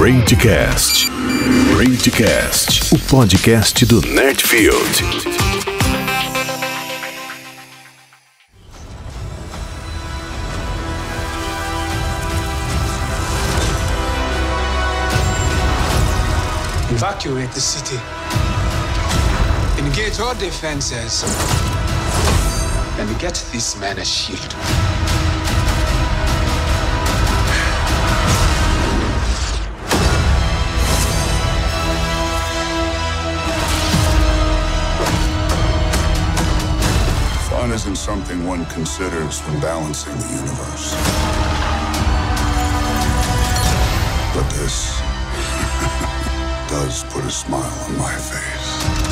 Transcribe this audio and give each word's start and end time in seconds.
Ragecast. 0.00 1.08
Ragecast, 1.76 2.92
o 2.92 2.98
podcast 2.98 3.84
do 3.86 4.00
Nerdfield. 4.00 5.02
Evacuate 16.90 17.50
the 17.52 17.60
city. 17.60 17.98
Engage 19.78 20.20
all 20.20 20.34
defenses. 20.34 21.24
And 22.98 23.18
get 23.18 23.34
this 23.52 23.78
man 23.78 23.98
a 23.98 24.04
shield. 24.04 24.79
Isn't 37.70 37.94
something 37.94 38.44
one 38.44 38.66
considers 38.66 39.38
when 39.42 39.60
balancing 39.60 40.12
the 40.16 40.26
universe. 40.26 40.92
But 44.34 44.50
this 44.50 44.98
does 46.68 47.04
put 47.04 47.24
a 47.24 47.30
smile 47.30 47.84
on 47.84 47.96
my 47.96 48.12
face. 48.16 49.09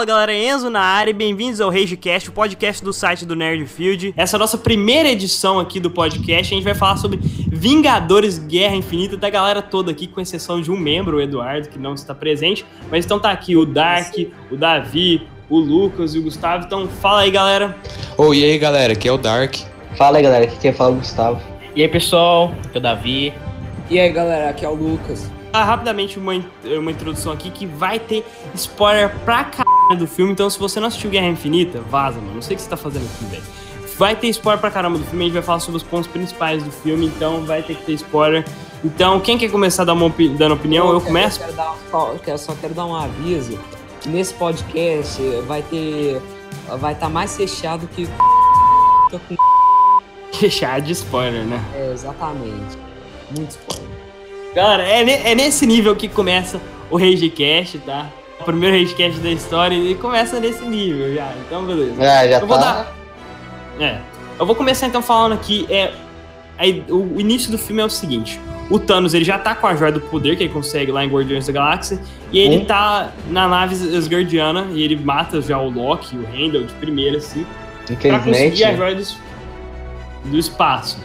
Fala 0.00 0.06
galera, 0.06 0.34
Enzo 0.34 0.70
na 0.70 0.80
área 0.80 1.10
e 1.10 1.12
bem-vindos 1.12 1.60
ao 1.60 1.68
RageCast, 1.68 2.30
o 2.30 2.32
podcast 2.32 2.82
do 2.82 2.90
site 2.90 3.26
do 3.26 3.36
Nerdfield. 3.36 4.14
Essa 4.16 4.34
é 4.34 4.38
a 4.38 4.40
nossa 4.40 4.56
primeira 4.56 5.10
edição 5.10 5.60
aqui 5.60 5.78
do 5.78 5.90
podcast. 5.90 6.54
A 6.54 6.56
gente 6.56 6.64
vai 6.64 6.74
falar 6.74 6.96
sobre 6.96 7.18
Vingadores 7.22 8.38
Guerra 8.38 8.76
Infinita 8.76 9.18
da 9.18 9.28
galera 9.28 9.60
toda 9.60 9.90
aqui, 9.90 10.06
com 10.06 10.18
exceção 10.18 10.58
de 10.58 10.70
um 10.70 10.76
membro, 10.78 11.18
o 11.18 11.20
Eduardo, 11.20 11.68
que 11.68 11.78
não 11.78 11.92
está 11.92 12.14
presente. 12.14 12.64
Mas 12.90 13.04
então 13.04 13.20
tá 13.20 13.30
aqui 13.30 13.54
o 13.54 13.66
Dark, 13.66 14.14
o 14.50 14.56
Davi, 14.56 15.28
o 15.50 15.58
Lucas 15.58 16.14
e 16.14 16.18
o 16.18 16.22
Gustavo. 16.22 16.64
Então 16.64 16.88
fala 16.88 17.20
aí 17.20 17.30
galera. 17.30 17.76
Ô, 18.16 18.32
e 18.32 18.42
aí 18.42 18.56
galera, 18.56 18.94
aqui 18.94 19.06
é 19.06 19.12
o 19.12 19.18
Dark. 19.18 19.54
Fala 19.96 20.16
aí 20.16 20.22
galera, 20.22 20.44
aqui 20.44 20.56
quem 20.56 20.72
fala 20.72 20.92
é 20.92 20.94
o 20.94 20.96
Gustavo. 20.96 21.42
E 21.76 21.82
aí 21.82 21.88
pessoal, 21.88 22.54
aqui 22.64 22.76
é 22.76 22.78
o 22.78 22.82
Davi. 22.82 23.34
E 23.90 24.00
aí 24.00 24.10
galera, 24.10 24.48
aqui 24.48 24.64
é 24.64 24.68
o 24.70 24.74
Lucas. 24.74 25.30
Ah, 25.52 25.64
rapidamente 25.64 26.18
uma, 26.18 26.32
uma 26.64 26.90
introdução 26.90 27.32
aqui 27.32 27.50
que 27.50 27.66
vai 27.66 27.98
ter 27.98 28.24
spoiler 28.54 29.10
pra 29.24 29.44
caralho 29.44 29.98
do 29.98 30.06
filme. 30.06 30.32
Então 30.32 30.48
se 30.48 30.58
você 30.58 30.78
não 30.78 30.86
assistiu 30.88 31.10
Guerra 31.10 31.26
Infinita, 31.28 31.80
vaza, 31.80 32.20
mano. 32.20 32.34
Não 32.34 32.42
sei 32.42 32.54
o 32.54 32.56
que 32.56 32.62
você 32.62 32.70
tá 32.70 32.76
fazendo 32.76 33.04
aqui, 33.06 33.24
velho. 33.24 33.42
Vai 33.98 34.16
ter 34.16 34.28
spoiler 34.28 34.60
pra 34.60 34.70
caramba 34.70 34.96
do 34.98 35.04
filme, 35.04 35.24
a 35.24 35.26
gente 35.26 35.34
vai 35.34 35.42
falar 35.42 35.60
sobre 35.60 35.76
os 35.76 35.82
pontos 35.82 36.06
principais 36.08 36.62
do 36.62 36.70
filme, 36.70 37.04
então 37.06 37.44
vai 37.44 37.62
ter 37.62 37.74
que 37.74 37.82
ter 37.84 37.92
spoiler. 37.94 38.46
Então, 38.82 39.20
quem 39.20 39.36
quer 39.36 39.50
começar 39.50 39.84
dar 39.84 39.92
opi- 39.92 40.30
dando 40.30 40.54
opinião, 40.54 40.86
eu 40.88 40.94
quero- 41.00 41.06
começo. 41.06 41.38
quero 41.40 41.52
dar 41.52 41.72
um- 41.72 41.76
só, 41.90 42.14
quero- 42.24 42.38
dar 42.74 42.86
um 42.86 42.94
aviso. 42.94 43.58
Nesse 44.06 44.32
podcast 44.34 45.20
vai 45.46 45.60
ter. 45.62 46.18
Vai 46.78 46.94
estar 46.94 47.10
mais 47.10 47.36
fechado 47.36 47.86
que. 47.88 48.08
Fechar 50.32 50.80
de 50.80 50.92
spoiler, 50.92 51.44
né? 51.44 51.60
É, 51.74 51.92
exatamente. 51.92 52.78
Muito 53.36 53.50
spoiler. 53.50 53.99
Galera, 54.54 54.82
é, 54.82 55.30
é 55.30 55.34
nesse 55.34 55.66
nível 55.66 55.94
que 55.94 56.08
começa 56.08 56.60
o 56.90 56.96
Ragecast, 56.98 57.78
tá? 57.78 58.06
O 58.40 58.44
primeiro 58.44 58.76
Ragecast 58.76 59.20
da 59.20 59.30
história 59.30 59.74
e 59.76 59.94
começa 59.94 60.40
nesse 60.40 60.64
nível 60.64 61.14
já. 61.14 61.32
Então, 61.46 61.64
beleza. 61.64 62.02
É, 62.02 62.28
já 62.30 62.38
Eu 62.40 62.46
vou 62.46 62.58
tá. 62.58 62.64
dar- 63.78 63.84
É. 63.84 63.98
Eu 64.38 64.46
vou 64.46 64.56
começar 64.56 64.86
então 64.86 65.02
falando 65.02 65.32
aqui. 65.34 65.66
É, 65.70 65.92
aí, 66.58 66.82
o, 66.88 67.20
início 67.20 67.50
do 67.52 67.58
filme 67.58 67.80
é 67.80 67.84
o 67.84 67.90
seguinte: 67.90 68.40
o 68.70 68.78
Thanos 68.78 69.14
ele 69.14 69.24
já 69.24 69.38
tá 69.38 69.54
com 69.54 69.66
a 69.66 69.76
joia 69.76 69.92
do 69.92 70.00
poder 70.00 70.36
que 70.36 70.42
ele 70.44 70.52
consegue 70.52 70.90
lá 70.90 71.04
em 71.04 71.08
Guardiões 71.08 71.46
da 71.46 71.52
Galáxia. 71.52 72.00
E 72.32 72.38
ele 72.38 72.58
Hum. 72.58 72.64
tá 72.64 73.12
na 73.28 73.46
nave 73.46 73.74
Asgardiana 73.96 74.66
e 74.72 74.82
ele 74.82 74.96
mata 74.96 75.40
já 75.42 75.58
o 75.58 75.68
Loki, 75.70 76.16
o 76.16 76.26
Heimdall 76.34 76.64
de 76.64 76.72
primeira, 76.74 77.18
assim, 77.18 77.44
pra 77.84 77.94
Infelizmente. 77.94 78.24
conseguir 78.50 78.64
a 78.64 78.74
joia 78.76 78.94
do, 78.94 79.04
do 80.30 80.38
espaço. 80.38 80.98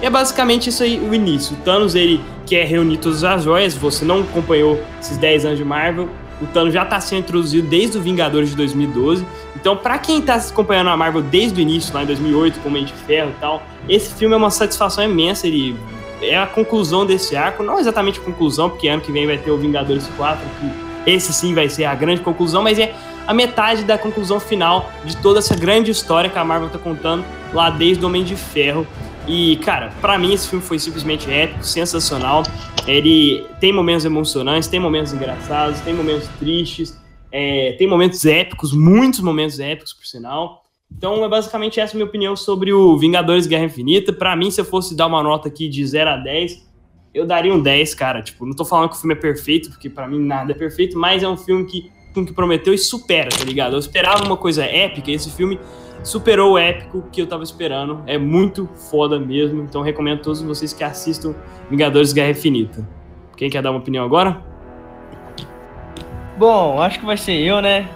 E 0.00 0.06
é 0.06 0.10
basicamente 0.10 0.68
isso 0.68 0.82
aí 0.82 0.98
o 0.98 1.14
início. 1.14 1.56
O 1.56 1.60
Thanos 1.60 1.94
ele 1.94 2.20
quer 2.46 2.64
reunir 2.66 2.98
todas 2.98 3.24
as 3.24 3.44
joias. 3.44 3.74
Você 3.74 4.04
não 4.04 4.20
acompanhou 4.20 4.80
esses 5.00 5.16
10 5.16 5.46
anos 5.46 5.58
de 5.58 5.64
Marvel. 5.64 6.08
O 6.40 6.46
Thanos 6.46 6.72
já 6.72 6.84
tá 6.84 7.00
sendo 7.00 7.20
introduzido 7.20 7.66
desde 7.66 7.98
o 7.98 8.00
Vingadores 8.00 8.50
de 8.50 8.56
2012. 8.56 9.26
Então, 9.56 9.76
pra 9.76 9.98
quem 9.98 10.22
tá 10.22 10.36
acompanhando 10.36 10.88
a 10.88 10.96
Marvel 10.96 11.20
desde 11.20 11.58
o 11.58 11.62
início, 11.62 11.92
lá 11.92 12.04
em 12.04 12.06
2008, 12.06 12.60
com 12.60 12.70
Mente 12.70 12.92
de 12.92 13.00
Ferro 13.00 13.30
e 13.36 13.40
tal, 13.40 13.62
esse 13.88 14.14
filme 14.14 14.34
é 14.34 14.38
uma 14.38 14.50
satisfação 14.50 15.02
imensa. 15.02 15.48
Ele 15.48 15.76
é 16.22 16.38
a 16.38 16.46
conclusão 16.46 17.04
desse 17.04 17.34
arco. 17.34 17.64
Não 17.64 17.80
exatamente 17.80 18.20
a 18.20 18.22
conclusão, 18.22 18.70
porque 18.70 18.86
ano 18.86 19.02
que 19.02 19.10
vem 19.10 19.26
vai 19.26 19.36
ter 19.36 19.50
o 19.50 19.56
Vingadores 19.56 20.06
4, 20.16 20.46
que 20.60 21.10
esse 21.10 21.32
sim 21.32 21.54
vai 21.54 21.68
ser 21.68 21.86
a 21.86 21.94
grande 21.96 22.20
conclusão, 22.20 22.62
mas 22.62 22.78
é 22.78 22.94
a 23.26 23.34
metade 23.34 23.82
da 23.82 23.98
conclusão 23.98 24.38
final 24.38 24.92
de 25.04 25.16
toda 25.16 25.40
essa 25.40 25.56
grande 25.56 25.90
história 25.90 26.30
que 26.30 26.38
a 26.38 26.44
Marvel 26.44 26.68
tá 26.70 26.78
contando 26.78 27.24
lá 27.52 27.68
desde 27.68 28.04
o 28.04 28.06
Homem 28.06 28.22
de 28.22 28.36
Ferro. 28.36 28.86
E, 29.28 29.56
cara, 29.58 29.92
pra 30.00 30.18
mim 30.18 30.32
esse 30.32 30.48
filme 30.48 30.64
foi 30.64 30.78
simplesmente 30.78 31.30
épico, 31.30 31.62
sensacional. 31.62 32.42
Ele 32.86 33.44
tem 33.60 33.72
momentos 33.72 34.06
emocionantes, 34.06 34.68
tem 34.68 34.80
momentos 34.80 35.12
engraçados, 35.12 35.80
tem 35.80 35.92
momentos 35.92 36.26
tristes, 36.38 36.98
é, 37.30 37.72
tem 37.78 37.86
momentos 37.86 38.24
épicos, 38.24 38.72
muitos 38.72 39.20
momentos 39.20 39.60
épicos, 39.60 39.92
por 39.92 40.06
sinal. 40.06 40.62
Então, 40.90 41.22
é 41.22 41.28
basicamente 41.28 41.78
essa 41.78 41.94
minha 41.94 42.06
opinião 42.06 42.34
sobre 42.34 42.72
o 42.72 42.96
Vingadores 42.96 43.46
Guerra 43.46 43.64
Infinita. 43.64 44.14
Pra 44.14 44.34
mim, 44.34 44.50
se 44.50 44.62
eu 44.62 44.64
fosse 44.64 44.96
dar 44.96 45.06
uma 45.06 45.22
nota 45.22 45.48
aqui 45.48 45.68
de 45.68 45.86
0 45.86 46.08
a 46.08 46.16
10, 46.16 46.66
eu 47.12 47.26
daria 47.26 47.52
um 47.52 47.60
10, 47.60 47.94
cara. 47.94 48.22
Tipo, 48.22 48.46
não 48.46 48.54
tô 48.54 48.64
falando 48.64 48.88
que 48.88 48.96
o 48.96 48.98
filme 48.98 49.12
é 49.12 49.18
perfeito, 49.18 49.68
porque 49.68 49.90
pra 49.90 50.08
mim 50.08 50.18
nada 50.18 50.52
é 50.52 50.54
perfeito, 50.54 50.98
mas 50.98 51.22
é 51.22 51.28
um 51.28 51.36
filme 51.36 51.66
que, 51.66 51.92
que 52.14 52.32
prometeu 52.32 52.72
e 52.72 52.78
supera, 52.78 53.28
tá 53.28 53.44
ligado? 53.44 53.74
Eu 53.74 53.78
esperava 53.78 54.24
uma 54.24 54.38
coisa 54.38 54.64
épica, 54.64 55.10
e 55.10 55.14
esse 55.14 55.30
filme 55.30 55.60
superou 56.02 56.52
o 56.52 56.58
épico 56.58 57.04
que 57.12 57.20
eu 57.20 57.26
tava 57.26 57.42
esperando. 57.42 58.02
É 58.06 58.18
muito 58.18 58.68
foda 58.90 59.18
mesmo. 59.18 59.62
Então 59.62 59.82
recomendo 59.82 60.20
a 60.20 60.22
todos 60.22 60.42
vocês 60.42 60.72
que 60.72 60.84
assistam 60.84 61.34
Vingadores 61.70 62.12
Guerra 62.12 62.30
Infinita. 62.30 62.86
Quem 63.36 63.48
quer 63.48 63.62
dar 63.62 63.70
uma 63.70 63.80
opinião 63.80 64.04
agora? 64.04 64.42
Bom, 66.36 66.80
acho 66.80 67.00
que 67.00 67.06
vai 67.06 67.16
ser 67.16 67.34
eu, 67.40 67.60
né? 67.60 67.88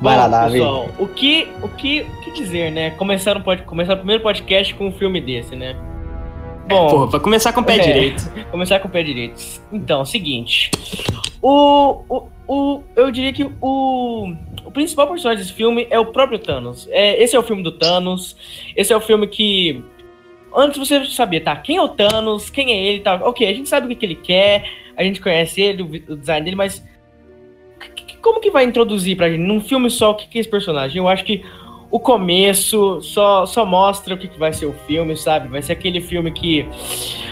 Vai 0.00 0.14
Bom, 0.14 0.20
lá, 0.20 0.28
Davi. 0.28 0.52
pessoal, 0.52 0.88
o 0.98 1.06
que, 1.08 1.48
o 1.62 1.68
que, 1.68 2.02
o 2.02 2.20
que 2.22 2.30
dizer, 2.30 2.70
né? 2.70 2.90
Começar, 2.90 3.36
um 3.36 3.40
pod, 3.40 3.62
começar 3.62 3.94
o 3.94 3.96
primeiro 3.96 4.22
podcast 4.22 4.74
com 4.74 4.88
um 4.88 4.92
filme 4.92 5.20
desse, 5.20 5.56
né? 5.56 5.74
Bom, 6.68 6.88
Porra, 6.88 7.08
pra 7.08 7.20
começar 7.20 7.52
com 7.52 7.62
o 7.62 7.64
pé 7.64 7.76
é. 7.76 7.78
direito. 7.78 8.30
começar 8.50 8.78
com 8.78 8.88
o 8.88 8.90
pé 8.90 9.02
direito. 9.02 9.42
Então, 9.72 10.04
seguinte. 10.04 10.70
O, 11.40 12.02
o, 12.08 12.28
o, 12.48 12.82
eu 12.96 13.10
diria 13.10 13.32
que 13.32 13.44
o, 13.60 14.32
o 14.64 14.70
principal 14.72 15.06
personagem 15.06 15.44
desse 15.44 15.54
filme 15.54 15.86
é 15.90 16.00
o 16.00 16.06
próprio 16.06 16.38
Thanos. 16.38 16.88
É, 16.90 17.22
esse 17.22 17.36
é 17.36 17.38
o 17.38 17.42
filme 17.42 17.62
do 17.62 17.72
Thanos. 17.72 18.34
Esse 18.74 18.90
é 18.90 18.96
o 18.96 19.00
filme 19.00 19.28
que. 19.28 19.84
Antes 20.56 20.78
você 20.78 21.04
sabia, 21.04 21.42
tá? 21.42 21.54
Quem 21.56 21.76
é 21.76 21.82
o 21.82 21.88
Thanos? 21.88 22.48
Quem 22.48 22.72
é 22.72 22.86
ele? 22.86 23.00
Tá? 23.00 23.16
Ok, 23.16 23.46
a 23.46 23.52
gente 23.52 23.68
sabe 23.68 23.84
o 23.84 23.88
que, 23.90 23.96
que 23.96 24.06
ele 24.06 24.14
quer, 24.14 24.64
a 24.96 25.04
gente 25.04 25.20
conhece 25.20 25.60
ele, 25.60 25.82
o, 25.82 26.12
o 26.12 26.16
design 26.16 26.42
dele, 26.42 26.56
mas. 26.56 26.82
Como 28.22 28.40
que 28.40 28.50
vai 28.50 28.64
introduzir 28.64 29.16
pra 29.16 29.30
gente 29.30 29.42
num 29.42 29.60
filme 29.60 29.90
só 29.90 30.10
o 30.10 30.14
que, 30.14 30.26
que 30.26 30.38
é 30.38 30.40
esse 30.40 30.50
personagem? 30.50 30.96
Eu 30.96 31.06
acho 31.06 31.24
que 31.24 31.44
o 31.90 32.00
começo 32.00 33.00
só, 33.02 33.46
só 33.46 33.64
mostra 33.64 34.14
o 34.14 34.18
que, 34.18 34.26
que 34.26 34.38
vai 34.38 34.52
ser 34.52 34.66
o 34.66 34.74
filme, 34.86 35.16
sabe? 35.16 35.48
Vai 35.48 35.62
ser 35.62 35.72
aquele 35.72 36.00
filme 36.00 36.32
que 36.32 36.66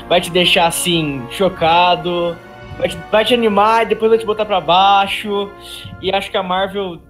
vai 0.09 0.21
te 0.21 0.31
deixar 0.31 0.67
assim, 0.67 1.23
chocado, 1.31 2.37
vai 2.79 2.89
te, 2.89 2.97
vai 3.11 3.25
te 3.25 3.35
animar 3.35 3.83
e 3.85 3.87
depois 3.87 4.11
vai 4.11 4.19
te 4.19 4.27
botar 4.27 4.45
pra 4.45 4.61
baixo. 4.61 5.51
E 6.01 6.13
acho 6.13 6.31
que 6.31 6.37
a 6.37 6.43
Marvel 6.43 7.01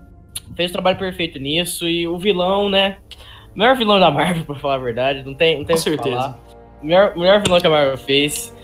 fez 0.55 0.71
o 0.71 0.73
trabalho 0.75 0.99
perfeito 0.99 1.39
nisso. 1.39 1.89
E 1.89 2.07
o 2.07 2.19
vilão, 2.19 2.69
né? 2.69 2.99
O 3.55 3.59
melhor 3.59 3.77
vilão 3.77 3.99
da 3.99 4.11
Marvel, 4.11 4.45
pra 4.47 4.55
falar 4.57 4.75
a 4.75 4.79
verdade, 4.79 5.23
não 5.25 5.35
tem, 5.35 5.59
não 5.59 5.65
tem 5.65 5.77
Com 5.77 5.83
certeza. 5.83 6.17
falar. 6.17 6.39
O 6.83 6.87
melhor, 6.87 7.13
o 7.17 7.21
melhor 7.21 7.43
vilão 7.43 7.61
que 7.61 7.67
a 7.67 7.71
Marvel 7.71 7.99
fez. 7.99 8.55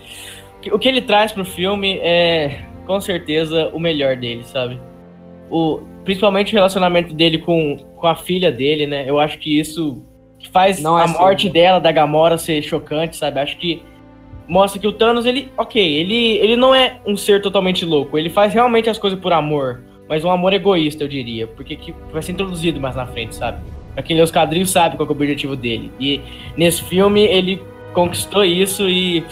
O 0.71 0.79
que 0.79 0.87
ele 0.87 1.01
traz 1.01 1.31
pro 1.31 1.43
filme 1.43 1.97
é, 2.01 2.63
com 2.85 2.99
certeza, 3.01 3.69
o 3.73 3.79
melhor 3.79 4.15
dele, 4.15 4.43
sabe? 4.45 4.79
O, 5.49 5.81
principalmente 6.05 6.53
o 6.53 6.55
relacionamento 6.55 7.13
dele 7.13 7.37
com, 7.37 7.77
com 7.95 8.07
a 8.07 8.15
filha 8.15 8.51
dele, 8.51 8.87
né? 8.87 9.03
Eu 9.07 9.19
acho 9.19 9.37
que 9.39 9.59
isso 9.59 10.01
faz 10.51 10.81
Não 10.81 10.97
é 10.97 11.03
a 11.03 11.07
morte 11.07 11.43
filme. 11.43 11.53
dela, 11.53 11.79
da 11.79 11.91
Gamora, 11.91 12.37
ser 12.37 12.61
chocante, 12.61 13.17
sabe? 13.17 13.39
Acho 13.39 13.57
que 13.57 13.81
mostra 14.47 14.79
que 14.79 14.87
o 14.87 14.91
Thanos, 14.91 15.25
ele, 15.25 15.51
ok, 15.57 15.81
ele, 15.81 16.37
ele 16.37 16.55
não 16.55 16.73
é 16.73 16.99
um 17.05 17.15
ser 17.15 17.41
totalmente 17.41 17.85
louco, 17.85 18.17
ele 18.17 18.29
faz 18.29 18.53
realmente 18.53 18.89
as 18.89 18.97
coisas 18.97 19.19
por 19.19 19.33
amor, 19.33 19.81
mas 20.07 20.23
um 20.23 20.31
amor 20.31 20.53
egoísta, 20.53 21.03
eu 21.03 21.07
diria, 21.07 21.47
porque 21.47 21.75
que 21.75 21.93
vai 22.11 22.21
ser 22.21 22.33
introduzido 22.33 22.79
mais 22.79 22.95
na 22.95 23.05
frente, 23.05 23.35
sabe? 23.35 23.59
Lê 24.09 24.21
os 24.21 24.31
quadrinhos 24.31 24.71
sabe 24.71 24.97
qual 24.97 25.07
é 25.07 25.09
o 25.09 25.13
objetivo 25.13 25.55
dele. 25.55 25.91
E 25.99 26.19
nesse 26.57 26.81
filme 26.83 27.21
ele 27.21 27.61
conquistou 27.93 28.43
isso 28.43 28.89
e 28.89 29.23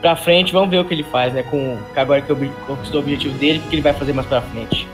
pra 0.00 0.16
frente 0.16 0.52
vamos 0.52 0.70
ver 0.70 0.78
o 0.78 0.84
que 0.84 0.94
ele 0.94 1.02
faz, 1.02 1.34
né? 1.34 1.42
Com 1.42 1.76
agora 1.94 2.22
que 2.22 2.32
ele 2.32 2.50
conquistou 2.66 3.00
o 3.00 3.04
objetivo 3.04 3.36
dele, 3.38 3.58
o 3.58 3.68
que 3.68 3.74
ele 3.74 3.82
vai 3.82 3.92
fazer 3.92 4.12
mais 4.12 4.26
pra 4.26 4.40
frente. 4.40 4.86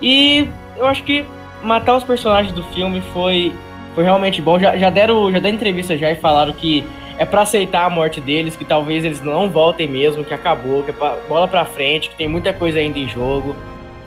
E 0.00 0.48
eu 0.76 0.86
acho 0.86 1.02
que 1.04 1.24
matar 1.62 1.96
os 1.96 2.04
personagens 2.04 2.54
do 2.54 2.62
filme 2.64 3.02
foi, 3.12 3.52
foi 3.94 4.04
realmente 4.04 4.40
bom. 4.40 4.58
Já, 4.58 4.76
já 4.76 4.90
deram 4.90 5.30
já 5.30 5.38
deram 5.38 5.56
entrevista 5.56 5.96
já 5.96 6.10
e 6.10 6.16
falaram 6.16 6.52
que 6.52 6.84
é 7.18 7.24
pra 7.24 7.42
aceitar 7.42 7.84
a 7.84 7.90
morte 7.90 8.20
deles, 8.20 8.56
que 8.56 8.64
talvez 8.64 9.04
eles 9.04 9.20
não 9.20 9.48
voltem 9.48 9.88
mesmo, 9.88 10.24
que 10.24 10.34
acabou, 10.34 10.82
que 10.82 10.90
é 10.90 10.92
pra, 10.92 11.16
bola 11.28 11.46
pra 11.46 11.64
frente, 11.64 12.08
que 12.08 12.16
tem 12.16 12.28
muita 12.28 12.52
coisa 12.52 12.78
ainda 12.78 12.98
em 12.98 13.08
jogo. 13.08 13.54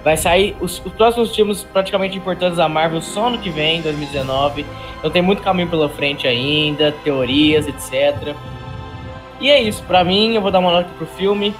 Vai 0.03 0.17
sair 0.17 0.55
os, 0.59 0.81
os 0.85 0.93
próximos 0.93 1.35
filmes 1.35 1.63
praticamente 1.63 2.17
importantes 2.17 2.57
da 2.57 2.67
Marvel 2.67 3.01
só 3.01 3.29
no 3.29 3.37
que 3.37 3.49
vem, 3.49 3.81
2019. 3.81 4.65
Então 4.99 5.09
tem 5.09 5.21
muito 5.21 5.41
caminho 5.41 5.69
pela 5.69 5.89
frente 5.89 6.27
ainda, 6.27 6.93
teorias, 7.03 7.67
etc. 7.67 8.35
E 9.39 9.49
é 9.49 9.61
isso, 9.61 9.83
pra 9.83 10.03
mim 10.03 10.35
eu 10.35 10.41
vou 10.41 10.51
dar 10.51 10.59
uma 10.59 10.71
nota 10.71 10.89
pro 10.97 11.07
filme. 11.07 11.53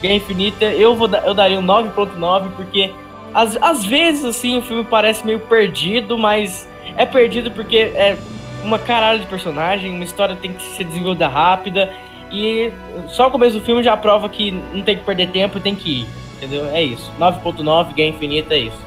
Guerra 0.00 0.14
Infinita, 0.14 0.64
eu 0.66 0.94
vou 0.94 1.08
eu 1.08 1.34
daria 1.34 1.58
um 1.58 1.64
9.9 1.64 2.50
porque 2.56 2.90
às, 3.34 3.56
às 3.60 3.84
vezes 3.84 4.24
assim 4.24 4.56
o 4.56 4.62
filme 4.62 4.84
parece 4.84 5.26
meio 5.26 5.40
perdido, 5.40 6.16
mas 6.16 6.68
é 6.96 7.04
perdido 7.04 7.50
porque 7.50 7.76
é 7.76 8.16
uma 8.64 8.78
caralho 8.78 9.20
de 9.20 9.26
personagem, 9.26 9.94
uma 9.94 10.04
história 10.04 10.34
tem 10.34 10.52
que 10.52 10.62
ser 10.62 10.84
desenvolvida 10.84 11.28
rápida 11.28 11.92
e 12.32 12.72
só 13.08 13.28
o 13.28 13.30
começo 13.30 13.58
do 13.58 13.64
filme 13.64 13.82
já 13.82 13.96
prova 13.96 14.28
que 14.28 14.50
não 14.50 14.82
tem 14.82 14.96
que 14.96 15.04
perder 15.04 15.30
tempo 15.30 15.60
tem 15.60 15.74
que 15.74 16.00
ir. 16.00 16.06
Entendeu? 16.36 16.66
É 16.66 16.82
isso. 16.82 17.12
9.9, 17.18 17.94
Guerra 17.94 18.08
Infinita, 18.08 18.54
é 18.54 18.58
isso. 18.58 18.84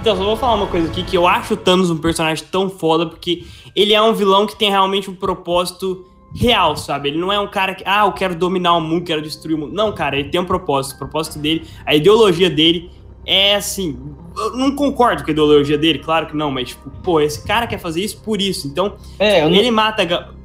Então, 0.00 0.16
só 0.16 0.22
vou 0.22 0.36
falar 0.36 0.54
uma 0.54 0.68
coisa 0.68 0.88
aqui, 0.88 1.02
que 1.02 1.16
eu 1.16 1.26
acho 1.26 1.54
o 1.54 1.56
Thanos 1.56 1.90
um 1.90 1.98
personagem 1.98 2.44
tão 2.50 2.70
foda, 2.70 3.06
porque 3.06 3.44
ele 3.74 3.92
é 3.92 4.00
um 4.00 4.14
vilão 4.14 4.46
que 4.46 4.54
tem 4.54 4.70
realmente 4.70 5.10
um 5.10 5.14
propósito 5.14 6.06
real, 6.34 6.76
sabe? 6.76 7.08
Ele 7.08 7.18
não 7.18 7.32
é 7.32 7.40
um 7.40 7.48
cara 7.48 7.74
que, 7.74 7.82
ah, 7.84 8.04
eu 8.06 8.12
quero 8.12 8.34
dominar 8.36 8.76
o 8.76 8.80
mundo, 8.80 9.04
quero 9.04 9.20
destruir 9.20 9.56
o 9.56 9.58
mundo. 9.58 9.74
Não, 9.74 9.92
cara, 9.92 10.16
ele 10.18 10.28
tem 10.28 10.40
um 10.40 10.44
propósito. 10.44 10.94
O 10.94 10.98
propósito 10.98 11.38
dele, 11.38 11.66
a 11.84 11.94
ideologia 11.94 12.48
dele 12.48 12.90
é 13.26 13.56
assim. 13.56 13.98
Eu 14.36 14.56
não 14.56 14.74
concordo 14.74 15.22
com 15.24 15.30
a 15.30 15.32
ideologia 15.32 15.78
dele, 15.78 15.98
claro 15.98 16.26
que 16.26 16.36
não, 16.36 16.50
mas, 16.50 16.68
tipo, 16.68 16.90
pô, 17.02 17.20
esse 17.20 17.44
cara 17.46 17.66
quer 17.66 17.78
fazer 17.78 18.02
isso 18.02 18.20
por 18.22 18.40
isso. 18.40 18.66
Então, 18.66 18.96
É, 19.18 19.42
não, 19.42 19.54
ele 19.54 19.70
mata. 19.70 20.02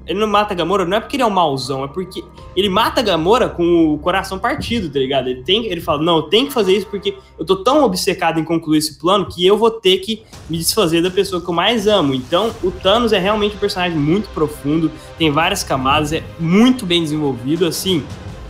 Ele 0.08 0.20
não 0.20 0.28
mata 0.28 0.56
Gamora, 0.56 0.84
não 0.84 0.98
é 0.98 1.00
porque 1.00 1.16
ele 1.16 1.24
é 1.24 1.26
um 1.26 1.30
mauzão, 1.30 1.84
é 1.84 1.88
porque 1.88 2.24
ele 2.56 2.68
mata 2.68 3.04
Gamora 3.04 3.48
com 3.48 3.94
o 3.94 4.00
coração 4.00 4.40
partido, 4.40 4.90
tá 4.90 4.98
ligado? 4.98 5.30
Ele, 5.30 5.44
tem, 5.44 5.68
ele 5.68 5.80
fala, 5.80 6.02
não, 6.02 6.18
eu 6.18 6.22
tenho 6.24 6.48
que 6.48 6.54
fazer 6.54 6.76
isso 6.76 6.88
porque 6.88 7.16
eu 7.38 7.46
tô 7.46 7.58
tão 7.58 7.84
obcecado 7.84 8.40
em 8.40 8.44
concluir 8.44 8.80
esse 8.80 8.98
plano 8.98 9.28
que 9.28 9.46
eu 9.46 9.56
vou 9.56 9.70
ter 9.70 10.00
que 10.00 10.24
me 10.50 10.58
desfazer 10.58 11.02
da 11.04 11.12
pessoa 11.12 11.40
que 11.40 11.48
eu 11.48 11.54
mais 11.54 11.88
amo. 11.88 12.16
Então, 12.16 12.52
o 12.64 12.72
Thanos 12.72 13.14
é 13.14 13.20
realmente 13.20 13.56
um 13.56 13.60
personagem 13.60 13.98
muito 13.98 14.28
profundo, 14.30 14.92
tem 15.20 15.30
várias 15.30 15.64
camadas, 15.64 16.12
é 16.12 16.24
muito 16.40 16.86
bem 16.86 17.04
desenvolvido, 17.04 17.66
assim. 17.66 18.04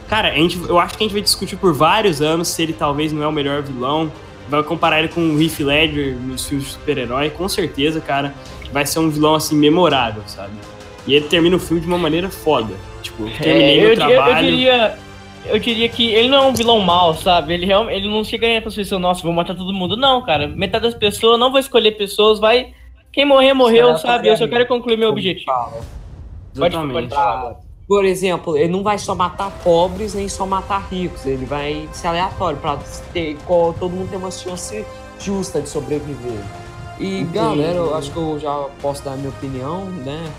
Cara, 0.07 0.29
a 0.29 0.35
gente, 0.35 0.57
eu 0.67 0.79
acho 0.79 0.97
que 0.97 1.03
a 1.03 1.05
gente 1.05 1.13
vai 1.13 1.21
discutir 1.21 1.57
por 1.57 1.73
vários 1.73 2.21
anos 2.21 2.47
se 2.47 2.61
ele 2.61 2.73
talvez 2.73 3.11
não 3.11 3.23
é 3.23 3.27
o 3.27 3.31
melhor 3.31 3.61
vilão. 3.61 4.11
Vai 4.51 4.61
comparar 4.63 4.99
ele 4.99 5.07
com 5.07 5.21
o 5.21 5.41
Heath 5.41 5.59
Ledger 5.61 6.17
nos 6.17 6.45
filmes 6.45 6.67
de 6.67 6.73
super-herói, 6.73 7.29
com 7.29 7.47
certeza, 7.47 8.01
cara, 8.01 8.33
vai 8.73 8.85
ser 8.85 8.99
um 8.99 9.09
vilão 9.09 9.33
assim 9.33 9.55
memorável, 9.55 10.21
sabe? 10.27 10.51
E 11.07 11.15
ele 11.15 11.25
termina 11.29 11.55
o 11.55 11.59
filme 11.59 11.81
de 11.81 11.87
uma 11.87 11.97
maneira 11.97 12.29
foda. 12.29 12.73
Tipo, 13.01 13.23
eu 13.27 13.37
terminei 13.37 13.77
É, 13.77 13.81
meu 13.81 13.89
eu, 13.91 13.95
trabalho. 13.95 14.45
eu 14.45 14.51
diria. 14.51 14.97
Eu 15.45 15.57
diria 15.57 15.87
que 15.89 16.11
ele 16.11 16.27
não 16.27 16.43
é 16.43 16.47
um 16.47 16.53
vilão 16.53 16.79
mau, 16.81 17.15
sabe? 17.15 17.53
Ele, 17.53 17.71
ele 17.89 18.09
não 18.09 18.23
chega 18.25 18.45
aí 18.45 18.59
pra 18.59 18.69
pessoa, 18.69 18.99
nossa, 18.99 19.23
vou 19.23 19.31
matar 19.33 19.55
todo 19.55 19.73
mundo. 19.73 19.95
Não, 19.95 20.21
cara. 20.21 20.47
Metade 20.47 20.83
das 20.83 20.93
pessoas, 20.93 21.39
não 21.39 21.49
vou 21.49 21.59
escolher 21.59 21.93
pessoas, 21.93 22.37
vai. 22.37 22.73
Quem 23.11 23.23
morrer, 23.25 23.53
morreu, 23.53 23.87
Será 23.87 23.97
sabe? 23.97 24.27
Eu 24.27 24.37
só 24.37 24.47
quero 24.47 24.67
concluir 24.67 24.97
meu 24.97 25.09
objetivo. 25.09 25.49
Pode, 26.55 26.75
pode 26.75 27.09
falar. 27.09 27.55
Por 27.91 28.05
exemplo, 28.05 28.55
ele 28.55 28.71
não 28.71 28.83
vai 28.83 28.97
só 28.97 29.13
matar 29.13 29.51
pobres 29.65 30.13
nem 30.13 30.29
só 30.29 30.45
matar 30.45 30.87
ricos, 30.89 31.25
ele 31.25 31.45
vai 31.45 31.89
ser 31.91 32.07
aleatório 32.07 32.57
para 32.57 32.79
ter 33.11 33.35
qual- 33.45 33.73
todo 33.73 33.91
mundo 33.91 34.09
ter 34.09 34.15
uma 34.15 34.31
chance 34.31 34.85
justa 35.19 35.59
de 35.59 35.67
sobreviver. 35.67 36.39
E 36.97 37.19
Entendi. 37.19 37.33
galera, 37.33 37.75
eu 37.79 37.93
acho 37.93 38.09
que 38.11 38.15
eu 38.17 38.39
já 38.39 38.65
posso 38.81 39.03
dar 39.03 39.11
a 39.11 39.15
minha 39.17 39.27
opinião, 39.27 39.83
né? 40.05 40.31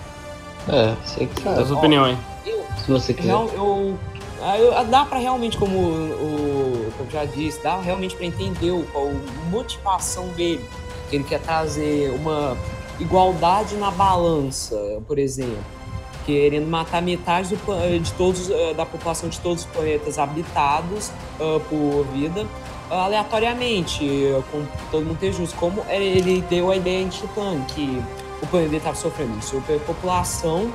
É, 0.66 0.94
sei 1.04 1.26
que 1.26 1.42
Dá 1.42 1.56
sabe. 1.56 1.68
sua 1.68 1.76
opinião. 1.76 2.16
Eu, 2.46 2.64
Se 2.82 2.90
você 2.90 3.12
quiser. 3.12 3.28
real- 3.28 3.50
eu, 3.54 3.98
ah, 4.42 4.58
eu- 4.58 4.84
dá 4.86 5.04
pra 5.04 5.18
realmente, 5.18 5.58
como 5.58 5.76
o, 5.76 6.86
o 6.88 6.92
que 6.96 7.00
eu 7.00 7.10
já 7.20 7.26
disse, 7.26 7.62
dá 7.62 7.78
realmente 7.82 8.16
pra 8.16 8.24
entender 8.24 8.70
o, 8.70 8.82
qual 8.94 9.08
a 9.08 9.50
motivação 9.50 10.26
dele. 10.28 10.64
Que 11.10 11.16
ele 11.16 11.24
quer 11.24 11.40
trazer 11.40 12.18
uma 12.18 12.56
igualdade 12.98 13.74
na 13.76 13.90
balança, 13.90 14.74
por 15.06 15.18
exemplo. 15.18 15.81
Querendo 16.26 16.68
matar 16.68 17.02
metade 17.02 17.48
do 17.48 17.56
pla- 17.64 17.86
de 17.98 18.12
todos, 18.12 18.48
eh, 18.50 18.74
da 18.74 18.86
população 18.86 19.28
de 19.28 19.40
todos 19.40 19.64
os 19.64 19.70
planetas 19.70 20.18
habitados 20.18 21.10
ah, 21.40 21.60
por 21.68 22.04
vida 22.12 22.46
ah, 22.90 23.04
aleatoriamente, 23.06 24.04
eh, 24.04 24.40
com 24.52 24.64
todo 24.90 25.04
mundo 25.04 25.18
ter 25.18 25.32
justo. 25.32 25.56
Como 25.56 25.82
ele 25.88 26.40
deu 26.48 26.70
a 26.70 26.76
ideia 26.76 27.02
em 27.02 27.08
Titã, 27.08 27.60
que 27.74 28.00
o 28.40 28.46
planeta 28.46 28.76
estava 28.76 28.96
sofrendo 28.96 29.42
superpopulação 29.42 30.70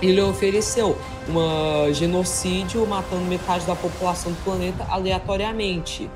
ele 0.00 0.20
ofereceu 0.20 0.98
um 1.28 1.94
genocídio 1.94 2.84
matando 2.84 3.22
metade 3.24 3.64
da 3.64 3.76
população 3.76 4.32
do 4.32 4.42
planeta 4.42 4.84
aleatoriamente. 4.90 6.10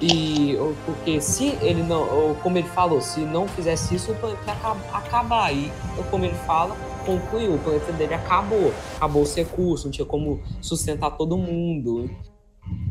E 0.00 0.56
porque 0.86 1.20
se 1.20 1.46
ele 1.60 1.82
não, 1.82 2.36
como 2.44 2.58
ele 2.58 2.68
falou, 2.68 3.00
se 3.00 3.18
não 3.20 3.48
fizesse 3.48 3.96
isso, 3.96 4.12
o 4.12 4.14
planeta 4.14 4.40
ia 4.46 4.52
acab- 4.52 4.78
acabar. 4.92 5.52
E 5.52 5.72
como 6.12 6.24
ele 6.24 6.36
fala, 6.46 6.76
concluiu, 7.04 7.54
o 7.54 7.58
planeta 7.58 7.92
dele 7.92 8.14
acabou. 8.14 8.72
Acabou 8.96 9.22
os 9.22 9.34
recursos, 9.34 9.84
não 9.84 9.92
tinha 9.92 10.06
como 10.06 10.40
sustentar 10.60 11.10
todo 11.12 11.36
mundo. 11.36 12.10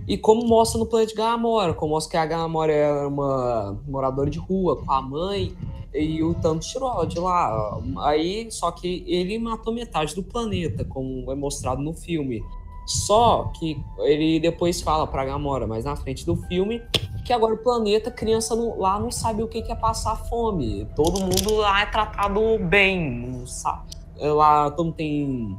E 0.07 0.17
como 0.17 0.45
mostra 0.45 0.79
no 0.79 0.85
planeta 0.85 1.11
de 1.11 1.15
Gamora, 1.17 1.73
como 1.73 1.93
mostra 1.93 2.11
que 2.11 2.17
a 2.17 2.25
Gamora 2.25 2.71
era 2.71 3.07
uma 3.07 3.81
moradora 3.87 4.29
de 4.29 4.37
rua 4.37 4.75
com 4.75 4.91
a 4.91 5.01
mãe, 5.01 5.55
e 5.93 6.23
o 6.23 6.33
Thanos 6.33 6.67
tirou 6.67 6.91
ela 6.91 7.07
de 7.07 7.19
lá. 7.19 7.79
Aí, 8.01 8.51
só 8.51 8.71
que 8.71 9.03
ele 9.07 9.37
matou 9.39 9.73
metade 9.73 10.13
do 10.15 10.23
planeta, 10.23 10.83
como 10.83 11.31
é 11.31 11.35
mostrado 11.35 11.81
no 11.81 11.93
filme. 11.93 12.43
Só 12.85 13.51
que 13.57 13.81
ele 13.99 14.39
depois 14.39 14.81
fala 14.81 15.07
pra 15.07 15.23
Gamora, 15.23 15.65
mais 15.65 15.85
na 15.85 15.95
frente 15.95 16.25
do 16.25 16.35
filme, 16.35 16.81
que 17.25 17.31
agora 17.31 17.53
o 17.53 17.57
planeta, 17.57 18.11
criança 18.11 18.55
não- 18.55 18.77
lá 18.77 18.99
não 18.99 19.09
sabe 19.09 19.41
o 19.41 19.47
que 19.47 19.59
é 19.71 19.75
passar 19.75 20.17
fome. 20.27 20.85
Todo 20.95 21.21
mundo 21.21 21.55
lá 21.55 21.81
é 21.81 21.85
tratado 21.85 22.41
bem, 22.59 23.27
não 23.27 23.47
sabe. 23.47 24.02
Lá 24.19 24.69
todo 24.71 24.91
tem. 24.91 25.57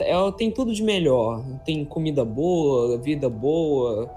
é- 0.00 0.32
tem 0.32 0.50
tudo 0.50 0.72
de 0.72 0.82
melhor. 0.82 1.42
Tem 1.64 1.84
comida 1.84 2.24
boa, 2.24 2.98
vida 2.98 3.28
boa. 3.28 4.10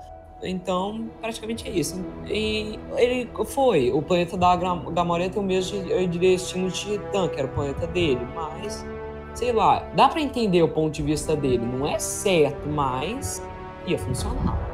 Então, 0.43 1.07
praticamente 1.19 1.67
é 1.67 1.71
isso. 1.71 2.03
E 2.27 2.79
ele 2.97 3.29
foi. 3.45 3.91
O 3.91 4.01
planeta 4.01 4.35
da 4.35 4.55
Gamora 4.55 5.29
tem 5.29 5.41
o 5.41 5.45
mesmo 5.45 5.83
de, 5.83 6.07
de 6.07 6.19
destino 6.19 6.69
de 6.69 6.79
Titã, 6.79 7.27
que 7.27 7.37
era 7.37 7.47
o 7.47 7.51
planeta 7.51 7.85
dele. 7.87 8.21
Mas, 8.33 8.83
sei 9.35 9.51
lá, 9.51 9.79
dá 9.95 10.07
pra 10.09 10.19
entender 10.19 10.63
o 10.63 10.69
ponto 10.69 10.93
de 10.93 11.03
vista 11.03 11.35
dele. 11.35 11.59
Não 11.63 11.85
é 11.87 11.99
certo, 11.99 12.67
mas 12.67 13.41
ia 13.85 13.99
funcionar. 13.99 14.70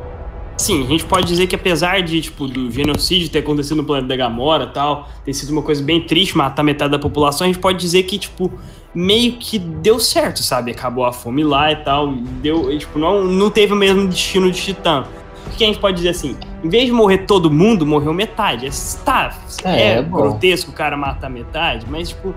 Sim, 0.58 0.84
a 0.84 0.88
gente 0.88 1.06
pode 1.06 1.28
dizer 1.28 1.46
que 1.46 1.56
apesar 1.56 2.02
de, 2.02 2.20
tipo, 2.20 2.48
do 2.48 2.72
genocídio 2.72 3.30
ter 3.30 3.40
acontecido 3.40 3.78
no 3.78 3.84
planeta 3.84 4.08
da 4.08 4.16
Gamora 4.16 4.64
e 4.64 4.74
tal, 4.74 5.08
ter 5.24 5.34
sido 5.34 5.52
uma 5.52 5.62
coisa 5.62 5.84
bem 5.84 6.02
triste 6.02 6.36
matar 6.36 6.64
metade 6.64 6.92
da 6.92 7.00
população, 7.00 7.46
a 7.46 7.48
gente 7.48 7.60
pode 7.60 7.78
dizer 7.78 8.04
que, 8.04 8.18
tipo, 8.18 8.52
meio 8.94 9.34
que 9.34 9.60
deu 9.60 10.00
certo, 10.00 10.42
sabe? 10.42 10.72
Acabou 10.72 11.06
a 11.06 11.14
fome 11.14 11.44
lá 11.44 11.72
e 11.72 11.76
tal, 11.76 12.12
deu, 12.42 12.72
e, 12.72 12.80
tipo, 12.80 12.98
não, 12.98 13.24
não 13.24 13.52
teve 13.52 13.74
o 13.74 13.76
mesmo 13.76 14.08
destino 14.08 14.52
de 14.52 14.60
Titã. 14.60 15.06
O 15.46 15.56
que 15.56 15.64
a 15.64 15.68
gente 15.68 15.80
pode 15.80 15.98
dizer 15.98 16.10
assim? 16.10 16.36
Em 16.64 16.70
vez 16.70 16.88
de 16.88 16.92
morrer 16.92 17.20
todo 17.20 17.52
mundo, 17.52 17.86
morreu 17.86 18.12
metade. 18.12 18.66
É, 18.66 18.70
tá, 19.06 19.38
É, 19.64 19.70
é, 19.70 19.98
é 20.00 20.02
grotesco 20.02 20.72
o 20.72 20.74
cara 20.74 20.98
matar 20.98 21.30
metade, 21.30 21.86
mas, 21.88 22.10
tipo, 22.10 22.34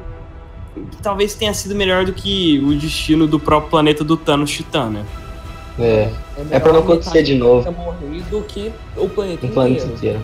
talvez 1.03 1.35
tenha 1.35 1.55
sido 1.55 1.75
melhor 1.75 2.05
do 2.05 2.13
que 2.13 2.59
o 2.65 2.75
destino 2.75 3.27
do 3.27 3.41
próprio 3.41 3.71
planeta 3.71 4.05
do 4.05 4.17
Thanos 4.17 4.51
Titã, 4.51 4.91
né? 4.91 5.05
É, 5.79 6.11
é 6.37 6.45
melhor 6.45 6.61
pra 6.61 6.73
não 6.73 6.81
acontecer 6.81 7.23
de 7.23 7.35
novo 7.35 7.71
do 8.31 8.43
que 8.43 8.73
o 8.97 9.09
planeta 9.09 9.47
no 9.47 9.53
planeta 9.53 9.85
inteiro. 9.87 9.97
inteiro. 9.97 10.21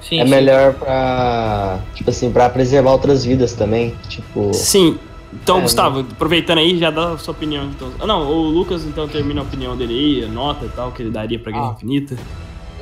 Sim, 0.00 0.20
É 0.20 0.24
sim. 0.24 0.30
melhor 0.30 0.74
pra, 0.74 1.80
tipo 1.94 2.10
assim, 2.10 2.30
pra 2.30 2.48
preservar 2.48 2.92
outras 2.92 3.24
vidas 3.24 3.52
também. 3.54 3.94
Tipo, 4.08 4.52
Sim. 4.54 4.98
Então, 5.32 5.58
É, 5.58 5.62
Gustavo, 5.62 6.00
aproveitando 6.00 6.58
aí, 6.58 6.78
já 6.78 6.90
dá 6.90 7.12
a 7.12 7.18
sua 7.18 7.32
opinião. 7.32 7.64
Então. 7.64 7.90
Ah, 7.98 8.06
não, 8.06 8.26
o 8.30 8.42
Lucas 8.48 8.84
então 8.84 9.06
termina 9.08 9.40
a 9.40 9.44
opinião 9.44 9.76
dele 9.76 9.92
aí, 9.94 10.24
a 10.24 10.28
nota 10.28 10.64
e 10.64 10.68
tal, 10.68 10.92
que 10.92 11.02
ele 11.02 11.10
daria 11.10 11.38
pra 11.38 11.50
Guerra 11.52 11.70
Ah. 11.70 11.74
Infinita. 11.76 12.16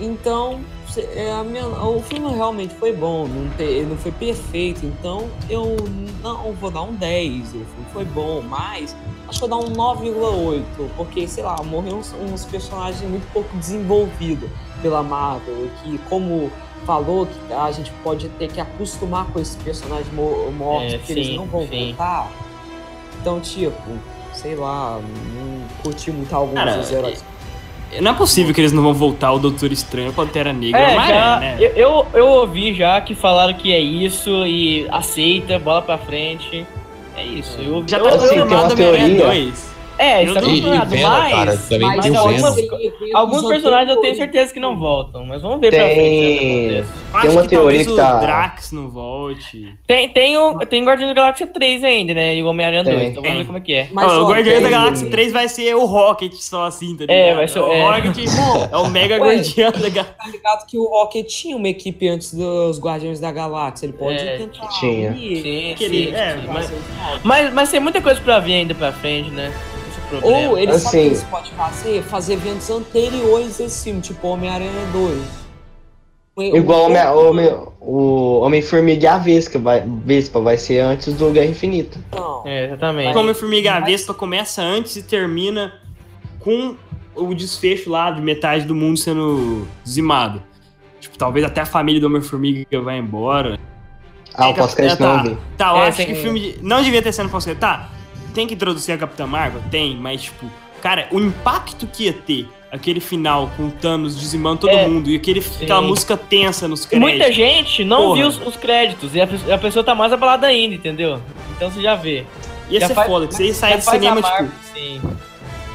Então, 0.00 0.60
é, 0.96 1.32
a 1.32 1.42
minha- 1.44 1.66
o 1.66 2.02
filme 2.02 2.28
realmente 2.34 2.74
foi 2.74 2.92
bom, 2.92 3.26
não, 3.26 3.48
te- 3.56 3.82
não 3.88 3.96
foi 3.96 4.12
perfeito, 4.12 4.84
então 4.84 5.28
eu 5.48 5.76
não 6.22 6.52
vou 6.52 6.70
dar 6.70 6.82
um 6.82 6.92
10. 6.92 7.46
O 7.48 7.50
filme 7.52 7.66
foi 7.92 8.04
bom, 8.04 8.42
mas 8.48 8.94
acho 9.28 9.38
que 9.38 9.44
eu 9.44 9.48
vou 9.48 9.60
dar 9.60 9.66
um 9.66 9.72
9,8, 9.72 10.62
porque, 10.96 11.26
sei 11.28 11.42
lá, 11.44 11.56
morreram 11.64 11.98
uns, 11.98 12.14
uns 12.14 12.44
personagens 12.44 13.00
muito 13.08 13.26
pouco 13.32 13.56
desenvolvidos 13.56 14.48
pela 14.82 15.02
Marvel, 15.02 15.68
que 15.82 15.98
como 16.08 16.50
falou 16.86 17.26
que 17.26 17.52
a 17.52 17.70
gente 17.72 17.90
pode 18.02 18.28
ter 18.30 18.48
que 18.48 18.60
acostumar 18.60 19.26
com 19.32 19.40
esses 19.40 19.56
personagens 19.56 20.12
mo- 20.12 20.50
mortos, 20.52 20.94
É, 20.94 20.98
porque 20.98 21.12
eles 21.12 21.26
sim, 21.28 21.36
não 21.36 21.46
vão 21.46 21.66
sim. 21.66 21.86
voltar. 21.94 22.30
Então, 23.20 23.40
tipo, 23.40 23.72
sei 24.34 24.54
lá, 24.54 25.00
não 25.00 25.62
curti 25.82 26.10
muito 26.10 26.34
alguns 26.34 26.54
Cara, 26.54 26.76
dos 26.76 26.90
heróis. 26.92 27.24
Não 28.00 28.10
é 28.10 28.14
possível 28.14 28.52
que 28.52 28.60
eles 28.60 28.72
não 28.72 28.82
vão 28.82 28.92
voltar 28.92 29.32
o 29.32 29.38
Doutor 29.38 29.70
Estranho, 29.70 30.12
Pantera 30.12 30.52
Negra, 30.52 30.80
É, 30.80 30.96
mas 30.96 31.08
já, 31.08 31.38
né? 31.40 31.56
eu, 31.60 31.70
eu, 31.70 32.06
eu 32.12 32.26
ouvi 32.28 32.74
já 32.74 33.00
que 33.00 33.14
falaram 33.14 33.54
que 33.54 33.72
é 33.72 33.78
isso 33.80 34.28
e 34.44 34.86
aceita, 34.90 35.58
bola 35.58 35.80
pra 35.80 35.96
frente. 35.96 36.66
É 37.16 37.24
isso. 37.24 37.58
Eu, 37.60 37.84
Já 37.86 37.98
tá 37.98 38.04
eu- 38.04 38.08
assim, 38.14 38.28
tem 38.28 38.42
uma 38.42 38.46
confirmado 38.46 38.72
Homem-Aranha 38.74 39.06
teoria. 39.16 39.24
2. 39.26 39.73
É, 39.96 40.22
eu 40.24 40.28
está 40.28 40.40
não- 40.40 40.48
E, 40.50 40.58
e 40.58 40.62
confirmado, 40.62 40.96
mas, 40.96 41.32
cara, 41.34 41.56
também 41.56 41.80
mas 41.88 42.04
tem 42.04 42.16
algumas- 42.16 42.56
alguns 43.14 43.46
personagens 43.48 43.94
eu 43.96 44.00
tenho 44.02 44.16
certeza 44.16 44.52
que 44.52 44.58
não 44.58 44.76
voltam, 44.76 45.24
mas 45.24 45.40
vamos 45.40 45.60
ver 45.60 45.70
pra 45.70 45.84
Tem- 45.84 45.94
frente. 45.94 46.08
o 46.08 46.38
que 46.38 46.78
acontece. 46.78 47.04
Acho 47.14 47.30
uma 47.30 47.42
que 47.42 47.48
teoria 47.48 47.84
que 47.84 47.96
tá- 47.96 48.16
o 48.16 48.20
Drax 48.20 48.72
não 48.72 48.88
volte. 48.90 49.74
Tem, 49.86 50.08
tem, 50.08 50.36
o, 50.36 50.58
tem 50.66 50.84
Guardiões 50.84 51.14
da 51.14 51.20
Galáxia 51.22 51.46
3 51.46 51.84
ainda, 51.84 52.12
né? 52.12 52.34
E 52.34 52.42
o 52.42 52.46
Homem-Aranha 52.48 52.82
Tem. 52.82 52.92
2, 52.92 53.08
então 53.10 53.22
vamos 53.22 53.38
ver 53.38 53.44
como 53.44 53.58
é 53.58 53.60
que 53.60 53.72
é. 53.72 53.88
Mas, 53.92 54.12
Ó, 54.12 54.22
o 54.24 54.28
Guardiões 54.28 54.62
da 54.62 54.68
tem- 54.68 54.78
Galáxia 54.78 55.10
3 55.10 55.32
vai 55.32 55.48
ser 55.48 55.74
o 55.76 55.84
Rocket 55.84 56.32
só 56.34 56.64
assim, 56.66 56.96
tá 56.96 57.02
ligado? 57.02 57.16
É, 57.16 57.34
vai 57.34 57.46
ser- 57.48 57.60
o 57.60 57.72
é. 57.72 57.80
Rocket 57.82 58.16
é 58.72 58.76
o 58.76 58.88
mega 58.90 59.16
guardião 59.22 59.70
da 59.70 59.88
Galáxia. 59.88 60.16
Tá 60.18 60.26
ligado 60.28 60.66
que 60.66 60.76
o 60.76 60.84
Rocket 60.88 61.26
tinha 61.28 61.56
uma 61.56 61.68
equipe 61.68 62.08
antes 62.08 62.34
dos 62.34 62.80
Guardiões 62.80 63.20
da 63.20 63.30
Galáxia. 63.30 63.86
Ele 63.86 63.92
pode 63.92 64.18
É, 64.18 64.38
tentar. 64.38 64.66
tinha. 64.80 65.12
Sim, 65.12 65.74
sim, 65.78 66.12
é, 66.14 66.32
sim. 66.34 66.46
mas- 66.52 66.72
Mas, 67.22 67.52
mas 67.54 67.70
tem 67.70 67.78
muita 67.80 68.00
coisa 68.00 68.20
pra 68.20 68.40
vir 68.40 68.54
ainda 68.54 68.74
pra 68.74 68.90
frente, 68.92 69.30
né? 69.30 69.52
É 70.04 70.20
problema. 70.20 70.48
Ou 70.50 70.58
ele 70.58 70.78
sabe 70.78 70.78
o 70.78 70.80
que 70.80 70.86
Assim. 70.88 71.06
eles 71.06 71.22
podem 71.24 71.52
fazer? 71.52 72.02
Fazer 72.04 72.32
eventos 72.34 72.70
anteriores 72.70 73.58
desse 73.58 73.84
filme, 73.84 74.00
tipo 74.00 74.26
Homem-Aranha 74.28 74.70
2. 74.92 75.44
Igual 76.36 76.80
o 76.80 76.84
Homem- 76.86 77.06
o 77.06 77.28
Homem- 77.30 77.56
o 77.80 78.40
Homem-Formiga 78.40 79.04
e 79.04 79.06
a 79.06 79.18
Vespa 79.18 79.58
vai, 79.58 79.84
Vespa 80.04 80.40
vai 80.40 80.56
ser 80.58 80.80
antes 80.80 81.14
do 81.14 81.30
Guerra 81.30 81.46
Infinita. 81.46 81.98
Não. 82.12 82.42
É, 82.44 82.66
exatamente. 82.66 83.12
Como 83.14 83.32
Formiga 83.34 83.74
a 83.74 83.80
Mas- 83.80 83.90
Vespa 83.90 84.12
começa 84.14 84.60
antes 84.60 84.96
e 84.96 85.02
termina 85.04 85.72
com 86.40 86.74
o 87.14 87.32
desfecho 87.34 87.88
lá 87.88 88.10
de 88.10 88.20
metade 88.20 88.64
do 88.64 88.74
mundo 88.74 88.96
sendo 88.96 89.68
dizimado. 89.84 90.42
Tipo, 91.00 91.16
talvez 91.16 91.44
até 91.46 91.60
a 91.60 91.66
família 91.66 92.00
do 92.00 92.08
Homem-Formiga 92.08 92.80
vai 92.80 92.98
embora. 92.98 93.58
Ah, 94.34 94.48
o 94.48 94.50
É, 94.50 94.54
pós-crédito 94.54 94.98
tá, 94.98 95.16
não 95.18 95.22
vi. 95.22 95.38
Tá, 95.56 95.70
eu 95.70 95.76
É, 95.76 95.86
acho 95.86 96.04
que 96.04 96.12
o 96.12 96.16
filme 96.16 96.40
de- 96.40 96.58
não 96.60 96.82
devia 96.82 97.00
ter 97.00 97.12
sido 97.12 97.28
pós-crédito. 97.28 97.60
Tá, 97.60 97.90
tem 98.34 98.46
que 98.46 98.54
introduzir 98.54 98.94
a 98.94 98.98
Capitã 98.98 99.26
Marvel? 99.26 99.62
Tem, 99.70 99.96
mas 99.96 100.22
tipo, 100.22 100.46
cara, 100.82 101.06
o 101.10 101.18
impacto 101.20 101.86
que 101.86 102.04
ia 102.04 102.12
ter 102.12 102.48
aquele 102.70 102.98
final 103.00 103.50
com 103.56 103.68
o 103.68 103.70
Thanos 103.70 104.18
dizimando 104.18 104.62
todo 104.62 104.70
É, 104.70 104.86
mundo 104.86 105.08
e 105.08 105.14
aquele, 105.16 105.40
aquela 105.62 105.80
música 105.80 106.16
tensa 106.16 106.66
nos 106.66 106.84
créditos. 106.84 107.10
Muita 107.14 107.32
gente 107.32 107.84
não 107.84 107.98
Porra. 108.08 108.14
viu 108.16 108.26
os, 108.28 108.46
os 108.46 108.56
créditos 108.56 109.14
e 109.14 109.20
a, 109.20 109.28
a 109.54 109.58
pessoa 109.58 109.84
tá 109.84 109.94
mais 109.94 110.12
abalada 110.12 110.46
ainda, 110.48 110.74
entendeu? 110.74 111.20
Então 111.56 111.70
você 111.70 111.80
já 111.80 111.94
vê. 111.94 112.24
Ia 112.68 112.80
já 112.80 112.88
ser 112.88 112.94
faz- 112.94 113.06
foda, 113.06 113.26
que 113.28 113.34
você 113.34 113.46
ia 113.46 113.54
sair 113.54 113.76
do 113.76 113.82
cinema, 113.82 114.20
Marvel, 114.20 114.48
tipo. 114.48 114.78
sim. 114.78 115.00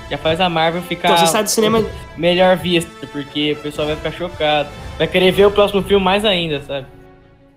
Já 0.10 0.18
faz 0.18 0.42
a 0.42 0.50
Marvel 0.50 0.82
ficar 0.82 1.10
Então 1.12 1.26
você 1.26 1.32
sai 1.32 1.44
do 1.44 1.50
cinema. 1.50 1.86
melhor 2.18 2.58
vista, 2.58 2.92
porque 3.12 3.52
o 3.54 3.56
pessoal 3.58 3.88
vai 3.88 3.96
ficar 3.96 4.12
chocado. 4.12 4.68
Vai 4.98 5.08
querer 5.08 5.32
ver 5.32 5.46
o 5.46 5.52
próximo 5.52 5.82
filme 5.84 6.04
mais 6.04 6.26
ainda, 6.26 6.62
sabe? 6.64 6.88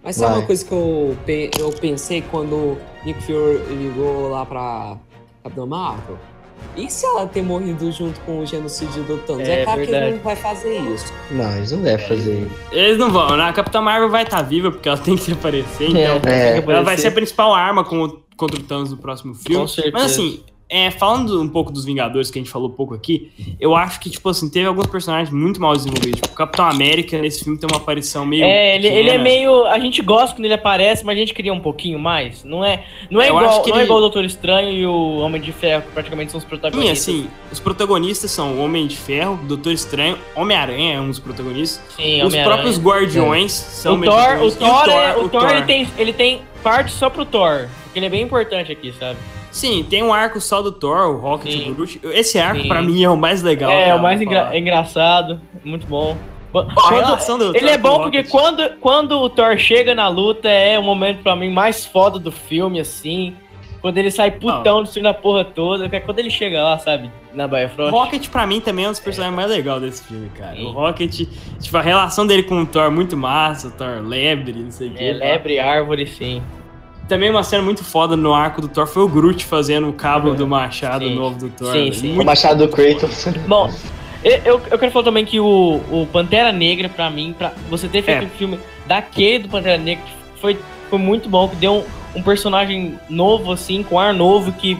Mas 0.05 0.17
sabe 0.17 0.31
Vai. 0.33 0.41
uma 0.41 0.47
coisa 0.47 0.65
que 0.65 0.73
eu, 0.73 1.17
pe- 1.25 1.51
eu 1.59 1.71
pensei 1.71 2.23
quando 2.31 2.55
o 2.55 2.79
Nick 3.05 3.23
Fury 3.23 3.59
ligou 3.75 4.29
lá 4.31 4.45
pra 4.45 4.97
Capitã 5.45 5.65
Marvel? 5.67 6.19
E 6.77 6.91
se 6.91 7.05
ela 7.05 7.27
ter 7.27 7.43
morrido 7.43 7.91
junto 7.93 8.19
com 8.21 8.39
o 8.41 8.47
genocídio 8.47 9.03
do 9.05 9.19
Thanos? 9.19 9.49
É 9.49 9.61
É, 9.61 9.65
claro 9.65 9.81
que 9.81 9.87
verdade. 9.87 10.07
ele 10.11 10.17
não 10.17 10.23
vai 10.25 10.37
fazer 10.37 10.79
isso. 10.79 11.13
Não, 11.31 11.57
eles 11.57 11.73
não 11.73 11.83
devem 11.83 12.07
fazer 12.09 12.35
isso. 12.41 12.51
Eles 12.71 12.99
não 12.99 13.11
vão, 13.11 13.37
né? 13.37 13.45
A 13.45 13.53
Capitã 13.53 13.81
Marvel 13.81 14.09
vai 14.09 14.23
estar 14.23 14.43
viva 14.43 14.71
porque 14.71 14.89
ela 14.89 14.99
tem 15.03 15.17
que 15.17 15.33
aparecer, 15.33 15.89
então. 15.91 16.31
É. 16.31 16.59
Ela 16.59 16.83
vai 16.83 16.97
ser 16.97 17.09
a 17.09 17.13
principal 17.13 17.53
arma 17.55 17.85
com- 17.85 18.21
contra 18.37 18.59
o 18.59 18.63
Thanos 18.63 18.91
no 18.91 18.97
próximo 18.97 19.35
filme. 19.35 19.61
Com 19.63 19.69
certeza. 19.69 19.93
Mas 19.97 20.13
assim, 20.13 20.41
é, 20.75 20.91
falando 20.91 21.39
um 21.43 21.49
pouco 21.49 21.71
dos 21.71 21.85
Vingadores, 21.85 22.31
que 22.31 22.39
a 22.39 22.43
gente 22.43 22.51
falou 22.51 22.71
pouco 22.71 22.95
aqui, 22.95 23.31
eu 23.61 23.77
acho 23.77 24.01
que, 24.01 24.09
tipo 24.09 24.27
assim, 24.31 24.49
teve 24.49 24.67
alguns 24.67 24.87
personagens 24.87 25.29
muito 25.31 25.61
mal 25.61 25.75
desenvolvidos. 25.77 26.19
Tipo, 26.23 26.33
o 26.33 26.37
Capitão 26.37 26.65
América 26.65 27.19
nesse 27.19 27.45
filme 27.45 27.59
tem 27.59 27.69
uma 27.71 27.77
aparição 27.77 28.25
meio. 28.25 28.43
É, 28.43 28.77
ele, 28.77 28.89
ele 28.89 29.11
é 29.11 29.19
meio. 29.19 29.67
A 29.67 29.79
gente 29.79 30.01
gosta 30.01 30.35
quando 30.35 30.47
ele 30.47 30.55
aparece, 30.55 31.05
mas 31.05 31.15
a 31.15 31.21
gente 31.21 31.35
queria 31.35 31.53
um 31.53 31.61
pouquinho 31.61 31.99
mais. 31.99 32.43
Não 32.43 32.65
é, 32.65 32.85
não 33.11 33.21
é, 33.21 33.29
Eu 33.29 33.37
igual, 33.37 33.45
não 33.45 33.75
é 33.75 33.77
ele- 33.77 33.85
igual 33.85 33.99
o 33.99 34.01
Doutor 34.01 34.25
Estranho 34.25 34.73
e 34.73 34.87
o 34.87 35.19
Homem 35.19 35.43
de 35.43 35.53
Ferro, 35.53 35.83
que 35.83 35.91
praticamente 35.93 36.31
são 36.31 36.39
os 36.39 36.45
Sim, 36.45 36.49
protagonistas. 36.49 36.99
assim, 37.15 37.29
os 37.53 37.61
protagonistas 37.61 38.31
são 38.31 38.55
o 38.55 38.65
Homem 38.65 38.87
de 38.87 38.97
Ferro, 38.97 39.39
Doutor 39.45 39.73
Estranho, 39.73 40.17
Homem-Aranha 40.35 40.95
é 40.95 41.01
um 41.01 41.09
dos 41.09 41.19
protagonistas. 41.19 41.85
Sim, 41.97 42.23
os 42.23 42.35
próprios 42.35 42.79
Guardiões 42.81 43.53
são 43.53 43.95
O 43.95 43.99
meio 43.99 44.11
Thor, 44.11 44.21
o 44.23 44.25
protagonistas. 44.25 44.57
E 44.57 44.85
Thor, 44.85 44.91
é- 44.95 45.17
o 45.19 45.29
Thor, 45.29 45.51
ele, 45.51 45.63
tem, 45.67 45.89
ele 45.99 46.13
tem 46.15 46.41
parte 46.63 46.93
só 46.93 47.11
pro 47.11 47.27
Thor. 47.27 47.69
Porque 47.85 47.99
ele 47.99 48.07
é 48.07 48.09
bem 48.09 48.23
importante 48.23 48.73
aqui, 48.73 48.91
sabe? 48.99 49.19
Sim, 49.53 49.85
tem 49.89 50.03
um 50.03 50.13
arco 50.13 50.41
só 50.41 50.61
do 50.63 50.73
Thor, 50.73 51.11
o 51.15 51.19
Rocket, 51.19 51.53
Sim. 51.53 51.71
o 51.71 51.75
Groot. 51.75 52.01
Esse 52.05 52.39
arco, 52.39 52.63
Sim. 52.63 52.69
pra 52.69 52.83
mim, 52.83 53.05
é 53.05 53.09
o 53.11 53.17
mais 53.17 53.43
legal. 53.43 53.71
é, 53.71 53.85
cara, 53.85 53.97
o 53.97 54.03
mais 54.03 54.21
engra- 54.21 54.49
é 54.53 54.59
engraçado, 54.59 55.41
muito 55.65 55.87
bom. 55.87 56.17
Quando- 56.53 57.55
ele 57.57 57.71
é 57.71 57.79
bom 57.79 58.03
porque 58.03 58.25
quando, 58.25 58.77
quando 58.79 59.19
o 59.19 59.31
Thor 59.31 59.57
chega 59.57 59.95
na 59.95 60.09
luta 60.09 60.49
é 60.51 60.79
o 60.79 60.83
momento 60.83 61.23
pra 61.23 61.35
mim 61.37 61.51
mais 61.51 61.87
foda 61.87 62.19
do 62.19 62.31
filme, 62.33 62.81
assim. 62.81 63.35
Quando 63.81 63.99
ele 63.99 64.11
sai 64.13 64.31
putão 64.31 64.83
destruindo 64.83 65.09
a 65.09 65.15
porra 65.15 65.45
toda. 65.45 65.89
que 65.89 65.97
é 65.97 66.01
Quando 66.01 66.19
ele 66.21 66.31
chega 66.31 66.63
lá, 66.63 66.79
sabe, 66.79 67.11
na 67.35 67.49
Baia 67.49 67.67
O 67.67 67.71
Frost. 67.71 67.91
Rocket, 67.91 68.29
pra 68.29 68.47
mim, 68.47 68.61
também 68.61 68.85
é 68.85 68.89
um 68.89 68.93
dos 68.93 69.01
personagens 69.01 69.35
mais 69.35 69.51
legais 69.51 69.81
desse 69.83 70.05
filme, 70.05 70.31
cara. 70.39 70.55
Sim. 70.55 70.67
O 70.67 70.71
Rocket, 70.73 71.27
tipo, 71.61 71.77
a 71.77 71.81
relação 71.83 72.25
dele 72.27 72.43
com 72.45 72.61
o 72.63 72.67
Thor 72.67 72.85
é 72.85 72.91
muito 72.91 73.17
massa, 73.17 73.69
o 73.69 73.71
Thor 73.73 74.01
lebre, 74.07 74.53
não 74.53 74.71
sei 74.71 74.89
o 74.89 74.93
quê. 74.93 75.05
É, 75.05 75.13
lebre, 75.15 75.59
árvore, 75.59 76.07
sim. 76.07 76.41
Também 77.09 77.31
uma 77.31 77.43
cena 77.43 77.63
muito 77.63 77.85
foda 77.85 78.17
no 78.17 78.33
arco 78.33 78.61
do 78.61 78.69
Thor 78.69 78.87
foi 78.87 79.03
o 79.03 79.09
Groot 79.09 79.45
fazendo 79.45 79.89
o 79.89 79.93
cabo 79.93 80.35
do 80.35 80.47
machado 80.47 81.05
Sim. 81.07 81.15
novo 81.15 81.39
do 81.39 81.49
Thor. 81.51 81.73
Sim. 81.93 82.19
O 82.19 82.25
Machado 82.25 82.67
do 82.67 82.73
Kratos. 82.73 83.27
Bom, 83.47 83.71
eu, 84.25 84.41
eu, 84.45 84.63
eu 84.71 84.79
quero 84.79 84.93
falar 84.93 85.05
também 85.05 85.25
que 85.25 85.39
o, 85.41 85.81
o 85.91 86.07
Pantera 86.13 86.53
Negra, 86.53 86.89
pra 86.89 87.11
mim, 87.11 87.35
pra 87.37 87.53
você 87.69 87.89
ter 87.89 88.03
feito 88.03 88.23
É. 88.23 88.27
um 88.27 88.31
filme 88.31 88.59
daquele 88.87 89.41
do 89.41 89.49
Pantera 89.49 89.77
Negra, 89.77 90.05
foi, 90.41 90.59
foi 90.89 90.99
muito 90.99 91.29
bom, 91.29 91.49
que 91.49 91.57
deu 91.57 91.85
um, 92.15 92.21
um 92.21 92.23
personagem 92.23 92.99
novo, 93.11 93.53
assim, 93.53 93.83
com 93.83 93.99
ar 93.99 94.15
novo, 94.15 94.53
que 94.53 94.79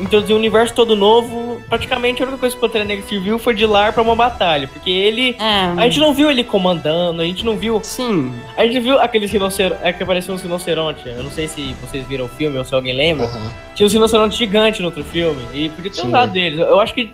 introduziu 0.00 0.36
um 0.36 0.38
universo 0.38 0.74
todo 0.74 0.96
novo. 0.96 1.60
Praticamente 1.68 2.22
a 2.22 2.26
única 2.26 2.38
coisa 2.38 2.56
que 2.56 2.58
o 2.58 2.66
Pantera 2.66 2.84
Negra 2.84 3.04
serviu 3.06 3.38
foi 3.38 3.54
de 3.54 3.64
lar 3.66 3.92
pra 3.92 4.02
uma 4.02 4.16
batalha, 4.16 4.66
porque 4.68 4.90
ele. 4.90 5.36
A 5.38 5.82
gente 5.84 6.00
não 6.00 6.12
viu 6.12 6.30
ele 6.30 6.42
comandando, 6.42 7.22
a 7.22 7.24
gente 7.24 7.44
não 7.44 7.56
viu. 7.56 7.80
Sim, 7.82 8.32
A 8.56 8.64
gente 8.64 8.80
viu 8.80 8.98
aqueles 9.00 9.30
rinocerontes. 9.30 9.84
É 9.84 9.92
que 9.92 10.02
apareceu 10.02 10.34
uns 10.34 10.42
rinocerontes. 10.42 11.04
Eu 11.06 11.22
não 11.22 11.30
sei 11.30 11.46
se 11.46 11.74
vocês 11.80 12.06
viram 12.06 12.24
o 12.24 12.28
filme 12.28 12.58
ou 12.58 12.64
se 12.64 12.74
alguém 12.74 12.94
lembra. 12.94 13.26
Aham. 13.26 13.50
Tinha 13.74 13.86
uns 13.86 13.92
rinocerontes 13.92 14.36
gigantes 14.36 14.80
no 14.80 14.86
outro 14.86 15.04
filme. 15.04 15.40
E 15.52 15.68
podia 15.68 15.90
ter 15.90 16.00
Sim. 16.00 16.08
usado 16.08 16.32
deles. 16.32 16.58
Eu 16.58 16.80
acho 16.80 16.94
que. 16.94 17.12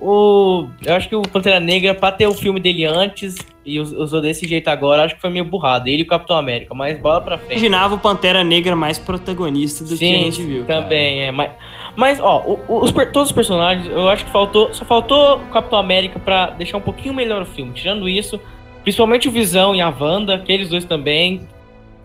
O. 0.00 0.66
Eu 0.84 0.94
acho 0.94 1.08
que 1.08 1.14
o 1.14 1.22
Pantera 1.22 1.60
Negra, 1.60 1.94
pra 1.94 2.10
ter 2.10 2.26
o 2.26 2.32
filme 2.34 2.58
dele 2.58 2.84
antes 2.86 3.36
e 3.66 3.78
us- 3.78 3.92
usou 3.92 4.20
desse 4.20 4.48
jeito 4.48 4.68
agora, 4.68 5.04
acho 5.04 5.14
que 5.14 5.20
foi 5.20 5.28
meio 5.30 5.44
burrado. 5.44 5.88
Ele 5.88 5.98
e 6.00 6.02
o 6.04 6.06
Capitão 6.06 6.36
América, 6.36 6.74
mas 6.74 6.98
bola 6.98 7.20
pra 7.20 7.36
frente. 7.36 7.52
imaginava 7.52 7.94
o 7.94 7.98
Pantera 7.98 8.42
Negra 8.42 8.74
mais 8.74 8.98
protagonista 8.98 9.84
do 9.84 9.88
que 9.90 9.94
a 9.94 9.98
Sim, 9.98 10.24
gente 10.24 10.42
viu. 10.42 10.64
cara. 10.64 10.82
também, 10.82 11.20
é. 11.24 11.30
Mas, 11.30 11.50
mas 11.94 12.18
ó, 12.20 12.42
os, 12.68 12.90
todos 13.12 13.28
os 13.28 13.32
personagens, 13.32 13.86
eu 13.88 14.08
acho 14.08 14.24
que 14.24 14.30
faltou. 14.30 14.72
Só 14.72 14.84
faltou 14.84 15.36
o 15.36 15.40
Capitão 15.52 15.78
América 15.78 16.18
pra 16.18 16.46
deixar 16.50 16.78
um 16.78 16.82
pouquinho 16.82 17.12
melhor 17.12 17.42
o 17.42 17.46
filme. 17.46 17.72
Tirando 17.74 18.08
isso, 18.08 18.40
principalmente 18.82 19.28
o 19.28 19.30
Visão 19.30 19.74
e 19.74 19.82
a 19.82 19.90
Wanda, 19.90 20.34
aqueles 20.36 20.70
dois 20.70 20.84
também. 20.86 21.42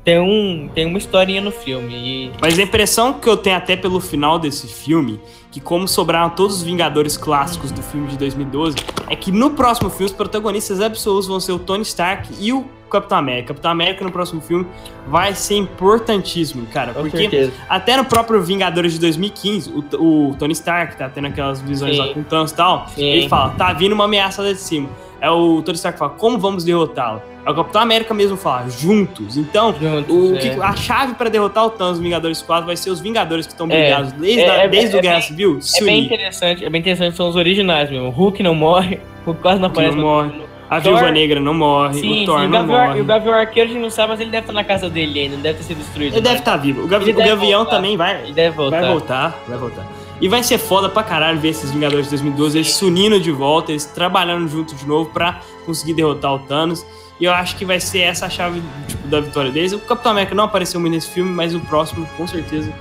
Tem, 0.05 0.19
um, 0.19 0.69
tem 0.73 0.85
uma 0.85 0.99
historinha 0.99 1.41
no 1.41 1.51
filme. 1.51 1.93
E 1.95 2.31
Mas 2.39 2.59
a 2.59 2.61
impressão 2.61 3.13
que 3.13 3.27
eu 3.27 3.35
tenho 3.35 3.57
até 3.57 3.75
pelo 3.75 3.99
final 3.99 4.37
desse 4.37 4.67
filme, 4.67 5.19
que 5.51 5.59
como 5.59 5.87
sobraram 5.87 6.29
todos 6.29 6.57
os 6.57 6.63
Vingadores 6.63 7.17
clássicos 7.17 7.71
do 7.71 7.81
filme 7.81 8.07
de 8.07 8.17
2012, 8.17 8.75
é 9.09 9.15
que 9.15 9.31
no 9.31 9.49
próximo 9.49 9.89
filme 9.89 10.05
os 10.05 10.11
protagonistas 10.11 10.79
absolutos 10.79 11.27
vão 11.27 11.39
ser 11.39 11.53
o 11.53 11.59
Tony 11.59 11.81
Stark 11.81 12.29
e 12.39 12.53
o 12.53 12.63
Capitão 12.87 13.17
América. 13.17 13.47
Capitão 13.47 13.71
América 13.71 14.03
no 14.03 14.11
próximo 14.11 14.41
filme 14.41 14.67
vai 15.07 15.33
ser 15.33 15.55
importantíssimo, 15.55 16.67
cara, 16.67 16.93
com 16.93 17.01
porque 17.01 17.17
certeza. 17.17 17.51
até 17.67 17.97
no 17.97 18.05
próprio 18.05 18.41
Vingadores 18.43 18.93
de 18.93 18.99
2015, 18.99 19.71
o, 19.71 20.29
o 20.29 20.35
Tony 20.35 20.53
Stark 20.53 20.95
tá 20.95 21.09
tendo 21.09 21.27
aquelas 21.27 21.61
visões 21.61 21.95
Sim. 21.95 22.01
lá 22.01 22.13
com 22.13 22.19
o 22.19 22.23
Thanos 22.23 22.51
e 22.51 22.55
tal, 22.55 22.87
Sim. 22.89 23.03
ele 23.03 23.27
fala, 23.27 23.49
tá 23.51 23.73
vindo 23.73 23.93
uma 23.93 24.05
ameaça 24.05 24.43
lá 24.43 24.51
de 24.51 24.59
cima. 24.59 24.87
É 25.21 25.29
o 25.29 25.61
Tony 25.61 25.75
Stark 25.75 25.97
fala, 25.97 26.11
como 26.11 26.37
vamos 26.37 26.63
derrotá-lo? 26.63 27.21
É 27.45 27.49
o 27.49 27.55
Capitão 27.55 27.81
América 27.81 28.13
mesmo 28.13 28.35
fala, 28.35 28.67
juntos. 28.69 29.37
Então, 29.37 29.73
Juntos, 29.79 30.15
o 30.15 30.35
é. 30.35 30.37
que, 30.39 30.49
a 30.61 30.75
chave 30.75 31.13
pra 31.13 31.29
derrotar 31.29 31.65
o 31.65 31.69
Thanos 31.69 31.99
Vingadores 31.99 32.41
4 32.41 32.65
vai 32.65 32.75
ser 32.75 32.89
os 32.89 32.99
Vingadores 32.99 33.45
que 33.45 33.53
estão 33.53 33.67
É. 33.69 33.69
brigados 33.81 34.11
desde, 34.13 34.39
É, 34.41 34.49
a- 34.49 34.63
é- 34.63 34.67
desde 34.67 34.95
é 34.95 34.99
o 34.99 35.01
Guerra 35.01 35.13
bem- 35.15 35.21
Civil 35.23 35.59
É 35.79 35.83
bem 35.83 36.03
interessante, 36.05 36.65
é 36.65 36.69
bem 36.69 36.81
interessante, 36.81 37.15
são 37.15 37.29
os 37.29 37.35
originais 37.35 37.89
mesmo. 37.91 38.07
O 38.07 38.11
Hulk 38.11 38.41
não 38.41 38.55
morre, 38.55 38.99
o 39.25 39.25
Hulk 39.31 39.41
quase 39.41 39.59
não 39.61 39.67
não 39.69 39.73
aparece. 39.73 39.95
no- 39.95 40.01
morre. 40.03 40.27
no- 40.29 40.45
A 40.67 40.81
Thor- 40.81 40.93
Viúva 40.97 41.11
Negra 41.11 41.39
não 41.39 41.53
morre, 41.53 41.93
Sim, 41.99 42.23
o 42.23 42.25
Thor 42.25 42.39
sim, 42.39 42.45
o 42.47 42.49
não 42.49 42.59
Gavião, 42.67 42.87
morre. 42.87 42.97
e 42.97 43.01
o 43.01 43.05
Gavião 43.05 43.33
Arqueiro 43.35 43.69
a 43.69 43.73
gente 43.73 43.81
não 43.83 43.89
sabe, 43.91 44.09
mas 44.09 44.19
ele 44.19 44.31
deve 44.31 44.41
estar 44.45 44.53
na 44.53 44.63
casa 44.63 44.89
dele 44.89 45.19
ainda, 45.19 45.35
não 45.35 45.43
deve 45.43 45.59
ter 45.59 45.63
sido 45.65 45.77
destruído. 45.77 46.13
Ele 46.13 46.21
deve 46.21 46.33
né? 46.33 46.39
estar 46.39 46.57
vivo. 46.57 46.83
O, 46.83 46.87
Gavi- 46.87 47.11
o 47.11 47.15
Gavião 47.15 47.59
voltar. 47.61 47.75
também 47.75 47.95
vai, 47.95 48.23
Ele 48.23 48.33
deve 48.33 48.55
voltar. 48.57 48.81
vai 48.81 48.89
voltar, 48.89 49.39
vai 49.47 49.57
voltar. 49.59 49.85
E 50.21 50.27
vai 50.29 50.41
ser 50.43 50.57
foda 50.57 50.87
pra 50.89 51.03
caralho 51.03 51.39
ver 51.39 51.49
esses 51.49 51.71
Vingadores 51.71 52.05
de 52.05 52.11
2012, 52.11 52.57
eles 52.57 52.73
se 52.73 52.85
unindo 52.85 53.19
de 53.19 53.31
volta, 53.31 53.71
eles 53.71 53.85
trabalhando 53.85 54.47
junto 54.47 54.73
de 54.73 54.85
novo 54.87 55.09
pra 55.11 55.41
conseguir 55.65 55.93
derrotar 55.93 56.33
o 56.33 56.39
Thanos. 56.39 56.85
E 57.19 57.25
eu 57.25 57.31
acho 57.33 57.55
que 57.57 57.65
vai 57.65 57.79
ser 57.79 57.99
essa 57.99 58.25
a 58.25 58.29
chave 58.29 58.61
tipo, 58.87 59.07
da 59.07 59.19
vitória 59.21 59.51
deles. 59.51 59.71
O 59.73 59.79
Capitão 59.79 60.11
América 60.13 60.33
não 60.35 60.45
apareceu 60.45 60.79
muito 60.79 60.93
nesse 60.93 61.09
filme, 61.09 61.29
mas 61.31 61.53
o 61.53 61.59
próximo, 61.61 62.07
com 62.17 62.25
certeza, 62.27 62.71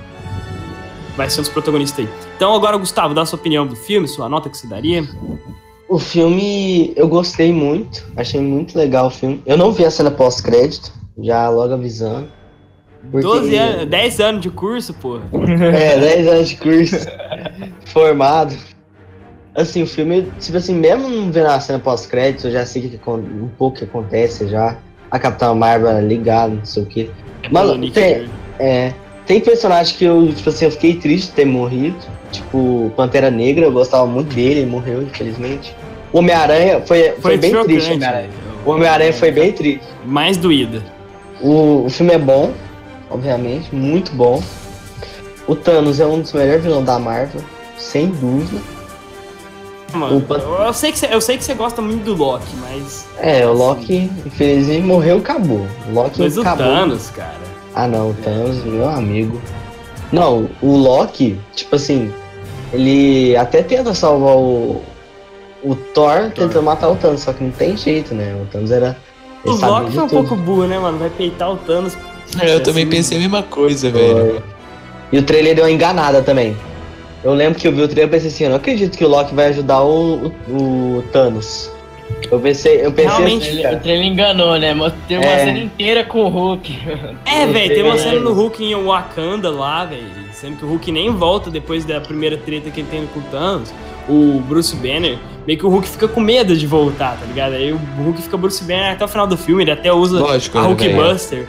vai 1.15 1.29
ser 1.29 1.39
um 1.39 1.43
dos 1.43 1.51
protagonistas 1.51 2.05
aí. 2.05 2.11
Então 2.35 2.53
agora, 2.53 2.75
Gustavo, 2.77 3.13
dá 3.13 3.21
a 3.21 3.25
sua 3.25 3.37
opinião 3.39 3.65
do 3.65 3.75
filme, 3.75 4.07
sua 4.07 4.27
nota 4.29 4.49
que 4.49 4.57
você 4.57 4.67
daria. 4.67 5.07
O 5.87 5.99
filme 5.99 6.93
eu 6.95 7.07
gostei 7.07 7.53
muito, 7.53 8.03
achei 8.15 8.41
muito 8.41 8.77
legal 8.77 9.07
o 9.07 9.09
filme. 9.11 9.41
Eu 9.45 9.57
não 9.57 9.71
vi 9.71 9.85
a 9.85 9.91
cena 9.91 10.09
pós-crédito, 10.11 10.91
já 11.21 11.47
logo 11.49 11.73
avisando. 11.73 12.27
porque- 13.11 13.21
12 13.25 13.55
anos, 13.55 13.85
10 13.85 14.19
anos 14.19 14.41
de 14.41 14.49
curso, 14.49 14.93
porra. 14.95 15.21
É, 15.77 15.97
10 15.99 16.27
anos 16.27 16.49
de 16.49 16.57
curso, 16.57 16.95
formado. 17.85 18.55
Assim, 19.53 19.83
o 19.83 19.87
filme, 19.87 20.27
tipo 20.39 20.57
assim, 20.57 20.75
mesmo 20.75 21.07
não 21.07 21.31
vendo 21.31 21.47
a 21.47 21.59
cena 21.59 21.79
pós-crédito, 21.79 22.47
eu 22.47 22.51
já 22.51 22.65
sei 22.65 22.81
que, 22.89 22.99
um 23.09 23.49
pouco 23.57 23.77
que 23.77 23.83
acontece 23.85 24.47
já. 24.49 24.75
A 25.09 25.17
Capitã 25.17 25.53
Marvel 25.53 25.89
é 25.89 26.01
ligada, 26.01 26.53
não 26.53 26.65
sei 26.65 26.83
o 26.83 26.85
que. 26.85 27.09
Mano, 27.49 27.69
Pelo 27.69 27.77
Nick 27.79 27.93
tem- 27.93 28.15
Fury. 28.15 28.29
É, 28.59 28.93
tem 29.25 29.39
personagem 29.39 29.95
que 29.95 30.03
eu, 30.03 30.33
tipo 30.33 30.49
assim, 30.49 30.65
eu 30.65 30.71
fiquei 30.71 30.95
triste 30.95 31.27
de 31.27 31.33
ter 31.33 31.45
morrido. 31.45 31.95
Tipo, 32.31 32.91
Pantera 32.97 33.31
Negra, 33.31 33.65
eu 33.65 33.71
gostava 33.71 34.05
muito 34.05 34.33
dele, 34.35 34.61
ele 34.61 34.69
morreu, 34.69 35.01
infelizmente. 35.03 35.73
O 36.11 36.19
Homem-Aranha 36.19 36.81
foi, 36.81 37.11
foi, 37.21 37.37
bem 37.37 37.51
chocante, 37.51 37.67
triste, 37.73 37.91
o 37.91 37.93
Homem-Aranha. 37.93 38.21
velho. 38.27 38.33
O 38.65 38.69
Homem-Aranha 38.71 39.13
foi 39.13 39.31
bem 39.31 39.51
triste. 39.53 39.85
Mais 40.05 40.35
doída. 40.35 40.83
O, 41.41 41.85
o 41.85 41.89
filme 41.89 42.13
é 42.13 42.17
bom, 42.17 42.51
obviamente, 43.09 43.73
muito 43.73 44.11
bom. 44.11 44.41
O 45.47 45.55
Thanos 45.55 45.99
é 45.99 46.05
um 46.05 46.21
dos 46.21 46.33
melhores 46.33 46.63
vilões 46.63 46.85
da 46.85 46.97
Marvel, 46.97 47.41
sem 47.77 48.07
dúvida. 48.09 48.59
Mano, 49.93 50.17
O 50.17 50.21
Pan- 50.21 50.39
eu, 50.65 50.73
sei 50.73 50.91
que 50.91 50.99
você, 50.99 51.07
eu 51.11 51.21
sei 51.21 51.37
que 51.37 51.43
você 51.43 51.53
gosta 51.53 51.81
muito 51.81 52.03
do 52.03 52.15
Loki, 52.15 52.53
mas. 52.61 53.05
É, 53.19 53.45
o 53.47 53.53
Loki, 53.53 54.09
infelizmente, 54.25 54.81
morreu, 54.81 55.17
acabou. 55.19 55.65
O 55.89 55.93
Loki 55.93 56.21
Mas 56.21 56.37
o 56.37 56.41
acabou. 56.41 56.65
Thanos, 56.65 57.09
cara. 57.11 57.45
Ah 57.73 57.87
não, 57.87 58.09
o 58.09 58.13
Thanos, 58.15 58.63
meu 58.65 58.89
amigo. 58.89 59.39
Não, 60.11 60.49
o 60.61 60.75
Loki, 60.77 61.39
tipo 61.55 61.75
assim, 61.75 62.11
ele 62.73 63.35
até 63.37 63.61
tenta 63.63 63.93
salvar 63.93 64.35
o. 64.35 64.81
O 65.63 65.75
Thor 65.75 66.29
tentando 66.35 66.61
matar 66.61 66.89
o 66.89 66.95
Thanos, 66.95 67.21
só 67.21 67.33
que 67.33 67.43
não 67.43 67.51
tem 67.51 67.75
jeito, 67.75 68.13
né? 68.13 68.35
O 68.41 68.45
Thanos 68.47 68.71
era. 68.71 68.97
O 69.43 69.51
Loki 69.51 69.91
foi 69.93 70.03
um 70.03 70.07
tudo. 70.07 70.27
pouco 70.27 70.35
burro, 70.35 70.67
né, 70.67 70.77
mano? 70.77 70.97
Vai 70.97 71.09
peitar 71.09 71.51
o 71.51 71.57
Thanos. 71.57 71.97
Eu 72.41 72.61
também 72.61 72.87
pensei 72.87 73.17
a 73.17 73.21
mesma 73.21 73.43
coisa, 73.43 73.89
velho. 73.89 74.43
E 75.11 75.17
o 75.17 75.23
trailer 75.23 75.55
deu 75.55 75.63
uma 75.65 75.71
enganada 75.71 76.21
também. 76.21 76.55
Eu 77.23 77.33
lembro 77.33 77.59
que 77.59 77.67
eu 77.67 77.71
vi 77.71 77.81
o 77.81 77.87
trailer 77.87 78.07
e 78.07 78.11
pensei 78.11 78.29
assim, 78.29 78.43
eu 78.43 78.49
não 78.51 78.57
acredito 78.57 78.97
que 78.97 79.03
o 79.03 79.07
Loki 79.07 79.33
vai 79.33 79.47
ajudar 79.47 79.81
o, 79.83 80.31
o, 80.47 80.53
o 80.99 81.03
Thanos. 81.11 81.71
Eu 82.31 82.39
pensei, 82.39 82.85
eu 82.85 82.91
pensei 82.91 83.09
Realmente, 83.17 83.49
assim, 83.49 83.59
O 83.59 83.63
cara. 83.63 83.77
trailer 83.77 84.05
enganou, 84.05 84.59
né? 84.59 84.73
Mas 84.75 84.93
Tem 85.07 85.17
uma 85.17 85.25
É. 85.25 85.45
cena 85.45 85.57
inteira 85.57 86.03
com 86.03 86.19
o 86.23 86.27
Hulk. 86.27 86.79
É, 87.25 87.45
velho, 87.47 87.73
tem 87.73 87.83
uma 87.83 87.95
É. 87.95 87.97
cena 87.97 88.19
no 88.19 88.31
Hulk 88.33 88.63
em 88.63 88.75
Wakanda 88.75 89.49
lá, 89.49 89.85
velho. 89.85 90.03
Sendo 90.33 90.57
que 90.57 90.65
o 90.65 90.67
Hulk 90.67 90.91
nem 90.91 91.09
volta 91.11 91.49
depois 91.49 91.83
da 91.83 91.99
primeira 91.99 92.37
treta 92.37 92.69
que 92.69 92.81
ele 92.81 92.87
tem 92.89 93.07
com 93.07 93.19
o 93.19 93.23
Thanos. 93.23 93.73
O 94.07 94.39
Bruce 94.47 94.75
Banner, 94.75 95.17
meio 95.47 95.57
que 95.57 95.65
o 95.65 95.69
Hulk 95.69 95.87
fica 95.87 96.07
com 96.07 96.19
medo 96.21 96.55
de 96.55 96.67
voltar, 96.67 97.17
tá 97.19 97.25
ligado? 97.25 97.53
Aí 97.53 97.71
o 97.73 97.77
Hulk 98.03 98.21
fica 98.21 98.37
Bruce 98.37 98.63
Banner 98.63 98.91
até 98.91 99.03
o 99.03 99.07
final 99.07 99.25
do 99.25 99.35
filme, 99.35 99.63
ele 99.63 99.71
até 99.71 99.91
usa 99.91 100.19
Lógico, 100.19 100.59
a 100.59 100.61
né, 100.61 100.67
Hulk? 100.67 100.89
Buster. 100.89 101.47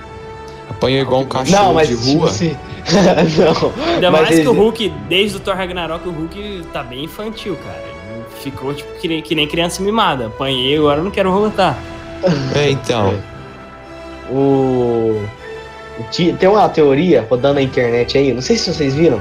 Apanhou 0.70 1.02
igual 1.02 1.20
um 1.20 1.26
cachorro 1.26 1.64
Não, 1.64 1.74
mas 1.74 1.88
de 1.88 1.96
tipo 1.98 2.18
rua. 2.18 2.28
assim. 2.30 2.56
não. 3.38 3.84
Ainda 3.94 4.10
mais 4.10 4.28
que 4.28 4.34
ele- 4.34 4.48
o 4.48 4.52
Hulk, 4.52 4.88
desde 5.08 5.36
o 5.36 5.40
Thor 5.40 5.56
Ragnarok, 5.56 6.08
o 6.08 6.12
Hulk 6.12 6.62
tá 6.72 6.82
bem 6.82 7.04
infantil, 7.04 7.56
cara. 7.56 7.82
Ele 7.86 7.96
Ficou 8.40 8.72
tipo 8.74 8.92
que 9.00 9.08
nem, 9.08 9.22
que 9.22 9.34
nem 9.34 9.48
criança 9.48 9.82
mimada. 9.82 10.26
Apanhei, 10.26 10.76
agora 10.76 11.00
eu 11.00 11.04
não 11.04 11.10
quero 11.10 11.32
voltar. 11.32 11.76
É, 12.54 12.70
então. 12.70 13.18
O... 14.30 15.20
o 15.98 16.04
Tem 16.38 16.48
uma 16.48 16.68
teoria 16.68 17.26
rodando 17.28 17.54
na 17.54 17.62
internet 17.62 18.16
aí, 18.18 18.32
não 18.32 18.42
sei 18.42 18.56
se 18.56 18.72
vocês 18.72 18.94
viram, 18.94 19.20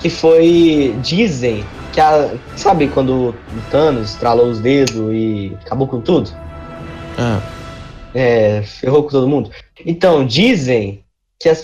que 0.00 0.08
foi. 0.08 0.94
Dizem 1.02 1.64
que 1.92 2.00
a. 2.00 2.30
Sabe 2.56 2.88
quando 2.88 3.28
o 3.30 3.34
Thanos 3.70 4.10
estralou 4.10 4.46
os 4.46 4.58
dedos 4.60 5.12
e 5.12 5.56
acabou 5.64 5.86
com 5.86 6.00
tudo? 6.00 6.30
Ah, 7.18 7.40
É, 8.14 8.62
ferrou 8.62 9.02
com 9.02 9.10
todo 9.10 9.28
mundo. 9.28 9.50
Então, 9.84 10.24
dizem 10.26 11.04
que 11.38 11.48
as, 11.48 11.62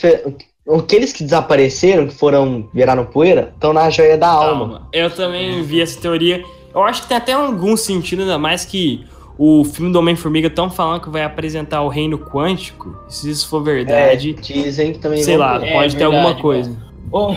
aqueles 0.69 1.13
que 1.13 1.25
desapareceram, 1.25 2.07
que 2.07 2.15
foram, 2.15 2.69
viraram 2.73 3.05
poeira, 3.05 3.53
estão 3.55 3.73
na 3.73 3.91
joia 3.91 4.17
da 4.17 4.29
alma. 4.29 4.67
Calma. 4.67 4.89
Eu 4.93 5.11
também 5.11 5.63
vi 5.63 5.81
essa 5.81 6.01
teoria. 6.01 6.45
Eu 6.75 6.83
acho 6.83 7.03
que 7.03 7.09
tem 7.09 7.17
até 7.17 7.33
algum 7.33 7.77
sentido, 7.77 8.23
ainda 8.23 8.39
mais 8.39 8.65
que 8.65 9.05
o 9.37 9.65
filme 9.65 9.93
do 9.93 9.99
Homem-Formiga 9.99 10.49
estão 10.49 10.71
falando 10.71 11.03
que 11.03 11.11
vai 11.11 11.25
apresentar 11.25 11.83
o 11.83 11.89
reino 11.89 12.19
quântico. 12.19 12.97
Se 13.09 13.31
isso 13.31 13.49
for 13.49 13.61
É, 13.69 13.75
verdade, 13.75 14.35
dizem 14.35 14.93
que 14.93 14.99
também 14.99 15.23
sei 15.23 15.37
lá, 15.37 15.59
ter. 15.59 15.67
É 15.67 15.73
pode 15.73 15.95
ter 15.95 15.99
verdade, 15.99 16.17
alguma 16.17 16.41
coisa. 16.41 16.77
Bom, 17.07 17.37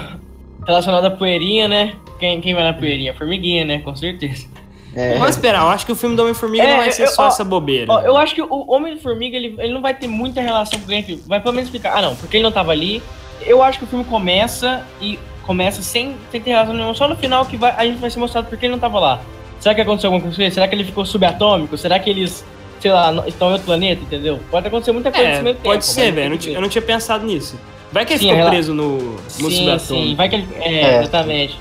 relacionado 0.66 1.06
à 1.06 1.12
poeirinha, 1.12 1.68
né? 1.68 1.96
Quem, 2.20 2.40
quem 2.40 2.54
vai 2.54 2.64
na 2.64 2.74
poeirinha? 2.74 3.14
Formiguinha, 3.14 3.66
né? 3.66 3.80
Com 3.80 3.96
certeza. 3.96 4.48
É. 4.96 5.14
Vamos 5.16 5.32
esperar, 5.32 5.62
eu 5.64 5.70
acho 5.70 5.86
que 5.86 5.92
o 5.92 5.96
filme 5.96 6.16
do 6.16 6.22
Homem-Formiga 6.22 6.64
É, 6.64 6.70
não 6.72 6.78
vai 6.78 6.92
ser 6.92 7.04
eu- 7.04 7.08
só 7.10 7.24
ó, 7.24 7.28
essa 7.28 7.44
bobeira. 7.44 7.92
Ó, 7.92 8.00
eu 8.02 8.16
acho 8.18 8.34
que 8.34 8.42
o 8.42 8.72
Homem-Formiga, 8.72 9.36
ele, 9.36 9.56
ele 9.58 9.74
não 9.74 9.82
vai 9.82 9.94
ter 9.94 10.08
muita 10.08 10.40
relação 10.42 10.80
com 10.80 10.86
o 10.86 10.88
Grant. 10.88 11.06
Vai 11.28 11.40
pelo 11.42 11.54
menos 11.54 11.68
explicar. 11.68 11.98
Ah, 11.98 12.02
não, 12.02 12.16
porque 12.16 12.38
ele 12.38 12.44
não 12.44 12.52
tava 12.52 12.72
ali. 12.72 13.04
Eu 13.42 13.62
acho 13.62 13.78
que 13.80 13.84
o 13.84 13.88
filme 13.88 14.06
começa 14.06 14.84
e 15.02 15.20
começa 15.44 15.82
sem, 15.82 16.16
sem 16.32 16.40
ter 16.42 16.52
relação 16.52 16.74
nenhuma. 16.74 16.94
Só 16.94 17.08
no 17.08 17.16
final 17.18 17.46
que 17.46 17.58
vai, 17.58 17.74
a 17.78 17.86
gente 17.86 17.98
vai 18.00 18.10
ser 18.10 18.20
mostrado 18.20 18.48
porque 18.48 18.66
ele 18.66 18.72
não 18.72 18.80
tava 18.80 19.00
lá. 19.00 19.20
Será 19.60 19.76
que 19.76 19.82
aconteceu 19.82 20.08
alguma 20.08 20.22
coisa 20.22 20.36
com 20.36 20.42
ele? 20.42 20.52
Será 20.52 20.68
que 20.68 20.76
ele 20.76 20.84
ficou 20.84 21.06
subatômico? 21.06 21.78
Será 21.78 22.00
que 22.00 22.10
eles, 22.10 22.46
sei 22.80 22.92
lá, 22.92 23.12
estão 23.28 23.50
em 23.50 23.52
outro 23.52 23.66
planeta, 23.66 24.02
entendeu? 24.02 24.40
Pode 24.50 24.68
acontecer 24.68 24.92
muita 24.94 25.12
coisa 25.12 25.28
É, 25.28 25.32
nesse 25.32 25.44
meio 25.44 25.56
pode 25.58 25.72
tempo, 25.82 25.84
ser, 25.84 26.06
mas 26.06 26.16
velho. 26.16 26.40
Eu. 26.46 26.54
Eu 26.56 26.62
não 26.62 26.70
tinha 26.70 26.82
pensado 26.82 27.26
nisso. 27.26 27.60
Vai 27.92 28.06
que 28.06 28.14
ele 28.14 28.20
Sim, 28.20 28.26
ficou 28.26 28.38
rela- 28.38 28.50
preso 28.50 28.74
no, 28.74 28.98
no 28.98 29.20
Sim, 29.30 29.40
subatômico. 29.52 29.80
sim, 29.80 30.16
vai 30.16 30.30
que 30.30 30.36
ele. 30.36 30.48
É, 30.60 30.74
É. 30.82 31.00
exatamente. 31.00 31.60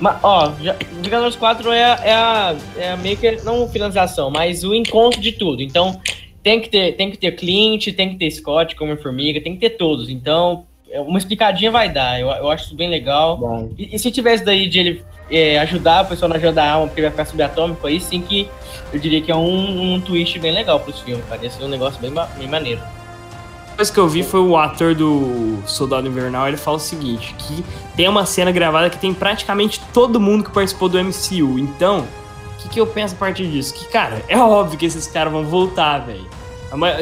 Mas, 0.00 0.16
ó, 0.22 0.52
Vingadores 1.02 1.36
4 1.36 1.70
é, 1.72 1.84
a- 1.84 2.00
é, 2.02 2.12
a, 2.14 2.56
é 2.78 2.90
a 2.92 2.96
meio 2.96 3.16
que, 3.16 3.32
não 3.44 3.68
finalização, 3.68 4.30
mas 4.30 4.64
o 4.64 4.74
encontro 4.74 5.20
de 5.20 5.32
tudo. 5.32 5.62
Então, 5.62 6.00
tem 6.42 6.60
que 6.60 6.68
ter, 6.70 6.92
tem 6.96 7.10
que 7.10 7.18
ter 7.18 7.32
Clint, 7.32 7.88
tem 7.94 8.10
que 8.10 8.16
ter 8.16 8.30
Scott 8.30 8.74
como 8.76 8.96
formiga, 8.96 9.40
tem 9.40 9.54
que 9.54 9.60
ter 9.60 9.76
todos. 9.76 10.08
Então, 10.08 10.64
é, 10.90 11.00
uma 11.00 11.18
explicadinha 11.18 11.70
vai 11.70 11.88
dar. 11.92 12.18
Eu, 12.18 12.28
eu 12.28 12.50
acho 12.50 12.64
isso 12.66 12.74
bem 12.74 12.88
legal. 12.88 13.38
E, 13.78 13.94
e 13.94 13.98
se 13.98 14.10
tivesse 14.10 14.44
daí 14.44 14.66
de 14.68 14.78
ele 14.78 15.02
é, 15.30 15.58
ajudar 15.58 16.04
o 16.04 16.08
pessoal 16.08 16.28
na 16.30 16.36
ajuda 16.36 16.52
da 16.54 16.70
alma, 16.72 16.86
porque 16.86 17.00
ele 17.00 17.08
vai 17.08 17.12
ficar 17.16 17.30
subatômico, 17.30 17.86
aí 17.86 18.00
sim 18.00 18.22
que 18.22 18.48
eu 18.92 18.98
diria 18.98 19.20
que 19.20 19.30
é 19.30 19.36
um, 19.36 19.94
um 19.94 20.00
twist 20.00 20.38
bem 20.38 20.50
legal 20.52 20.80
pros 20.80 20.98
filmes. 21.00 21.24
Parece 21.28 21.62
um 21.62 21.68
negócio 21.68 22.00
bem, 22.00 22.10
bem 22.38 22.48
maneiro. 22.48 22.80
Coisa 23.80 23.94
que 23.94 23.98
eu 23.98 24.08
vi 24.10 24.22
foi 24.22 24.40
o 24.40 24.58
ator 24.58 24.94
do 24.94 25.56
Soldado 25.64 26.06
Invernal, 26.06 26.46
ele 26.46 26.58
fala 26.58 26.76
o 26.76 26.80
seguinte, 26.80 27.34
que 27.38 27.64
tem 27.96 28.06
uma 28.10 28.26
cena 28.26 28.52
gravada 28.52 28.90
que 28.90 28.98
tem 28.98 29.14
praticamente 29.14 29.80
todo 29.90 30.20
mundo 30.20 30.44
que 30.44 30.50
participou 30.50 30.86
do 30.86 31.02
MCU. 31.02 31.58
Então, 31.58 32.00
o 32.00 32.56
que, 32.58 32.68
que 32.68 32.78
eu 32.78 32.86
penso 32.86 33.14
a 33.14 33.16
partir 33.16 33.46
disso? 33.46 33.72
Que, 33.72 33.86
cara, 33.86 34.22
é 34.28 34.36
óbvio 34.36 34.78
que 34.78 34.84
esses 34.84 35.06
caras 35.06 35.32
vão 35.32 35.46
voltar, 35.46 36.00
velho. 36.00 36.26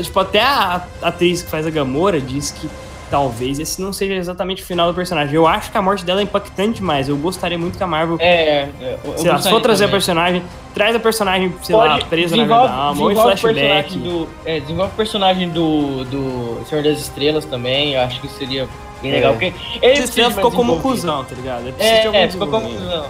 Tipo, 0.05 0.21
até 0.21 0.41
a 0.41 0.87
atriz 1.03 1.43
que 1.43 1.51
faz 1.51 1.67
a 1.67 1.71
Gamora 1.71 2.21
disse 2.21 2.53
que 2.53 2.71
talvez 3.11 3.59
esse 3.59 3.81
não 3.81 3.92
seja 3.92 4.14
exatamente 4.14 4.62
o 4.62 4.66
final 4.66 4.88
do 4.88 4.94
personagem. 4.94 5.35
Eu 5.35 5.47
acho 5.47 5.71
que 5.71 5.79
a 5.79 5.83
morte 5.83 6.05
dela 6.05 6.21
é 6.21 6.25
impactante 6.25 6.75
demais. 6.81 7.09
Eu 7.09 7.16
gostaria 7.16 7.59
muito 7.59 7.77
que 7.79 7.83
a 7.83 7.87
Marvel, 7.87 8.16
É, 8.21 8.68
é, 8.81 8.99
eu 9.05 9.18
sei 9.18 9.31
lá, 9.31 9.38
se 9.38 9.49
for 9.51 9.61
trazer 9.61 9.85
a 9.85 9.87
também. 9.87 9.92
personagem, 9.92 10.42
traz 10.75 10.94
a 10.94 11.01
personagem, 11.01 11.55
sei 11.62 11.75
lá, 11.77 11.90
Pode- 11.94 12.05
presa 12.07 12.37
na 12.37 12.44
da 12.47 12.71
alma, 12.73 13.03
ou 13.03 13.11
em 13.12 13.14
flashback. 13.14 13.55
personagem 13.55 14.01
Do, 14.01 14.29
é, 14.44 14.61
desenvolve 14.61 14.92
o 14.92 14.97
personagem 14.97 15.49
do, 15.51 16.05
do 16.05 16.61
Senhor 16.68 16.83
das 16.85 16.99
Estrelas 17.01 17.44
também, 17.44 17.94
eu 17.94 18.01
acho 18.03 18.21
que 18.21 18.29
seria 18.29 18.68
bem 19.03 19.11
É. 19.12 19.14
legal. 19.14 19.33
Porque 19.33 19.53
ele 19.83 20.07
ficou 20.07 20.31
mais 20.31 20.55
como 20.55 20.81
cuzão, 20.81 21.25
tá 21.25 21.35
ligado? 21.35 21.62
Ele 21.68 21.75
É, 21.79 22.07
algum 22.07 22.18
é, 22.18 22.29
ficou 22.29 22.47
como 22.49 22.68
cuzão. 22.68 23.07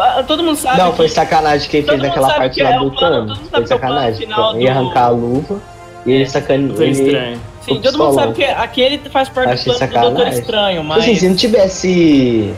A- 0.00 0.22
Todo 0.24 0.42
mundo 0.42 0.56
sabe 0.56 0.78
Não, 0.78 0.90
que- 0.90 0.96
foi 0.96 1.08
sacanagem 1.08 1.70
quem 1.70 1.80
todo 1.82 1.90
fez 1.90 2.02
mundo 2.02 2.10
aquela 2.10 2.26
sabe 2.26 2.38
parte 2.40 2.54
que 2.56 2.62
lá 2.64 2.70
é 2.74 2.78
do 2.80 2.90
plano, 2.90 3.36
Foi 3.36 3.48
que 3.50 3.56
é 3.62 3.66
sacanagem. 3.66 4.26
final 4.26 4.58
Ia 4.60 4.72
do- 4.72 4.78
arrancar 4.80 5.04
a 5.04 5.08
luva 5.10 5.60
e 6.04 6.10
ele 6.12 6.26
sacaneou. 6.26 6.68
Doutor 6.70 6.82
Ele... 6.82 6.92
Estranho. 6.92 7.40
Sim, 7.66 7.80
todo 7.80 7.98
mundo 7.98 8.14
sabe 8.14 8.32
que 8.34 8.44
aquele 8.44 8.98
faz 9.10 9.28
parte 9.28 9.48
do 9.64 9.72
Achei 9.72 9.88
plano 9.88 10.10
do 10.10 10.16
Doutor. 10.16 10.32
Estranho, 10.32 10.76
Tipo 10.80 10.88
mas. 10.88 11.02
Assim, 11.02 11.14
se 11.16 11.28
não 11.28 11.36
tivesse 11.36 12.54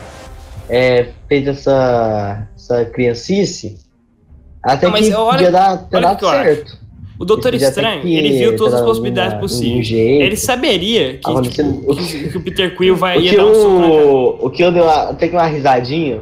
é, 0.68 1.06
feito 1.28 1.50
essa, 1.50 2.46
essa 2.54 2.84
criancice, 2.84 3.78
até 4.62 4.86
Não, 4.86 4.94
que 4.94 5.12
olha- 5.14 5.30
podia 5.32 5.50
dar, 5.50 5.76
ter 5.78 6.00
dado 6.00 6.28
acho. 6.28 6.42
certo. 6.44 6.78
O 7.18 7.24
Doutor 7.24 7.52
Ele 7.52 7.64
Estranho, 7.64 8.02
que 8.02 8.14
ele 8.16 8.38
viu 8.38 8.56
todas 8.56 8.74
as 8.74 8.80
possibilidades 8.82 9.32
alguma- 9.32 9.48
possíveis. 9.48 9.72
algum 9.72 9.82
jeito. 9.82 10.22
Ele 10.22 10.36
saberia 10.36 11.14
que, 11.18 11.28
Acontecendo- 11.30 11.80
tipo, 11.80 11.96
que, 11.96 12.28
que 12.30 12.36
o 12.36 12.40
Peter 12.42 12.76
Quill 12.76 12.94
vai, 12.94 13.18
O 13.18 13.20
ia 13.20 13.36
dar 13.36 13.44
um 13.44 13.90
o, 13.90 14.46
o 14.46 14.50
que 14.50 14.62
eu 14.62 14.70
dei 14.70 14.80
uma, 14.80 15.10
até 15.10 15.26
que 15.26 15.34
uma 15.34 15.46
risadinha 15.46 16.20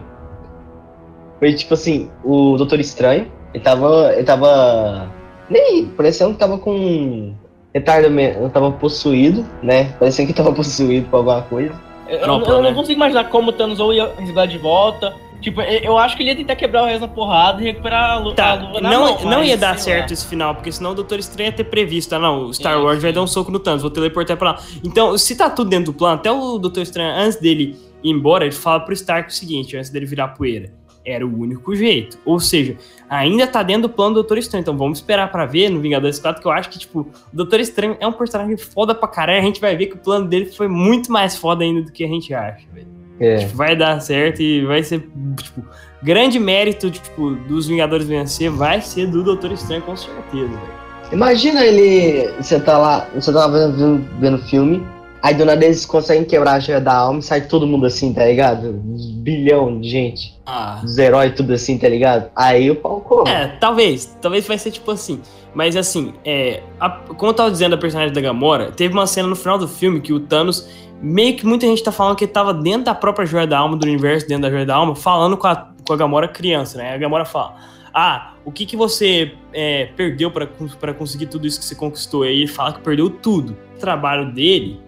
foi 1.39 1.53
tipo 1.53 1.75
assim, 1.75 2.09
o 2.25 2.57
Doutor 2.57 2.81
Estranho, 2.81 3.27
ele 3.53 3.63
tava. 3.63 4.13
Ele 4.15 4.25
tava 4.25 5.13
Nem, 5.51 5.85
parecendo 5.87 6.33
que 6.33 6.39
tava 6.39 6.57
com 6.59 7.35
retardo, 7.79 8.11
me- 8.11 8.33
eu 8.35 8.49
tava 8.51 8.71
possuído, 8.73 9.45
né? 9.63 9.93
Parecendo 9.99 10.29
que 10.29 10.35
tava 10.35 10.53
possuído 10.55 11.09
por 11.09 11.19
alguma 11.19 11.43
coisa. 11.43 11.75
Eu, 12.09 12.19
eu- 12.19 12.63
né? 12.63 12.69
não 12.71 12.75
consigo 12.75 12.93
imaginar 12.99 13.25
como 13.31 13.51
o 13.51 13.53
Thanos 13.53 13.81
ou 13.81 13.93
ia 13.93 14.11
resgatar 14.19 14.47
de 14.47 14.59
volta. 14.59 15.15
Tipo, 15.41 15.61
eu 15.61 15.99
acho 15.99 16.17
que 16.17 16.23
ele 16.23 16.31
ia 16.31 16.37
tentar 16.37 16.57
quebrar 16.57 16.83
o 16.83 16.87
resto 16.87 17.01
da 17.03 17.09
porrada 17.09 17.61
e 17.61 17.65
recuperar 17.67 18.13
a, 18.13 18.19
lu 18.19 18.33
Tá, 18.33 18.53
a 18.53 18.55
luva 18.55 18.81
na 18.81 18.91
não, 18.91 19.01
mão, 19.17 19.25
não 19.31 19.45
ia 19.45 19.57
dar 19.57 19.79
certo 19.79 20.09
lá. 20.09 20.13
esse 20.15 20.27
final, 20.27 20.55
porque 20.55 20.73
senão 20.73 20.93
o 20.93 20.95
Doutor 20.95 21.19
Estranho 21.19 21.49
ia 21.49 21.53
ter 21.53 21.65
previsto. 21.65 22.15
Ah, 22.15 22.19
não, 22.19 22.47
o 22.47 22.55
Star 22.55 22.75
Sim, 22.79 22.83
Wars 22.85 23.03
vai 23.03 23.11
sim. 23.11 23.15
dar 23.17 23.23
um 23.23 23.27
soco 23.27 23.51
no 23.53 23.59
Thanos, 23.59 23.83
vou 23.83 23.91
teleportar 23.91 24.37
pra 24.39 24.53
lá. 24.53 24.59
Então, 24.83 25.17
se 25.19 25.37
tá 25.37 25.51
tudo 25.51 25.69
dentro 25.69 25.93
do 25.93 25.99
plano, 25.99 26.15
até 26.15 26.33
o 26.33 26.57
Doutor 26.59 26.83
Estranho, 26.83 27.11
antes 27.21 27.39
dele 27.39 27.77
ir 28.03 28.11
embora, 28.11 28.45
ele 28.47 28.55
fala 28.55 28.81
pro 28.81 28.95
Stark 28.95 29.29
o 29.31 29.33
seguinte, 29.35 29.77
antes 29.77 29.91
dele 29.91 30.07
virar 30.07 30.29
poeira. 30.29 30.73
Era 31.05 31.25
o 31.25 31.39
único 31.39 31.77
jeito. 31.77 32.19
Ou 32.25 32.41
seja, 32.41 32.75
ainda 33.09 33.47
tá 33.47 33.63
dentro 33.63 33.83
do 33.83 33.89
plano 33.89 34.11
do 34.11 34.15
Doutor 34.21 34.39
Estranho. 34.39 34.63
Então 34.63 34.77
vamos 34.77 34.99
esperar 34.99 35.31
pra 35.31 35.47
ver 35.47 35.69
no 35.69 35.81
Vingadores 35.81 36.19
4, 36.19 36.41
que 36.41 36.49
eu 36.49 36.53
acho 36.53 36.69
que, 36.71 36.79
tipo, 36.79 37.01
o 37.01 37.07
Doutor 37.33 37.61
Estranho 37.61 37.97
é 38.01 38.07
um 38.07 38.13
personagem 38.13 38.57
foda 38.57 38.95
pra 38.95 39.09
caralho. 39.09 39.41
A 39.41 39.45
gente 39.45 39.61
vai 39.61 39.77
ver 39.77 39.87
que 39.87 39.95
o 39.95 39.99
plano 39.99 40.27
dele 40.27 40.47
foi 40.47 40.69
muito 40.69 41.11
mais 41.11 41.37
foda 41.37 41.65
ainda 41.65 41.83
do 41.83 41.93
que 41.93 42.05
a 42.05 42.09
gente 42.09 42.33
acha, 42.35 42.67
velho. 42.73 42.89
É. 43.19 43.37
Tipo, 43.39 43.57
vai 43.57 43.75
dar 43.75 44.01
certo 44.01 44.43
e 44.43 44.65
vai 44.65 44.83
ser, 44.83 45.09
tipo, 45.41 45.65
grande 46.03 46.39
mérito 46.39 46.91
tipo, 46.91 47.31
dos 47.31 47.67
Vingadores 47.67 48.07
vencer 48.07 48.51
vai 48.51 48.81
ser 48.81 49.07
do 49.07 49.23
Doutor 49.23 49.53
Estranho, 49.53 49.83
com 49.83 49.97
certeza, 49.97 50.49
velho. 50.49 50.77
Imagina 51.13 51.65
ele. 51.65 52.33
Você 52.41 52.59
tá 52.59 52.77
lá, 52.77 53.09
você 53.15 53.33
tá 53.33 53.47
vendo, 53.47 54.05
vendo 54.19 54.39
filme, 54.39 54.85
aí 55.23 55.35
do 55.35 55.45
nada 55.45 55.65
eles 55.65 55.85
conseguem 55.87 56.25
quebrar 56.25 56.53
a 56.55 56.61
joia 56.61 56.81
da 56.81 56.95
alma 56.95 57.19
e 57.19 57.23
sai 57.23 57.43
todo 57.43 57.67
mundo 57.67 57.87
assim, 57.87 58.13
tá 58.13 58.25
ligado? 58.25 58.69
Um 58.71 58.97
bilhão 59.23 59.81
de 59.81 59.89
gente. 59.89 60.35
Ah. 60.47 60.81
Os 60.85 60.97
heróis 60.99 61.35
tudo 61.35 61.53
assim, 61.53 61.77
tá 61.79 61.89
ligado? 61.89 62.31
Aí 62.37 62.71
o 62.71 62.77
pau 62.77 63.01
come. 63.01 63.31
É, 63.31 63.49
talvez. 63.61 64.17
Talvez 64.21 64.47
vai 64.47 64.59
ser 64.59 64.71
tipo 64.71 64.91
assim. 64.91 65.21
Mas 65.55 65.75
assim, 65.77 66.13
é, 66.25 66.63
a- 66.79 66.91
como 66.91 67.31
eu 67.31 67.35
tava 67.35 67.51
dizendo 67.51 67.75
a 67.75 67.79
personagem 67.79 68.13
da 68.13 68.21
Gamora, 68.21 68.71
teve 68.71 68.93
uma 68.95 69.07
cena 69.07 69.27
no 69.27 69.35
final 69.37 69.59
do 69.59 69.67
filme 69.67 70.01
que 70.01 70.13
o 70.13 70.21
Thanos, 70.21 70.69
meio 71.01 71.35
que 71.37 71.47
muita 71.47 71.67
gente 71.67 71.83
tá 71.83 71.91
falando 71.91 72.15
que 72.17 72.25
ele 72.25 72.33
tava 72.33 72.53
dentro 72.55 72.85
da 72.85 72.95
própria 72.95 73.27
Joia 73.27 73.47
da 73.47 73.59
Alma, 73.59 73.77
do 73.77 73.85
universo 73.85 74.29
dentro 74.29 74.43
da 74.43 74.51
Joia 74.51 74.67
da 74.67 74.77
Alma, 74.77 74.95
falando 74.95 75.37
com 75.37 75.47
a, 75.47 75.71
com 75.87 75.93
a 75.93 75.97
Gamora 75.97 76.29
criança, 76.29 76.77
né? 76.79 76.95
A 76.95 76.99
Gamora 76.99 77.25
fala: 77.25 77.57
Ah, 77.95 78.35
o 78.45 78.53
que 78.53 78.67
que 78.67 78.77
você 78.77 79.33
é, 79.53 79.87
perdeu 79.97 80.31
pra 80.31 80.47
conseguir 80.95 81.27
tudo 81.27 81.47
isso 81.47 81.59
que 81.59 81.65
você 81.65 81.75
conquistou? 81.75 82.25
E 82.25 82.29
aí 82.29 82.37
ele 82.41 82.47
fala 82.47 82.75
que 82.75 82.81
perdeu 82.81 83.09
tudo. 83.11 83.57
O 83.77 83.79
trabalho 83.81 84.33
dele, 84.33 84.79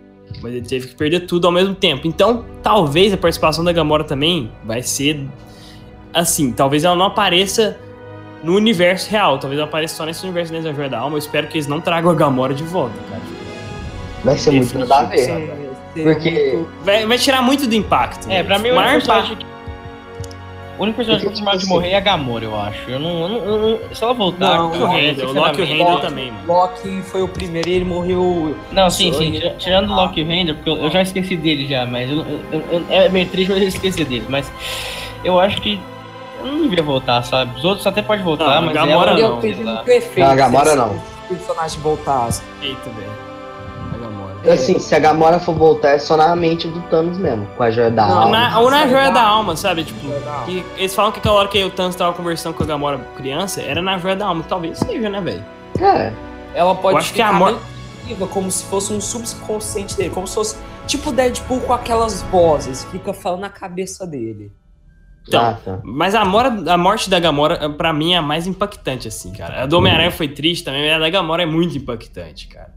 mas 0.43 0.53
ele 0.53 0.67
teve 0.67 0.89
que 0.89 0.95
perder 0.95 1.21
tudo 1.21 1.47
ao 1.47 1.53
mesmo 1.53 1.75
tempo. 1.75 2.07
Então, 2.07 2.45
talvez 2.63 3.13
a 3.13 3.17
participação 3.17 3.65
da 3.65 3.73
Gamora 3.73 4.05
também 4.05 4.51
vai 4.65 4.83
ser 4.83 5.21
assim, 6.13 6.53
talvez 6.53 6.85
ela 6.85 6.95
não 6.97 7.07
apareça 7.07 7.77
no 8.43 8.55
universo 8.55 9.11
real, 9.11 9.39
talvez 9.39 9.59
ela 9.59 9.69
apareça 9.69 9.97
só 9.97 10.07
nesse 10.07 10.23
universo 10.25 10.53
dentro 10.53 10.69
da 10.71 10.75
Joia 10.75 10.89
da 10.89 10.99
Alma. 11.01 11.15
Eu 11.15 11.19
espero 11.19 11.47
que 11.49 11.57
eles 11.59 11.67
não 11.67 11.81
tragam 11.81 12.11
a 12.11 12.15
Gamora 12.15 12.55
de 12.55 12.63
volta, 12.63 12.95
cara. 13.11 13.23
Vai 14.25 14.37
ser 14.39 14.51
muito 14.53 14.79
nada 14.79 14.95
a 14.95 15.05
ver. 15.05 15.69
Porque- 15.95 16.59
Vai, 16.85 17.07
vai 17.07 17.19
tirar 17.19 17.43
muito 17.43 17.67
do 17.67 17.75
impacto. 17.75 18.27
É, 18.27 18.35
né? 18.39 18.45
pra 18.45 18.59
mim 18.59 18.71
o 18.71 18.77
maior 18.77 19.01
impacto-. 19.01 19.45
O 20.79 20.83
único 20.85 20.97
personagem 20.97 21.25
Porque, 21.27 21.41
confirmado 21.41 21.59
de 21.59 21.65
tipo 21.65 21.75
morrer 21.75 21.91
é 21.91 21.97
a 21.97 22.01
Gamora, 22.01 22.45
eu 22.45 22.61
acho. 22.61 22.89
Eu 22.89 23.01
não. 23.01 23.11
eu 23.23 23.29
não- 23.29 23.39
eu 23.45 23.59
não- 23.59 23.95
se 23.95 24.05
ela 24.05 24.15
voltar. 24.15 24.57
Não, 24.57 24.75
eu 24.75 24.83
O 24.83 24.87
Randall, 24.87 25.29
o 25.31 25.33
Loki 25.33 25.61
e 25.61 25.65
o 25.65 25.79
Randall 25.79 26.01
também, 26.01 26.31
mano. 26.31 26.47
Loki 26.47 27.03
foi 27.03 27.23
o 27.23 27.29
primeiro 27.29 27.69
e 27.69 27.73
ele 27.73 27.85
morreu. 27.85 28.57
Não, 28.71 28.89
sim, 28.89 29.13
sim. 29.13 29.33
tira- 29.33 29.55
Tirando 29.59 29.91
o 29.91 29.95
Loki 29.97 30.21
e 30.21 30.23
o 30.23 30.27
Render, 30.29 30.55
porque 30.55 30.71
eu, 30.71 30.77
eu 30.77 30.91
já 30.91 31.03
esqueci 31.03 31.37
dele 31.37 31.67
já, 31.67 31.85
mas 31.85 32.09
eu, 32.09 32.19
eu- 32.53 32.63
eu- 32.71 32.85
é 32.91 33.09
meio 33.09 33.27
triste 33.27 33.51
mas 33.51 33.61
eu 33.63 33.69
esqueci 33.69 34.05
dele. 34.05 34.25
Mas 34.29 34.51
eu 35.25 35.41
acho 35.41 35.61
que 35.61 35.81
eu 36.41 36.47
não 36.47 36.63
devia 36.63 36.83
voltar, 36.83 37.23
sabe? 37.23 37.59
Os 37.59 37.65
outros 37.65 37.85
até 37.85 38.01
podem 38.01 38.25
voltar, 38.25 38.45
Não, 38.47 38.53
a 38.59 38.61
mas 38.63 38.75
Gamora 38.75 39.11
ela, 39.11 39.41
Ele 39.43 39.65
não, 39.65 39.83
efeito. 39.83 40.21
Não, 40.21 40.27
a 40.31 40.35
Gamora 40.37 40.71
se 40.71 40.77
não. 40.77 40.91
O 40.93 41.35
personagem 41.35 41.81
voltasse. 41.81 42.43
Eita, 42.63 42.89
velho. 42.91 43.28
Gamora. 44.49 44.63
Assim, 44.63 44.79
se 44.79 44.95
a 44.95 44.99
Gamora 44.99 45.39
for 45.41 45.55
voltar, 45.55 45.91
é 45.91 45.99
só 45.99 46.17
na 46.17 46.35
mente 46.37 46.67
do 46.69 46.81
Thanos 46.89 47.19
mesmo, 47.19 47.47
com 47.57 47.63
a 47.63 47.71
joia 47.71 47.91
da 47.91 48.07
Não, 48.07 48.19
alma. 48.23 48.31
na, 48.51 48.59
ou 48.61 48.71
na 48.71 48.79
Joia 48.87 48.91
Joia 48.91 49.05
da 49.07 49.21
da 49.21 49.23
Alma. 49.27 49.57
Sabe? 49.57 49.85
Tipo, 49.85 50.01
que 50.45 50.65
eles 50.77 50.95
falam 50.95 51.13
que 51.13 51.19
aquela 51.19 51.35
hora 51.37 51.49
que 51.49 51.63
o 51.65 51.71
Thanos 51.71 51.95
tava 51.97 52.13
conversando 52.15 52.55
com 52.55 52.63
a 52.63 52.67
Gamora 52.67 52.99
criança 53.17 53.61
era 53.63 53.81
na 53.83 53.99
Joia 53.99 54.17
da 54.17 54.27
Alma. 54.27 54.45
Talvez 54.49 54.79
seja, 54.79 55.09
né, 55.09 55.21
velho? 55.21 55.45
É, 55.81 56.13
Ela 56.55 56.75
pode 56.75 56.95
Eu 56.95 56.99
acho 56.99 57.13
que 57.13 57.21
a 57.23 57.27
ficar 57.27 57.39
mor- 57.39 57.49
meio 57.53 57.61
viva, 58.07 58.27
como 58.27 58.51
se 58.51 58.65
fosse 58.65 58.93
um 58.93 59.01
subconsciente 59.01 59.97
dele, 59.97 60.11
como 60.11 60.27
se 60.27 60.35
fosse 60.35 60.57
tipo 60.87 61.13
Deadpool 61.13 61.61
com 61.61 61.73
aquelas 61.75 62.23
vozes, 62.23 62.85
fica 62.85 63.13
falando 63.13 63.41
na 63.41 63.51
cabeça 63.51 64.07
dele. 64.07 64.51
Então, 65.29 65.41
ah, 65.45 65.59
tá. 65.65 65.81
Mas 65.85 66.15
a, 66.15 66.25
mora, 66.25 66.49
a 66.73 66.77
morte 66.79 67.09
da 67.09 67.21
Gamora, 67.21 67.69
pra 67.71 67.93
mim, 67.93 68.15
é 68.15 68.17
a 68.17 68.23
mais 68.23 68.47
impactante, 68.47 69.07
assim, 69.07 69.31
cara. 69.33 69.63
A 69.63 69.67
do 69.67 69.77
Homem-Aranha 69.79 70.11
foi 70.11 70.27
triste 70.29 70.65
também, 70.65 70.83
mas 70.83 70.93
a 70.95 70.99
da 70.99 71.11
Gamora 71.11 71.43
é 71.43 71.47
muito 71.47 71.77
impactante, 71.77 72.49
cara. 72.49 72.71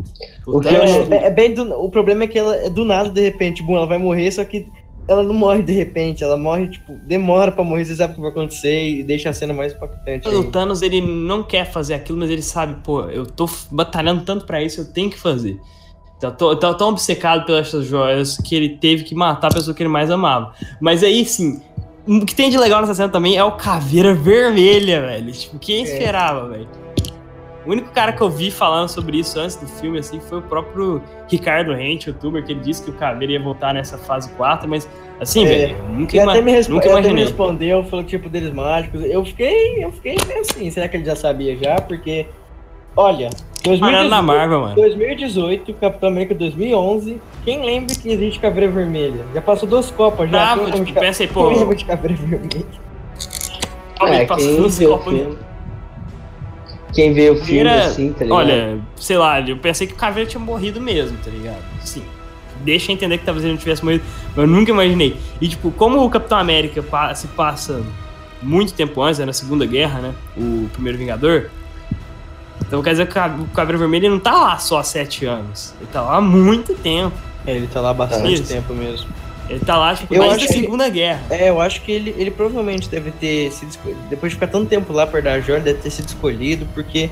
O 0.46 0.60
Thanos- 0.60 1.08
que 1.08 1.14
É, 1.14 1.28
é 1.28 1.32
bem 1.32 1.54
do, 1.54 1.64
o 1.82 1.90
problema 1.90 2.26
é 2.26 2.28
que 2.28 2.38
ela 2.38 2.56
é 2.56 2.70
do 2.70 2.84
nada, 2.86 3.10
de 3.10 3.22
repente, 3.22 3.64
bom, 3.64 3.78
ela 3.78 3.88
vai 3.88 3.98
morrer, 3.98 4.30
só 4.32 4.44
que 4.44 4.68
ela 5.08 5.24
não 5.24 5.34
morre 5.34 5.64
de 5.64 5.74
repente, 5.74 6.24
ela 6.24 6.38
morre, 6.38 6.68
tipo, 6.70 6.94
demora 7.08 7.52
pra 7.52 7.64
morrer, 7.64 7.86
você 7.86 7.96
sabe 7.96 8.14
o 8.14 8.16
que 8.16 8.22
vai 8.22 8.32
acontecer 8.32 8.88
e 8.90 9.04
deixa 9.04 9.30
a 9.30 9.34
cena 9.34 9.54
mais 9.54 9.74
impactante. 9.74 10.28
O 10.28 10.32
ainda. 10.32 10.52
Thanos, 10.52 10.82
ele 10.82 11.02
não 11.02 11.44
quer 11.44 11.66
fazer 11.66 11.94
aquilo, 11.94 12.20
mas 12.20 12.30
ele 12.30 12.42
sabe, 12.42 12.76
pô, 12.84 13.02
eu 13.06 13.26
tô 13.26 13.50
batalhando 13.72 14.24
tanto 14.24 14.46
pra 14.46 14.62
isso, 14.62 14.82
eu 14.82 14.86
tenho 14.94 15.10
que 15.10 15.18
fazer. 15.18 15.60
Tá 16.20 16.30
tão, 16.30 16.56
tá 16.56 16.72
tão 16.76 16.90
obcecado 16.90 17.48
pelas 17.48 17.72
joias 17.84 18.38
que 18.38 18.56
ele 18.56 18.78
teve 18.78 19.04
que 19.04 19.16
matar 19.16 19.48
a 19.48 19.56
pessoa 19.56 19.74
que 19.76 19.82
ele 19.82 19.90
mais 19.90 20.12
amava. 20.12 20.54
Mas 20.80 21.04
aí, 21.04 21.26
sim, 21.26 21.60
o 22.18 22.26
que 22.26 22.36
tem 22.36 22.50
de 22.50 22.58
legal 22.58 22.82
nessa 22.82 22.94
cena 22.96 23.10
também 23.10 23.38
é 23.38 23.44
o 23.44 23.54
Caveira 23.54 24.14
Vermelha, 24.14 25.02
velho. 25.02 25.32
Tipo, 25.32 25.60
quem 25.60 25.84
esperava, 25.84 26.50
velho? 26.50 26.68
O 27.66 27.70
único 27.72 27.92
cara 27.92 28.12
que 28.12 28.22
eu 28.22 28.30
vi 28.30 28.50
falando 28.50 28.90
sobre 28.90 29.20
isso 29.20 29.40
antes 29.40 29.56
do 29.56 29.68
filme, 29.68 30.00
assim, 30.00 30.20
foi 30.20 30.40
o 30.40 30.42
próprio 30.42 31.00
Ricardo 31.30 31.74
Rente, 31.74 32.08
youtuber, 32.08 32.44
que 32.44 32.54
ele 32.54 32.60
disse 32.62 32.84
que 32.84 32.90
o 32.90 32.94
Caveira 32.94 33.34
ia 33.34 33.40
voltar 33.40 33.72
nessa 33.72 34.00
fase 34.00 34.32
4, 34.32 34.68
mas, 34.68 34.90
assim, 35.20 35.46
É. 35.46 35.48
velho, 35.68 35.84
nunca, 35.90 36.18
ima 36.18 36.32
até 36.32 36.42
me, 36.42 36.52
nunca 36.54 36.64
ele 36.70 36.76
até 36.78 36.88
me 36.88 36.92
imaginei. 37.02 37.24
respondeu, 37.26 37.84
falou 37.84 38.04
que 38.04 38.10
tinha 38.10 38.20
poderes 38.22 38.52
mágicos. 38.52 39.04
Eu 39.06 39.24
fiquei, 39.24 39.86
eu 39.86 39.92
fiquei 39.92 40.18
meio 40.28 40.42
assim, 40.42 40.72
será 40.72 40.88
que 40.88 40.98
ele 40.98 41.06
já 41.06 41.16
sabia 41.16 41.56
já? 41.56 41.76
Porque, 41.76 42.26
olha, 42.96 43.30
Parando 43.64 44.10
na 44.10 44.22
2018, 44.22 44.24
Marvel, 44.24 44.62
mano. 44.62 44.76
2018, 44.76 45.74
Capitão 45.76 46.10
América 46.10 46.34
2011, 46.36 47.22
quem 47.46 47.64
lembra 47.64 47.96
que 47.96 48.10
existe 48.10 48.40
Caveira 48.40 48.72
Vermelha? 48.72 49.24
Já 49.34 49.42
passou 49.42 49.70
duas 49.70 49.92
copas 49.92 50.30
já. 50.32 50.56
Quem 50.56 50.66
lembra 50.66 50.72
tipo, 50.80 50.86
de 50.86 50.94
pensa 50.94 51.24
aí, 51.24 51.28
quem 51.28 51.34
pô, 51.44 51.50
lembra 51.50 51.76
de 51.76 51.86
Caveira 51.86 52.16
Vermelha? 52.16 52.66
É, 54.02 54.26
quem 54.26 54.56
duas 54.56 54.78
vê 54.80 54.88
o 54.88 54.98
filme. 55.00 55.38
Quem 56.94 57.14
vê 57.14 57.30
o 57.30 57.36
filme 57.36 57.64
Caveira, 57.64 57.86
assim, 57.86 58.12
tá 58.14 58.24
ligado? 58.24 58.38
Olha, 58.38 58.80
sei 58.96 59.18
lá, 59.18 59.40
eu 59.42 59.58
pensei 59.58 59.86
que 59.88 59.94
o 59.94 59.96
Caveira 59.96 60.30
tinha 60.30 60.42
morrido 60.44 60.82
mesmo, 60.82 61.18
tá 61.24 61.30
ligado? 61.30 61.62
Sim. 61.82 62.04
Deixa 62.64 62.92
eu 62.92 62.96
entender 62.96 63.18
que 63.20 63.26
talvez 63.26 63.44
ele 63.46 63.54
não 63.54 63.60
tivesse 63.60 63.84
morrido, 63.86 64.04
mas 64.30 64.38
eu 64.38 64.48
nunca 64.48 64.72
imaginei. 64.72 65.16
E, 65.40 65.48
tipo, 65.48 65.72
como 65.72 66.04
o 66.04 66.10
Capitão 66.10 66.38
América 66.38 66.82
pa- 66.84 67.14
se 67.16 67.28
passa 67.30 67.82
muito 68.42 68.74
tempo 68.74 69.02
antes, 69.02 69.20
né, 69.20 69.26
na 69.26 69.34
Segunda 69.34 69.66
Guerra, 69.66 70.00
né? 70.00 70.14
O 70.36 70.68
primeiro 70.74 70.98
Vingador. 70.98 71.50
Então 72.72 72.82
quer 72.82 72.92
dizer 72.92 73.06
que 73.06 73.12
o 73.12 73.16
Ca- 73.16 73.36
o 73.38 73.46
Caveira 73.48 73.78
Vermelho 73.78 74.06
ele 74.06 74.14
não 74.14 74.20
tá 74.22 74.32
lá 74.32 74.58
só 74.58 74.78
há 74.80 74.84
sete 74.84 75.26
anos. 75.26 75.74
Ele 75.78 75.90
tá 75.92 76.02
lá 76.02 76.16
há 76.16 76.22
muito 76.22 76.74
tempo. 76.74 77.12
É, 77.46 77.52
ele 77.54 77.68
tá 77.68 77.82
lá 77.82 77.90
há 77.90 77.94
bastante 77.94 78.34
Isso. 78.34 78.48
tempo 78.54 78.74
mesmo. 78.74 79.10
Ele 79.50 79.60
tá 79.60 79.76
lá, 79.78 79.94
tipo, 79.94 80.14
Eu 80.16 80.24
acho 80.32 80.48
que- 80.48 80.54
Segunda 80.54 80.88
Guerra. 80.88 81.20
É, 81.30 81.50
eu 81.50 81.60
acho 81.60 81.82
que 81.82 81.92
ele, 81.92 82.16
ele 82.18 82.32
provavelmente 82.32 82.88
deve 82.88 83.12
ter 83.12 83.52
sido 83.52 83.68
escolhido. 83.72 84.00
Depois 84.10 84.32
de 84.32 84.36
ficar 84.38 84.48
tanto 84.48 84.68
tempo 84.70 84.94
lá 84.94 85.06
perto 85.06 85.26
da 85.26 85.38
joia, 85.42 85.60
deve 85.60 85.80
ter 85.80 85.90
sido 85.90 86.08
escolhido, 86.08 86.66
porque. 86.74 87.10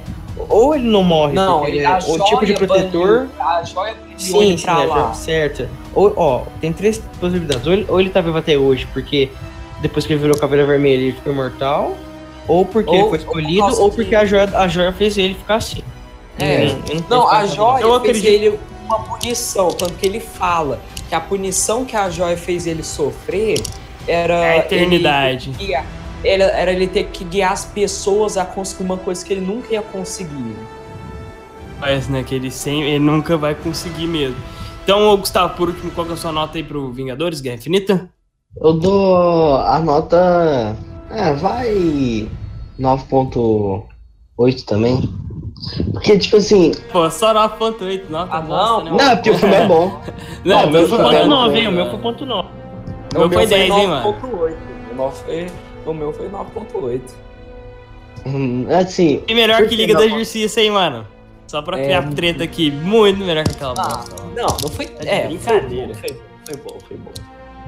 Ou 0.47 0.73
ele 0.73 0.87
não 0.87 1.03
morre, 1.03 1.33
Não, 1.33 1.59
porque 1.59 1.71
ele, 1.75 1.83
é 1.85 1.97
o 1.97 2.23
tipo 2.23 2.45
de 2.45 2.53
protetor. 2.53 3.27
A 3.37 3.61
joia 3.63 3.95
Sim, 4.15 4.55
sim, 4.57 4.63
pra 4.63 4.73
a 4.75 4.83
lá. 4.85 5.13
certa. 5.13 5.69
Ou, 5.93 6.13
ó, 6.15 6.43
tem 6.61 6.71
três 6.71 6.99
possibilidades. 7.19 7.67
Ou 7.67 7.73
ele, 7.73 7.85
ou 7.89 7.99
ele 7.99 8.09
tá 8.09 8.21
vivo 8.21 8.37
até 8.37 8.57
hoje, 8.57 8.87
porque 8.93 9.29
depois 9.81 10.05
que 10.05 10.13
ele 10.13 10.21
virou 10.21 10.37
Caveira 10.37 10.65
Vermelha 10.65 11.01
ele 11.01 11.11
ficou 11.11 11.33
imortal. 11.33 11.97
Ou 12.49 12.65
porque 12.65 12.89
Ou- 12.89 12.95
ele 12.95 13.03
foi 13.03 13.09
ou 13.09 13.09
por 13.09 13.19
escolhido, 13.19 13.81
ou 13.81 13.89
que- 13.91 13.95
porque 13.97 14.15
a 14.15 14.25
joia, 14.25 14.49
a 14.57 14.67
joia 14.67 14.91
fez 14.91 15.17
ele 15.17 15.35
ficar 15.35 15.55
assim. 15.55 15.83
É. 16.39 16.75
Não, 17.09 17.29
a 17.29 17.45
joia 17.45 17.81
Eu 17.83 17.99
fez 18.01 18.17
acredito. 18.17 18.27
ele 18.27 18.59
uma 18.85 18.99
punição, 19.03 19.67
tanto 19.69 19.93
que 19.93 20.05
ele 20.05 20.19
fala 20.19 20.79
que 21.07 21.13
a 21.13 21.19
punição 21.21 21.85
que 21.85 21.95
a 21.95 22.09
joia 22.09 22.35
fez 22.35 22.65
ele 22.65 22.81
sofrer 22.83 23.61
era. 24.07 24.33
É 24.33 24.51
a 24.53 24.57
eternidade. 24.57 25.49
Ele 25.49 25.57
ter 25.57 25.59
que 25.59 25.65
guiar- 25.67 25.85
era, 26.23 26.43
era 26.45 26.71
ele 26.71 26.87
ter 26.87 27.03
que 27.05 27.23
guiar 27.23 27.51
as 27.51 27.65
pessoas 27.65 28.35
a 28.35 28.43
conseguir 28.45 28.83
uma 28.83 28.97
coisa 28.97 29.23
que 29.23 29.31
ele 29.31 29.41
nunca 29.45 29.71
ia 29.73 29.81
conseguir. 29.81 30.55
Mas, 31.79 32.07
né, 32.09 32.23
que 32.23 32.33
ele, 32.35 32.49
sem, 32.51 32.83
ele 32.83 32.99
nunca 32.99 33.37
vai 33.37 33.53
conseguir 33.55 34.07
mesmo. 34.07 34.35
Então, 34.83 35.15
Gustavo, 35.17 35.55
por 35.55 35.69
último, 35.69 35.91
qual 35.91 36.05
que 36.05 36.11
é 36.11 36.15
a 36.15 36.17
sua 36.17 36.31
nota 36.31 36.57
aí 36.57 36.63
pro 36.63 36.91
Vingadores, 36.91 37.39
Guerra 37.41 37.55
Infinita? 37.57 38.09
Eu 38.59 38.73
dou 38.73 39.55
a 39.57 39.79
nota. 39.79 40.75
É, 41.11 41.33
vai. 41.33 42.27
9.8 42.79 44.65
também. 44.65 45.01
Porque, 45.93 46.17
tipo 46.17 46.37
assim. 46.37 46.71
Pô, 46.91 47.09
só 47.09 47.33
9.8, 47.33 48.09
nota 48.09 48.33
Ah, 48.37 48.41
bosta, 48.41 48.83
não, 48.89 48.95
né? 48.97 49.03
Não, 49.05 49.15
porque 49.15 49.29
o 49.31 49.37
filme 49.37 49.55
é 49.55 49.67
bom. 49.67 50.01
Não, 50.45 50.55
Não, 50.63 50.69
meu 50.71 50.79
meu 50.81 50.87
foi 50.87 50.97
Ponto 50.97 51.17
bom. 51.19 51.27
9, 51.27 51.59
hein? 51.59 51.67
O 51.67 51.71
meu 51.71 51.89
foi 51.89 51.99
ponto 51.99 52.25
9. 52.25 52.47
O 53.15 53.19
meu 53.19 53.29
foi 53.31 53.45
10, 53.45 53.71
hein, 53.71 53.87
mano? 53.87 54.13
9.8. 54.13 54.55
O 54.91 54.95
meu 54.95 55.11
foi- 55.11 55.47
O 55.85 55.93
meu 55.93 56.13
foi 56.13 56.29
9.8. 56.29 57.01
Hum, 58.25 58.65
Assim, 58.69 59.23
E 59.27 59.33
melhor 59.35 59.61
que 59.63 59.69
que 59.69 59.75
Liga 59.75 59.93
não? 59.93 60.01
da 60.01 60.07
Justiça, 60.07 60.61
hein, 60.61 60.71
mano? 60.71 61.05
Só 61.47 61.61
pra 61.61 61.79
É. 61.79 61.83
criar 61.83 62.03
treta 62.13 62.43
aqui. 62.43 62.69
Muito 62.71 63.17
melhor 63.19 63.43
que 63.43 63.51
aquela 63.51 63.73
Ah, 63.77 64.03
não, 64.35 64.45
não 64.61 64.69
foi. 64.69 64.85
Tá 64.87 65.03
É, 65.09 65.27
brincadeira. 65.27 65.93
Foi, 65.95 66.11
bom, 66.11 66.19
foi 66.45 66.57
bom, 66.57 66.77
foi 66.87 66.97
bom. 66.97 67.11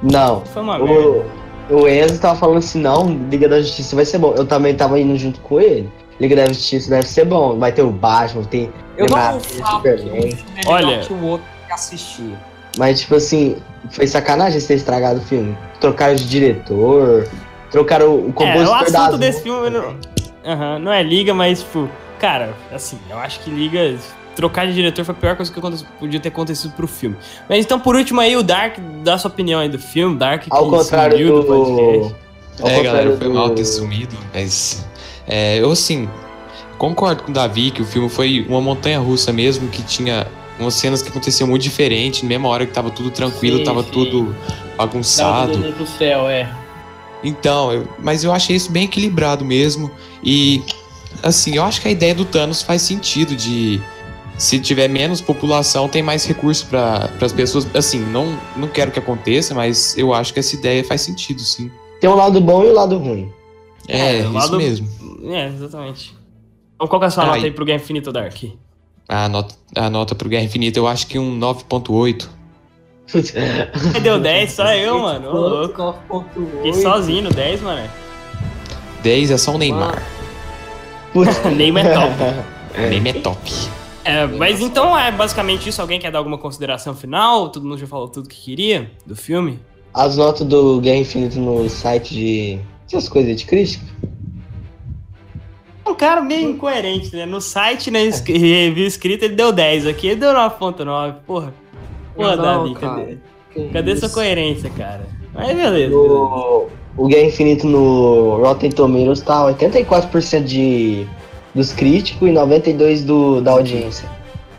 não. 0.03 0.41
Foi 0.45 0.61
uma 0.61 0.77
merda. 0.79 1.25
O, 1.71 1.87
Enzo 1.87 2.19
tava 2.19 2.37
falando 2.37 2.57
assim, 2.57 2.79
não, 2.81 3.07
Liga 3.29 3.47
da 3.47 3.61
Justiça 3.61 3.95
vai 3.95 4.03
ser 4.05 4.17
bom. 4.17 4.33
Eu 4.35 4.45
também 4.45 4.75
tava 4.75 4.99
indo 4.99 5.17
junto 5.17 5.39
com 5.39 5.59
ele. 5.59 5.89
Liga 6.19 6.35
da 6.35 6.45
Justiça 6.47 6.89
deve 6.89 7.07
ser 7.07 7.25
bom. 7.25 7.57
Vai 7.57 7.71
ter 7.71 7.81
o 7.81 7.89
Batman, 7.91 8.43
tem. 8.43 8.71
Eu 8.97 9.05
Leonardo, 9.05 9.41
não 9.57 9.65
falo 9.65 9.81
que 9.81 9.89
um 9.89 10.15
é 10.17 10.67
Olha- 10.67 10.99
que 10.99 11.13
o 11.13 11.23
outro 11.25 11.47
que 11.65 11.73
assistir. 11.73 12.35
Mas, 12.77 13.01
tipo 13.01 13.15
assim, 13.15 13.57
foi 13.89 14.05
sacanagem 14.07 14.59
ter 14.61 14.75
estragado 14.75 15.19
o 15.19 15.23
filme. 15.23 15.57
Trocaram 15.79 16.15
de 16.15 16.27
diretor, 16.27 17.27
trocaram 17.71 18.15
o 18.15 18.29
É, 18.29 18.31
compositor 18.31 18.69
o 18.69 18.73
assunto 18.75 18.91
das 18.91 19.19
desse 19.19 19.41
filme 19.41 19.69
não, 19.69 19.95
Aham, 20.45 20.79
não 20.79 20.91
é 20.91 21.03
Liga, 21.03 21.33
mas, 21.33 21.59
tipo, 21.59 21.89
cara, 22.19 22.53
assim, 22.73 22.97
eu 23.09 23.17
acho 23.17 23.39
que 23.41 23.49
Liga. 23.49 23.95
Trocar 24.35 24.65
de 24.67 24.73
diretor 24.73 25.03
foi 25.03 25.13
a 25.13 25.17
pior 25.17 25.35
coisa 25.35 25.51
que 25.51 25.59
podia 25.99 26.19
ter 26.19 26.29
acontecido 26.29 26.71
pro 26.73 26.87
filme. 26.87 27.15
Mas 27.49 27.65
então, 27.65 27.79
por 27.79 27.95
último 27.95 28.21
aí, 28.21 28.35
o 28.37 28.41
Dark, 28.43 28.77
dá 29.03 29.17
sua 29.17 29.29
opinião 29.29 29.59
aí 29.59 29.67
do 29.69 29.77
filme, 29.77 30.15
Dark 30.17 30.45
Ao 30.49 30.63
que 30.63 30.69
contrário 30.77 31.17
sumiu 31.17 31.41
do. 31.41 31.43
podcast. 31.47 32.15
ao 32.61 32.67
É, 32.69 32.75
contrário 32.75 32.83
galera, 32.83 33.17
foi 33.17 33.27
do- 33.27 33.33
mal 33.33 33.49
ter 33.51 33.65
sumido, 33.65 34.15
mas. 34.33 34.85
É, 35.27 35.57
eu, 35.59 35.71
assim, 35.71 36.09
concordo 36.77 37.23
com 37.23 37.31
o 37.31 37.33
Davi 37.33 37.71
que 37.71 37.81
o 37.81 37.85
filme 37.85 38.09
foi 38.09 38.45
uma 38.47 38.61
montanha 38.61 38.99
russa 38.99 39.31
mesmo, 39.33 39.67
que 39.69 39.83
tinha 39.83 40.25
umas 40.59 40.73
cenas 40.75 41.01
que 41.01 41.09
aconteciam 41.09 41.47
muito 41.49 41.61
diferente, 41.63 42.23
na 42.23 42.29
mesma 42.29 42.47
hora 42.47 42.65
que 42.65 42.71
tava 42.73 42.89
tudo 42.89 43.09
tranquilo, 43.11 43.57
Sim, 43.57 43.63
tava 43.63 43.83
sim. 43.83 43.89
tudo 43.91 44.35
Tava 44.47 44.57
bagunçado. 44.77 45.51
tudo 45.53 45.73
pro 45.73 45.85
céu, 45.87 46.29
é. 46.29 46.49
Então, 47.23 47.71
eu- 47.71 47.87
mas 47.99 48.23
eu 48.23 48.31
achei 48.31 48.55
isso 48.55 48.71
bem 48.71 48.85
equilibrado 48.85 49.43
mesmo. 49.45 49.91
E, 50.23 50.63
assim, 51.21 51.55
eu 51.55 51.63
acho 51.63 51.81
que 51.81 51.87
a 51.87 51.91
ideia 51.91 52.15
do 52.15 52.25
Thanos 52.25 52.61
faz 52.61 52.81
sentido 52.81 53.35
de. 53.35 53.81
Se 54.41 54.59
tiver 54.59 54.87
menos 54.87 55.21
população, 55.21 55.87
tem 55.87 56.01
mais 56.01 56.25
recurso 56.25 56.65
para 56.65 57.11
as 57.21 57.31
pessoas. 57.31 57.67
Assim, 57.75 57.99
não, 57.99 58.35
não 58.57 58.67
quero 58.67 58.89
que 58.89 58.97
aconteça, 58.97 59.53
mas 59.53 59.95
eu 59.95 60.11
acho 60.15 60.33
que 60.33 60.39
essa 60.39 60.55
ideia 60.55 60.83
faz 60.83 61.01
sentido, 61.01 61.39
sim. 61.41 61.69
Tem 61.99 62.09
um 62.09 62.15
lado 62.15 62.41
bom 62.41 62.63
e 62.63 62.67
o 62.69 62.73
lado 62.73 62.97
ruim. 62.97 63.31
É, 63.87 64.17
É, 64.17 64.21
o 64.21 64.29
isso 64.29 64.33
lado- 64.33 64.57
mesmo. 64.57 64.89
É, 65.31 65.45
exatamente. 65.47 66.15
Então, 66.73 66.87
qual 66.87 66.99
que 66.99 67.05
é 67.05 67.07
a 67.07 67.11
sua 67.11 67.23
Ah, 67.23 67.27
nota 67.27 67.37
e- 67.39 67.43
aí 67.45 67.51
pro 67.51 67.63
Game 67.63 67.79
Infinito 67.79 68.11
Dark? 68.11 68.33
A 69.07 69.29
nota, 69.29 69.53
a 69.75 69.89
nota 69.91 70.15
pro 70.15 70.27
Guerra 70.27 70.43
Infinita, 70.45 70.79
eu 70.79 70.87
acho 70.87 71.05
que 71.05 71.19
um 71.19 71.37
9.8. 71.37 72.27
Deu 74.01 74.19
10, 74.19 74.51
só 74.53 74.73
eu, 74.73 74.97
mano. 75.01 75.29
Ô, 75.29 75.37
louco. 75.49 75.95
Fiquei 76.63 76.73
sozinho 76.81 77.23
no 77.25 77.29
10, 77.29 77.61
mano. 77.61 77.87
10 79.03 79.29
é 79.29 79.37
só 79.37 79.53
o 79.53 79.59
Neymar. 79.59 80.01
Neymar 81.55 81.85
é 81.85 81.93
top. 81.93 82.13
Neymar 82.89 83.15
é 83.17 83.19
top. 83.19 83.51
É, 84.03 84.25
mas 84.25 84.59
então 84.61 84.97
é 84.97 85.11
basicamente 85.11 85.69
isso. 85.69 85.81
Alguém 85.81 85.99
quer 85.99 86.11
dar 86.11 86.17
alguma 86.19 86.37
consideração 86.37 86.95
final? 86.95 87.49
Todo 87.49 87.63
mundo 87.67 87.77
já 87.77 87.87
falou 87.87 88.07
tudo 88.07 88.27
que 88.27 88.35
queria 88.41 88.89
do 89.05 89.15
filme? 89.15 89.59
As 89.93 90.17
notas 90.17 90.47
do 90.47 90.79
Guerra 90.81 90.97
Infinita 90.99 91.39
no 91.39 91.69
site 91.69 92.13
de. 92.13 92.59
Essas 92.87 93.07
coisas 93.07 93.35
de 93.37 93.45
crítica. 93.45 93.85
É 95.85 95.89
um 95.89 95.95
cara 95.95 96.21
meio 96.21 96.49
incoerente, 96.49 97.15
né? 97.15 97.25
No 97.25 97.39
site, 97.41 97.89
na 97.91 98.01
es- 98.01 98.19
review 98.21 98.85
escrita, 98.85 99.25
ele 99.25 99.35
deu 99.35 99.51
10. 99.51 99.87
Aqui 99.87 100.07
ele 100.07 100.19
deu 100.19 100.33
9.9. 100.33 101.15
Porra. 101.25 101.53
Porra, 102.15 102.37
Davi, 102.37 102.73
cara. 102.75 102.95
cadê, 103.01 103.17
Que 103.53 103.69
cadê 103.69 103.95
sua 103.95 104.05
isso? 104.07 104.15
coerência, 104.15 104.69
cara? 104.71 105.07
Mas 105.33 105.47
beleza. 105.47 105.71
beleza. 105.71 105.95
O, 105.95 106.67
o 106.97 107.07
Guerra 107.07 107.27
Infinita 107.27 107.65
no 107.67 108.37
Rotten 108.43 108.69
Tomatoes 108.71 109.21
tá 109.21 109.45
84% 109.53 110.43
de, 110.43 111.07
dos 111.53 111.73
críticos 111.73 112.27
e 112.29 112.31
92% 112.31 113.05
do, 113.05 113.41
da 113.41 113.51
audiência. 113.51 114.09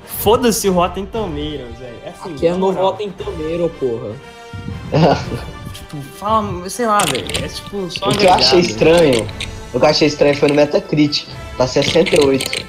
Foda-se 0.05 0.69
o 0.69 0.73
Rotten 0.73 1.07
Tomatoes, 1.07 1.79
velho. 1.79 1.97
É 2.05 2.09
assim, 2.11 2.35
Aqui 2.35 2.47
é 2.47 2.55
no. 2.55 2.71
Rotten 2.71 3.11
Tomeiro, 3.11 3.69
porra. 3.81 4.13
Tipo, 5.73 5.97
fala, 6.03 6.69
sei 6.69 6.87
lá, 6.87 6.99
velho. 6.99 7.27
É 7.43 7.49
tipo 7.49 7.91
só 7.91 8.09
O 8.09 8.17
que 8.17 8.27
eu 8.27 8.33
achei 8.33 8.61
estranho, 8.61 9.27
o 9.73 9.81
que 9.81 9.85
eu 9.85 9.89
achei 9.89 10.07
estranho 10.07 10.37
foi 10.37 10.49
no 10.49 10.55
Metacritic, 10.55 11.27
tá 11.57 11.67
68. 11.67 12.67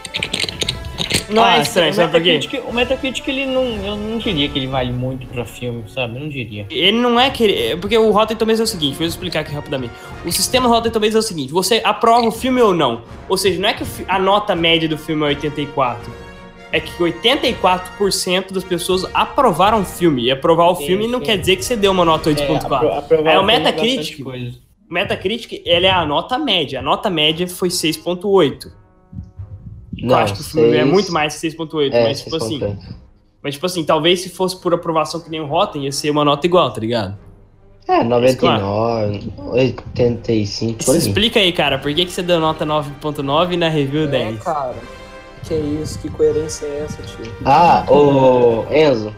Não 1.34 1.46
é 1.46 1.56
Ah, 1.56 1.60
estranho, 1.62 1.92
o 1.92 1.94
sabe 1.96 2.12
por 2.12 2.22
quê? 2.22 2.34
Metacritic- 2.34 2.70
O 2.70 2.74
Metacritic, 2.74 3.28
ele 3.28 3.46
não. 3.46 3.64
Eu 3.86 3.96
não 3.96 4.18
diria 4.18 4.48
que 4.50 4.58
ele 4.60 4.68
vale 4.68 4.92
muito 4.92 5.26
pra 5.28 5.44
filme, 5.46 5.84
sabe? 5.88 6.16
Eu 6.16 6.22
não 6.22 6.30
diria. 6.30 6.66
Ele 6.70 6.98
não 6.98 7.20
é 7.20 7.30
que. 7.30 7.44
ele- 7.44 7.78
Porque 7.78 7.98
o 7.98 8.12
Rotten 8.12 8.38
Tomatoes 8.38 8.60
é 8.60 8.64
o 8.64 8.68
seguinte, 8.68 8.96
vou 8.98 9.08
explicar 9.08 9.40
aqui 9.42 9.54
rapidamente. 9.54 9.94
O 10.26 10.32
sistema 10.32 10.68
do 10.68 10.74
Rotten 10.74 10.92
Tomatoes 10.92 11.16
é 11.16 11.20
o 11.20 11.22
seguinte: 11.24 11.52
você 11.52 11.82
aprova 11.84 12.28
o 12.28 12.32
filme 12.32 12.62
ou 12.62 12.74
não. 12.74 13.02
Ou 13.28 13.38
seja, 13.38 13.60
não 13.60 13.70
é 13.70 13.74
que 13.74 13.84
a 14.08 14.20
nota 14.20 14.56
média 14.56 14.88
do 14.88 14.98
filme 14.98 15.24
é 15.24 15.28
84. 15.30 16.12
É 16.72 16.80
que 16.80 16.92
84% 17.04 18.52
das 18.52 18.64
pessoas 18.64 19.06
aprovaram 19.14 19.82
o 19.82 19.86
filme. 19.86 20.24
E 20.24 20.32
aprovar 20.32 20.72
o 20.72 20.76
Sim, 20.76 20.88
filme 20.88 21.08
não 21.08 21.20
sim. 21.20 21.26
quer 21.26 21.38
dizer 21.38 21.56
que 21.56 21.64
você 21.66 21.76
deu 21.76 21.92
uma 21.92 22.04
nota 22.06 22.30
8.4. 22.30 23.04
É, 23.26 23.30
Aí 23.30 23.38
o 23.38 23.44
Metacritic-. 23.44 24.26
O 24.26 24.94
Metacritic, 24.94 25.62
ele 25.66 25.86
é 25.86 25.92
a 25.92 26.06
nota 26.06 26.38
média. 26.38 26.80
A 26.80 26.82
nota 26.82 27.10
média 27.10 27.48
foi 27.48 27.70
6.8. 27.70 28.72
Eu 30.12 30.16
acho 30.16 30.34
que 30.34 30.42
o 30.42 30.44
filme 30.44 30.70
é 30.76 30.82
seis- 30.82 30.92
muito 30.92 31.12
mais 31.12 31.34
que 31.34 31.40
6.8. 31.48 31.94
É, 31.94 32.04
mas, 32.04 32.22
tipo 32.22 32.36
assim, 32.36 32.60
6.8. 32.60 32.96
mas, 33.42 33.54
tipo 33.54 33.66
assim, 33.66 33.84
talvez 33.84 34.22
se 34.22 34.30
fosse 34.30 34.60
por 34.62 34.74
aprovação 34.74 35.20
que 35.22 35.30
nem 35.30 35.40
o 35.42 35.46
Rotten, 35.46 35.84
ia 35.86 35.92
ser 35.92 36.10
uma 36.10 36.26
nota 36.26 36.46
igual, 36.46 36.72
tá 36.72 36.80
ligado? 36.82 37.18
É, 37.88 38.02
99, 38.04 39.32
85, 39.52 40.78
por 40.78 40.84
Se 40.84 40.92
aí. 40.92 40.98
explica 40.98 41.40
aí, 41.40 41.52
cara, 41.52 41.78
por 41.78 41.94
que, 41.94 42.06
que 42.06 42.12
você 42.12 42.22
deu 42.24 42.40
nota 42.40 42.66
9.9 42.66 43.54
e 43.54 43.58
na 43.58 43.68
review 43.68 44.04
É, 44.06 44.08
10? 44.08 44.40
cara. 44.44 44.76
Que 45.46 45.54
isso? 45.56 46.00
Que 46.00 46.10
coerência 46.10 46.66
é 46.66 46.86
essa, 46.86 47.02
tio? 47.04 47.30
Ah, 47.44 47.84
o 47.90 48.66
Enzo. 48.74 49.14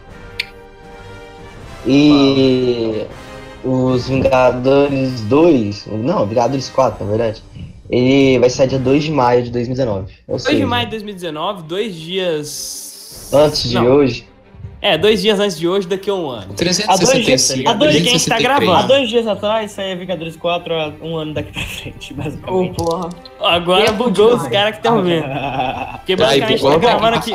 E 1.86 3.06
os 3.64 4.08
Vingadores 4.08 5.20
2, 5.22 5.86
não, 5.86 6.26
Vingadores 6.26 6.68
4, 6.68 7.04
na 7.04 7.10
verdade. 7.10 7.42
Ele 7.90 8.38
vai 8.38 8.50
sair 8.50 8.68
dia 8.68 8.78
2 8.78 9.04
de 9.04 9.10
maio 9.12 9.42
de 9.44 9.50
2019. 9.50 10.12
Ou 10.26 10.32
2 10.36 10.42
seja, 10.42 10.56
de 10.58 10.64
maio 10.66 10.84
de 10.86 10.90
2019, 10.90 11.62
dois 11.64 11.94
dias. 11.94 13.30
antes 13.32 13.68
de 13.68 13.74
Não, 13.74 13.86
hoje. 13.86 14.26
É, 14.82 14.96
dois 14.98 15.22
dias 15.22 15.40
antes 15.40 15.58
de 15.58 15.66
hoje, 15.66 15.88
daqui 15.88 16.10
a 16.10 16.14
um 16.14 16.28
ano. 16.28 16.52
365. 16.54 17.68
A 17.68 17.72
dois 17.72 17.92
de 17.94 18.02
quem 18.02 18.08
a 18.10 18.12
gente 18.12 18.28
tá 18.28 18.36
373. 18.36 18.42
gravando. 18.42 18.72
Há 18.78 18.82
dois 18.96 19.08
dias 19.08 19.26
atrás 19.26 19.72
saía 19.72 19.96
Vingadores 19.96 20.36
4 20.36 20.74
há 20.74 20.92
um 21.02 21.16
ano 21.16 21.34
daqui 21.34 21.52
pra 21.52 21.62
frente, 21.62 22.12
Ô, 22.14 22.16
basicamente. 22.16 22.74
porra. 22.76 23.08
Agora 23.40 23.84
E 23.84 23.86
é 23.88 23.92
bugou 23.92 24.34
os 24.36 24.46
caras 24.48 24.72
que 24.72 24.76
estão 24.86 25.02
vendo. 25.02 25.24
Porque 25.96 26.12
Aí, 26.12 26.16
basicamente 26.16 26.62
tá 26.62 26.76
gravando 26.78 27.12
tá 27.12 27.18
aqui. 27.18 27.32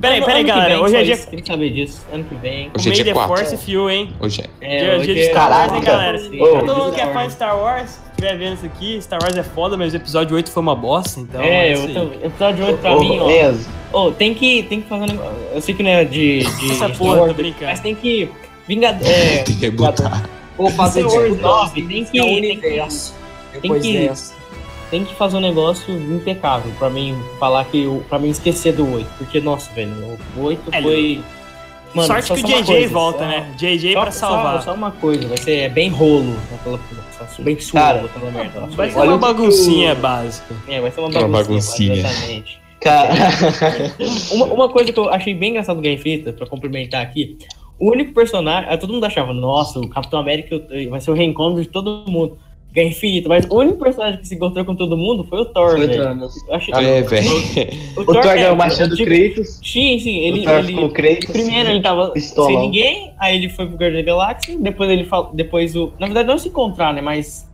Peraí, 0.00 0.20
peraí, 0.20 0.40
ano 0.40 0.44
que 0.44 0.50
galera. 0.50 0.74
vem, 0.74 0.82
Hoje 0.84 0.96
é 0.96 1.02
dia. 1.04 1.14
isso, 1.14 1.30
Tem 1.30 1.38
que 1.40 1.46
saber 1.46 1.70
disso. 1.70 2.04
Ano 2.12 2.24
que 2.24 2.34
vem. 2.34 2.70
Hoje 2.76 2.88
é 2.88 2.92
dia 2.92 3.04
the 3.04 3.12
4. 3.12 3.36
Force 3.36 3.56
Few, 3.56 3.88
hein? 3.88 4.12
Hoje 4.18 4.42
é. 4.42 4.46
É, 4.60 4.78
Dia, 4.80 4.88
dia 4.98 4.98
de 4.98 5.10
hoje 5.12 5.20
é- 5.20 5.30
Star 5.30 5.50
Wars, 5.50 5.72
hein, 5.72 5.80
Caraca. 5.82 6.02
galera? 6.18 6.58
Todo 6.66 6.76
mundo 6.76 6.92
que 6.92 7.00
é 7.00 7.06
fã 7.12 7.26
de 7.26 7.32
Star 7.32 7.56
Wars, 7.56 8.00
se 8.22 8.26
estiver 8.26 8.38
vendo 8.38 8.54
isso 8.54 8.66
aqui, 8.66 9.00
Star 9.02 9.18
Wars 9.22 9.36
é 9.36 9.42
foda, 9.42 9.76
mas 9.76 9.92
o 9.92 9.96
episódio 9.96 10.34
8 10.36 10.50
foi 10.50 10.62
uma 10.62 10.74
bosta, 10.76 11.20
então. 11.20 11.40
É, 11.42 11.72
isso 11.72 11.82
eu 11.82 11.88
aí. 11.88 11.94
tô- 12.20 12.26
episódio 12.26 12.66
8 12.66 12.78
pra 12.78 12.96
Ô, 12.96 13.00
mim, 13.00 13.18
ó. 13.18 13.30
Enzo, 13.30 13.68
Ô, 13.92 14.10
tem 14.10 14.32
que, 14.34 14.62
tem 14.64 14.80
que 14.80 14.88
fazer 14.88 15.04
um 15.04 15.06
negócio. 15.06 15.36
Eu 15.54 15.60
sei 15.60 15.74
que 15.74 15.82
não 15.82 15.90
é 15.90 16.04
de. 16.04 16.44
de 16.44 16.70
Essa 16.72 16.88
porra, 16.88 17.20
Wars, 17.20 17.28
tô 17.28 17.34
brincando. 17.42 17.66
Mas 17.66 17.80
tem 17.80 17.94
que. 17.94 18.28
Vingador. 18.66 19.06
É, 19.06 19.38
Tem 19.44 19.56
que 19.56 19.70
botar. 19.70 20.28
Vou 20.56 20.70
fazer 20.70 21.00
Star 21.02 21.14
Wars 21.20 21.32
tipo 21.32 21.42
9, 21.42 21.82
tem 21.82 22.04
que- 22.04 22.18
é 22.18 22.22
o 22.22 22.24
tem 22.26 22.40
que- 22.40 22.46
universo. 22.66 23.14
Depois 23.60 23.82
que- 23.82 23.98
dessa. 23.98 24.34
tem 24.90 25.04
que 25.04 25.14
fazer 25.14 25.36
um 25.36 25.40
negócio 25.40 25.92
impecável 25.94 26.72
pra 26.78 26.88
mim 26.88 27.14
falar 27.40 27.64
que. 27.66 27.86
o- 27.86 28.02
Pra 28.08 28.18
mim 28.18 28.30
esquecer 28.30 28.72
do 28.72 28.90
8. 28.94 29.08
Porque, 29.18 29.40
nossa, 29.40 29.70
velho, 29.72 29.92
o 30.36 30.40
8 30.42 30.62
É, 30.72 30.80
foi. 30.80 31.20
Mano, 31.94 32.06
Sorte 32.06 32.28
só- 32.28 32.34
que 32.34 32.40
o 32.40 32.48
só 32.48 32.56
JJ 32.60 32.64
coisa, 32.64 32.94
volta, 32.94 33.18
só- 33.18 33.24
né? 33.26 33.46
JJ 33.56 33.92
Só, 33.92 34.00
pra 34.02 34.10
salvar. 34.10 34.58
Só, 34.62 34.70
só 34.70 34.74
uma 34.74 34.90
coisa, 34.92 35.28
vai 35.28 35.36
ser 35.36 35.68
bem 35.70 35.88
rolo 35.90 36.34
aquela 36.54 36.78
só 37.36 37.42
bem 37.42 37.54
aquela 38.06 38.30
merda. 38.30 38.60
Nossa, 38.60 38.76
Vai 38.76 38.90
ser 38.90 38.98
Olha 38.98 39.10
uma 39.10 39.18
baguncinha 39.18 39.92
o- 39.92 39.96
básica. 39.96 40.54
É, 40.68 40.80
vai 40.80 40.90
ser 40.90 41.00
uma 41.00 41.08
Uma 41.08 41.20
baguncinha. 41.28 41.42
baguncinha. 41.42 41.94
Exatamente. 41.96 42.62
cara. 42.80 43.10
Uma, 44.32 44.46
uma 44.46 44.68
coisa 44.68 44.92
que 44.92 44.98
eu 44.98 45.08
achei 45.08 45.32
bem 45.34 45.50
engraçado 45.50 45.76
do 45.76 45.82
Guerra 45.82 45.94
Infinita, 45.94 46.32
pra 46.32 46.46
complementar 46.46 47.00
aqui, 47.02 47.38
o 47.78 47.90
único 47.92 48.12
personagem, 48.12 48.68
ah, 48.68 48.76
todo 48.76 48.92
mundo 48.92 49.04
achava, 49.04 49.32
nossa, 49.32 49.78
o 49.78 49.88
Capitão 49.88 50.18
América 50.18 50.60
vai 50.90 51.00
ser 51.00 51.10
o 51.12 51.14
reencontro 51.14 51.62
de 51.62 51.68
todo 51.68 52.04
mundo. 52.08 52.38
Guerra 52.72 52.88
Infinita, 52.88 53.28
mas 53.28 53.44
o 53.50 53.54
único 53.58 53.78
personagem 53.78 54.18
que 54.20 54.26
se 54.26 54.34
encontrou 54.34 54.64
com 54.64 54.74
todo 54.74 54.96
mundo 54.96 55.24
foi 55.24 55.40
o 55.42 55.44
Thor, 55.44 55.72
Foi 55.72 55.84
o 55.84 55.86
velho. 55.86 56.02
Eu 56.48 56.54
achei- 56.54 56.74
É, 56.74 57.02
velho. 57.02 57.28
O 57.96 58.04
Thor 58.06 58.16
é, 58.26 58.34
ganhou 58.34 58.54
o 58.54 58.56
machado 58.56 58.96
tipo, 58.96 59.10
Kratos. 59.10 59.60
Sim, 59.62 59.98
sim, 59.98 60.16
ele, 60.20 60.40
o 60.40 60.44
Thor 60.44 60.54
ele 60.58 60.66
ficou 60.68 60.88
Kratos. 60.90 61.26
primeiro 61.26 61.68
ele 61.70 61.82
tava 61.82 62.10
Pistolão. 62.12 62.48
sem 62.50 62.58
ninguém, 62.60 63.12
aí 63.18 63.36
ele 63.36 63.50
foi 63.50 63.66
pro 63.66 63.76
Guardião 63.76 64.02
da 64.02 64.06
Galáxia, 64.10 64.56
depois 64.58 64.88
ele 64.90 65.04
fala, 65.04 65.30
depois 65.34 65.76
o, 65.76 65.92
na 66.00 66.06
verdade 66.06 66.28
não 66.28 66.38
se 66.38 66.48
encontrar, 66.48 66.94
né, 66.94 67.02
mas 67.02 67.46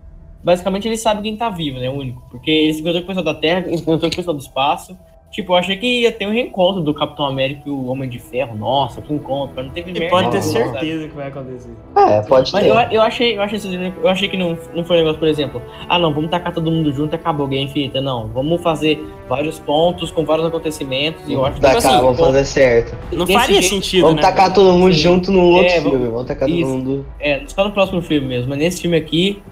basicamente 0.44 0.86
ele 0.86 0.96
sabe 0.96 1.20
quem 1.22 1.36
tá 1.36 1.50
vivo, 1.50 1.78
né, 1.80 1.90
o 1.90 1.94
único, 1.94 2.22
porque 2.30 2.50
ele 2.50 2.72
se 2.74 2.80
encontrou 2.80 3.02
com 3.02 3.06
o 3.06 3.08
pessoal 3.16 3.24
da 3.24 3.34
Terra, 3.34 3.64
ele 3.66 3.76
se 3.76 3.82
encontrou 3.82 4.08
com 4.08 4.14
o 4.14 4.16
pessoal 4.16 4.36
do 4.36 4.40
espaço, 4.42 4.96
Tipo, 5.30 5.52
eu 5.52 5.56
achei 5.56 5.76
que 5.76 5.86
ia 6.02 6.10
ter 6.10 6.26
um 6.26 6.32
reencontro 6.32 6.80
do 6.80 6.94
Capitão 6.94 7.26
América 7.26 7.60
e 7.66 7.70
o 7.70 7.86
Homem 7.88 8.08
de 8.08 8.18
Ferro. 8.18 8.56
Nossa, 8.56 9.02
que 9.02 9.12
encontro. 9.12 9.52
Mas 9.54 9.66
não 9.66 9.72
teve 9.72 9.92
merda 9.92 10.08
pode 10.08 10.30
ter 10.30 10.42
certeza 10.42 11.06
que 11.06 11.14
vai 11.14 11.28
acontecer. 11.28 11.70
É, 11.94 12.22
pode 12.22 12.50
Mas 12.50 12.62
ter. 12.64 12.70
eu, 12.70 12.74
eu 12.90 13.02
achei, 13.02 13.36
eu 13.36 13.42
achei, 13.42 13.92
eu 14.02 14.08
achei 14.08 14.28
que 14.28 14.36
não, 14.38 14.56
não 14.74 14.82
foi 14.84 14.96
um 14.96 15.00
negócio, 15.00 15.18
por 15.18 15.28
exemplo, 15.28 15.60
ah 15.86 15.98
não, 15.98 16.14
vamos 16.14 16.30
tacar 16.30 16.52
todo 16.54 16.70
mundo 16.70 16.90
junto 16.94 17.12
e 17.12 17.16
acabou 17.16 17.46
Guerra 17.46 17.64
Infinita. 17.64 18.00
Não, 18.00 18.26
vamos 18.28 18.62
fazer 18.62 19.06
vários 19.28 19.58
pontos 19.58 20.10
com 20.10 20.24
vários 20.24 20.46
acontecimentos. 20.46 21.22
E 21.28 21.34
eu 21.34 21.44
acho 21.44 21.56
que 21.56 21.60
Tá, 21.60 21.70
tipo 21.70 21.82
cara, 21.82 21.94
assim, 21.94 22.04
vamos 22.04 22.18
fazer 22.20 22.44
certo. 22.46 22.96
Não 23.12 23.26
faria 23.26 23.60
jeito, 23.60 23.74
sentido, 23.74 24.00
Vamos 24.02 24.16
né? 24.16 24.22
tacar 24.22 24.52
todo 24.54 24.72
mundo 24.72 24.94
Sim. 24.94 25.00
junto 25.00 25.30
no 25.30 25.42
outro 25.44 25.66
É, 25.66 25.80
filme. 25.82 26.06
Vamos 26.08 26.26
tacar 26.26 26.48
todo 26.48 26.58
Isso. 26.58 26.70
mundo. 26.70 27.06
É, 27.20 27.42
só 27.46 27.64
no 27.64 27.70
próximo 27.72 28.00
filme 28.00 28.26
mesmo. 28.26 28.48
Mas 28.48 28.58
nesse 28.58 28.80
filme 28.80 28.96
aqui, 28.96 29.42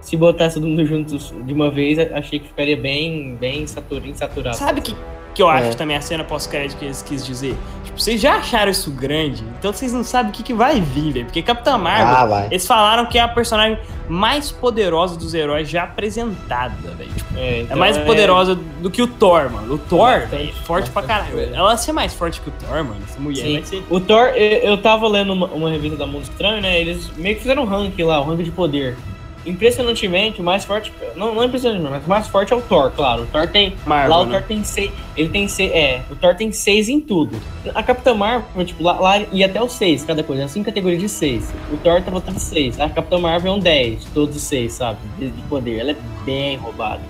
se 0.00 0.16
botasse 0.16 0.54
todo 0.60 0.68
mundo 0.68 0.86
juntos 0.86 1.34
de 1.44 1.52
uma 1.52 1.70
vez, 1.72 1.98
achei 1.98 2.38
que 2.38 2.46
ficaria 2.46 2.76
bem, 2.76 3.34
bem 3.34 3.66
satur- 3.66 4.06
insaturado. 4.06 4.56
Sabe 4.56 4.80
que, 4.80 4.94
que 5.34 5.42
eu 5.42 5.48
acho 5.48 5.68
É. 5.70 5.74
também 5.74 5.96
a 5.96 6.00
cena 6.00 6.22
pós-crédito 6.24 6.78
que 6.78 6.84
eles 6.84 7.02
quis 7.02 7.26
dizer? 7.26 7.56
Tipo, 7.84 8.00
vocês 8.00 8.20
já 8.20 8.36
acharam 8.36 8.70
isso 8.70 8.90
grande, 8.90 9.44
então 9.58 9.72
vocês 9.72 9.92
não 9.92 10.02
sabem 10.04 10.30
o 10.30 10.34
que, 10.34 10.42
que 10.42 10.54
vai 10.54 10.80
vir, 10.80 11.12
velho. 11.12 11.24
Porque 11.26 11.42
Capitã 11.42 11.76
Marvel, 11.76 12.06
Ah, 12.16 12.26
vai. 12.26 12.46
eles 12.50 12.66
falaram 12.66 13.06
que 13.06 13.18
é 13.18 13.22
a 13.22 13.28
personagem 13.28 13.78
mais 14.08 14.50
poderosa 14.52 15.16
dos 15.16 15.32
heróis 15.34 15.68
já 15.68 15.84
apresentada, 15.84 16.74
velho. 16.96 17.10
Tipo, 17.10 17.36
É, 17.38 17.40
é 17.40 17.60
então, 17.62 17.76
mais 17.76 17.96
é- 17.96 18.04
poderosa 18.04 18.54
do 18.54 18.90
que 18.90 19.02
o 19.02 19.06
Thor, 19.06 19.50
mano. 19.50 19.74
O 19.74 19.78
Thor 19.78 20.10
é 20.32 20.46
forte 20.64 20.90
pra 20.90 21.02
caralho. 21.02 21.38
Ela 21.40 21.68
vai 21.68 21.78
ser 21.78 21.92
mais 21.92 22.14
forte 22.14 22.40
que 22.40 22.48
o 22.48 22.52
Thor, 22.52 22.84
mano. 22.84 22.96
Essa 23.08 23.18
mulher 23.20 23.42
Sim. 23.44 23.52
vai 23.54 23.62
ser. 23.64 23.82
O 23.90 24.00
Thor, 24.00 24.28
eu, 24.28 24.58
eu 24.70 24.78
tava 24.78 25.08
lendo 25.08 25.32
uma, 25.32 25.46
uma 25.48 25.70
revista 25.70 25.96
da 25.96 26.06
Mundo 26.06 26.22
Estranho, 26.24 26.60
né? 26.62 26.80
Eles 26.80 27.10
meio 27.16 27.34
que 27.36 27.42
fizeram 27.42 27.62
um 27.62 27.66
ranking 27.66 28.02
lá, 28.04 28.20
o 28.20 28.24
ranking 28.24 28.44
de 28.44 28.50
poder. 28.50 28.96
Impressionantemente, 29.46 30.40
o 30.40 30.44
mais 30.44 30.64
forte. 30.64 30.92
Não, 31.16 31.34
não 31.34 31.44
impressionantemente, 31.44 31.92
mas 31.92 32.06
o 32.06 32.08
mais 32.08 32.26
forte 32.28 32.52
é 32.52 32.56
o 32.56 32.62
Thor, 32.62 32.90
claro. 32.90 33.24
O 33.24 33.26
Thor 33.26 33.46
tem. 33.46 33.74
Marvel, 33.84 34.10
lá 34.10 34.22
o 34.22 34.26
né? 34.26 34.38
Thor 34.38 34.48
tem 34.48 34.64
seis. 34.64 34.90
Ele 35.16 35.28
tem 35.28 35.46
seis. 35.48 35.70
É, 35.72 36.00
o 36.10 36.16
Thor 36.16 36.34
tem 36.34 36.50
seis 36.52 36.88
em 36.88 37.00
tudo. 37.00 37.38
A 37.74 37.82
Capitã 37.82 38.14
Marvel, 38.14 38.64
tipo, 38.64 38.82
lá, 38.82 38.98
lá 38.98 39.18
ia 39.32 39.46
até 39.46 39.62
os 39.62 39.72
seis, 39.72 40.02
cada 40.04 40.22
coisa. 40.22 40.44
Assim, 40.44 40.62
categoria 40.62 40.98
de 40.98 41.08
seis. 41.08 41.52
O 41.72 41.76
Thor 41.76 42.00
tá 42.02 42.10
botando 42.10 42.38
seis. 42.38 42.80
A 42.80 42.88
Capitã 42.88 43.18
Marvel 43.18 43.52
é 43.52 43.56
um 43.56 43.58
10, 43.58 44.04
todos 44.14 44.36
os 44.36 44.42
seis, 44.42 44.72
sabe? 44.72 44.98
De, 45.18 45.28
de 45.30 45.42
poder. 45.42 45.78
Ela 45.78 45.90
é 45.90 45.96
bem 46.24 46.56
roubada. 46.56 47.02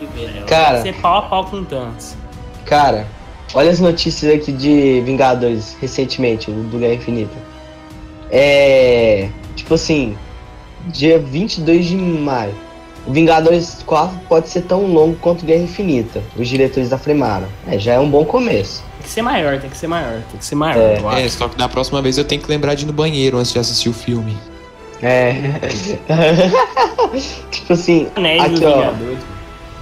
Né? 0.00 0.44
Cara, 0.48 0.80
Vai 0.80 0.82
ser 0.82 0.94
pau 1.00 1.18
a 1.18 1.22
pau 1.22 1.44
com 1.44 1.62
Thanos. 1.64 2.16
cara, 2.64 3.06
olha 3.54 3.70
as 3.70 3.78
notícias 3.80 4.34
aqui 4.34 4.50
de 4.50 5.00
Vingadores 5.02 5.76
recentemente, 5.80 6.50
o 6.50 6.54
do 6.54 6.78
Guerra 6.78 6.94
Infinita. 6.94 7.36
É. 8.30 9.28
Tipo 9.56 9.74
assim, 9.74 10.16
dia 10.86 11.18
22 11.18 11.86
de 11.86 11.96
maio. 11.96 12.54
O 13.06 13.12
Vingadores 13.12 13.82
4 13.86 14.18
pode 14.28 14.48
ser 14.48 14.62
tão 14.62 14.86
longo 14.86 15.16
quanto 15.16 15.44
Guerra 15.44 15.62
Infinita. 15.62 16.22
Os 16.36 16.48
diretores 16.48 16.92
afirmaram. 16.92 17.48
É, 17.66 17.78
já 17.78 17.94
é 17.94 17.98
um 17.98 18.10
bom 18.10 18.24
começo. 18.24 18.82
Tem 18.98 19.02
que 19.02 19.08
ser 19.08 19.22
maior, 19.22 19.58
tem 19.58 19.70
que 19.70 19.76
ser 19.76 19.86
maior, 19.86 20.20
tem 20.30 20.38
que 20.38 20.44
ser 20.44 20.54
maior. 20.54 21.16
É. 21.16 21.24
É, 21.24 21.28
só 21.28 21.48
que 21.48 21.58
na 21.58 21.68
próxima 21.68 22.02
vez 22.02 22.18
eu 22.18 22.24
tenho 22.24 22.42
que 22.42 22.48
lembrar 22.48 22.74
de 22.74 22.84
ir 22.84 22.86
no 22.86 22.92
banheiro 22.92 23.38
antes 23.38 23.52
de 23.52 23.58
assistir 23.58 23.88
o 23.88 23.94
filme. 23.94 24.36
É. 25.02 25.32
tipo 27.50 27.72
assim, 27.72 28.08
Anéis 28.14 28.44
aqui 28.44 28.64
ó. 28.64 28.76
Vingadores. 28.76 29.18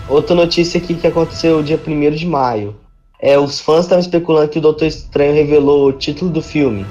Outra 0.08 0.34
notícia 0.34 0.78
aqui 0.78 0.94
que 0.94 1.06
aconteceu 1.06 1.62
dia 1.62 1.78
1 1.84 2.10
de 2.12 2.26
maio. 2.26 2.76
É, 3.20 3.36
os 3.36 3.60
fãs 3.60 3.80
estavam 3.80 4.00
especulando 4.00 4.48
que 4.48 4.58
o 4.58 4.62
Doutor 4.62 4.86
Estranho 4.86 5.34
revelou 5.34 5.88
o 5.88 5.92
título 5.92 6.30
do 6.30 6.40
filme. 6.40 6.86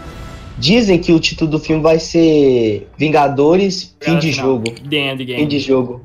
Dizem 0.57 0.99
que 0.99 1.11
o 1.11 1.19
título 1.19 1.51
do 1.51 1.59
filme 1.59 1.81
vai 1.83 1.99
ser 1.99 2.87
Vingadores 2.97 3.95
Fim 4.01 4.17
de 4.17 4.31
Final. 4.33 4.47
Jogo. 4.47 4.71
The 4.89 4.97
End 4.97 5.25
Game. 5.25 5.41
Fim 5.41 5.47
de 5.47 5.59
jogo. 5.59 6.01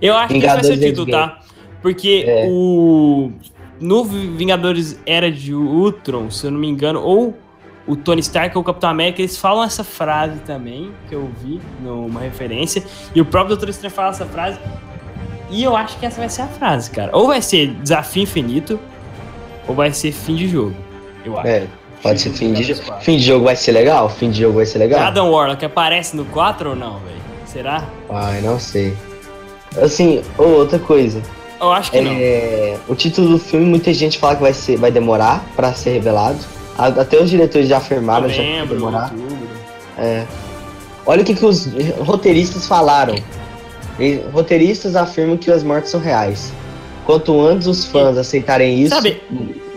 Eu 0.00 0.16
acho 0.16 0.28
que 0.34 0.38
esse 0.38 0.46
vai 0.46 0.62
ser 0.64 0.72
o 0.72 0.76
Vingadores 0.76 0.90
título, 0.90 1.10
tá? 1.10 1.40
Porque 1.82 2.24
É. 2.26 2.46
o. 2.48 3.32
No 3.80 4.04
Vingadores 4.04 5.00
Era 5.06 5.30
de 5.30 5.54
Ultron, 5.54 6.30
se 6.30 6.46
eu 6.46 6.50
não 6.50 6.58
me 6.58 6.68
engano, 6.68 7.00
ou 7.00 7.36
o 7.86 7.96
Tony 7.96 8.20
Stark 8.20 8.56
ou 8.56 8.62
o 8.62 8.64
Capitão 8.64 8.90
América, 8.90 9.22
eles 9.22 9.38
falam 9.38 9.62
essa 9.64 9.84
frase 9.84 10.40
também, 10.40 10.90
que 11.08 11.14
eu 11.14 11.30
vi 11.42 11.60
numa 11.82 12.20
referência, 12.20 12.82
e 13.14 13.20
o 13.20 13.24
próprio 13.24 13.50
Doutor 13.56 13.68
Estranho 13.70 13.94
fala 13.94 14.10
essa 14.10 14.26
frase. 14.26 14.58
E 15.50 15.62
eu 15.62 15.74
acho 15.76 15.98
que 15.98 16.04
essa 16.04 16.20
vai 16.20 16.28
ser 16.28 16.42
a 16.42 16.48
frase, 16.48 16.90
cara. 16.90 17.16
Ou 17.16 17.28
vai 17.28 17.40
ser 17.40 17.68
desafio 17.68 18.24
infinito, 18.24 18.78
ou 19.66 19.74
vai 19.74 19.92
ser 19.92 20.12
fim 20.12 20.34
de 20.34 20.48
jogo. 20.48 20.74
Eu 21.24 21.38
acho. 21.38 21.48
É, 21.48 21.66
pode 22.02 22.20
ser 22.20 22.30
fim 22.30 22.52
de 22.52 22.62
jogo. 22.62 22.80
4. 22.86 23.04
Fim 23.04 23.16
de 23.16 23.24
jogo 23.24 23.44
vai 23.44 23.56
ser 23.56 23.72
legal? 23.72 24.08
Fim 24.08 24.30
de 24.30 24.40
jogo 24.42 24.56
vai 24.56 24.66
ser 24.66 24.78
legal? 24.78 25.00
Adam 25.00 25.30
Warlock 25.30 25.64
aparece 25.64 26.16
no 26.16 26.24
4 26.26 26.70
ou 26.70 26.76
não, 26.76 26.98
velho? 27.00 27.18
Será? 27.46 27.84
Ai, 28.10 28.40
não 28.40 28.58
sei. 28.58 28.94
Assim, 29.82 30.22
ô, 30.36 30.42
outra 30.44 30.78
coisa. 30.78 31.20
Eu 31.60 31.72
acho 31.72 31.90
que 31.90 32.00
não. 32.00 32.10
É, 32.12 32.76
o 32.88 32.94
título 32.94 33.28
do 33.30 33.38
filme, 33.38 33.66
muita 33.66 33.92
gente 33.92 34.18
fala 34.18 34.36
que 34.36 34.42
vai, 34.42 34.52
ser, 34.52 34.76
vai 34.76 34.90
demorar 34.90 35.44
pra 35.56 35.72
ser 35.74 35.90
revelado. 35.90 36.38
Até 36.76 37.20
os 37.20 37.28
diretores 37.28 37.68
já 37.68 37.78
afirmaram 37.78 38.28
já 38.28 38.34
que 38.36 38.40
vai 38.40 38.50
Novembro, 38.50 38.76
demorar. 38.76 39.12
outubro. 39.12 39.48
É. 39.98 40.24
Olha 41.04 41.22
o 41.22 41.24
que, 41.24 41.34
que 41.34 41.44
os 41.44 41.66
roteiristas 41.98 42.66
falaram. 42.68 43.16
E- 43.98 44.20
roteiristas 44.32 44.94
afirmam 44.94 45.36
que 45.36 45.50
as 45.50 45.64
mortes 45.64 45.90
são 45.90 45.98
reais. 46.00 46.52
Quanto 47.04 47.40
antes 47.40 47.66
os 47.66 47.84
fãs 47.86 48.16
aceitarem 48.16 48.78
isso, 48.80 48.94
Sabe- 48.94 49.20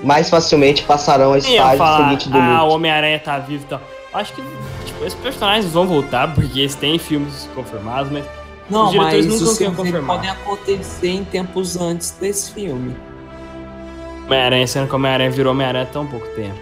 mais 0.03 0.29
facilmente 0.29 0.83
passarão 0.83 1.33
ia 1.49 1.57
estágio 1.57 1.77
falar, 1.77 2.03
seguinte 2.03 2.29
do 2.29 2.37
ah, 2.37 2.63
o. 2.63 2.69
Homem-Aranha 2.69 3.19
tá 3.19 3.37
vivo 3.39 3.63
e 3.63 3.67
tal. 3.67 3.81
Acho 4.13 4.33
que 4.33 4.41
tipo, 4.85 5.05
esses 5.05 5.19
personagens 5.19 5.71
vão 5.71 5.87
voltar, 5.87 6.33
porque 6.33 6.59
eles 6.59 6.75
têm 6.75 6.97
filmes 6.99 7.49
confirmados, 7.55 8.11
mas 8.11 8.25
Não, 8.69 8.85
Os 8.85 8.91
diretores 8.91 9.25
mas 9.25 9.41
nunca 9.41 9.55
filmes 9.55 9.77
confirmar. 9.77 10.15
podem 10.15 10.29
acontecer 10.29 11.09
em 11.09 11.23
tempos 11.23 11.77
antes 11.77 12.11
desse 12.11 12.51
filme. 12.53 12.95
Homem-Aranha, 14.25 14.67
sendo 14.67 14.87
que 14.87 14.93
o 14.93 14.95
Homem-Aranha 14.95 15.31
virou 15.31 15.51
Homem-Aranha 15.51 15.83
há 15.83 15.87
tão 15.87 16.05
pouco 16.07 16.27
tempo. 16.35 16.59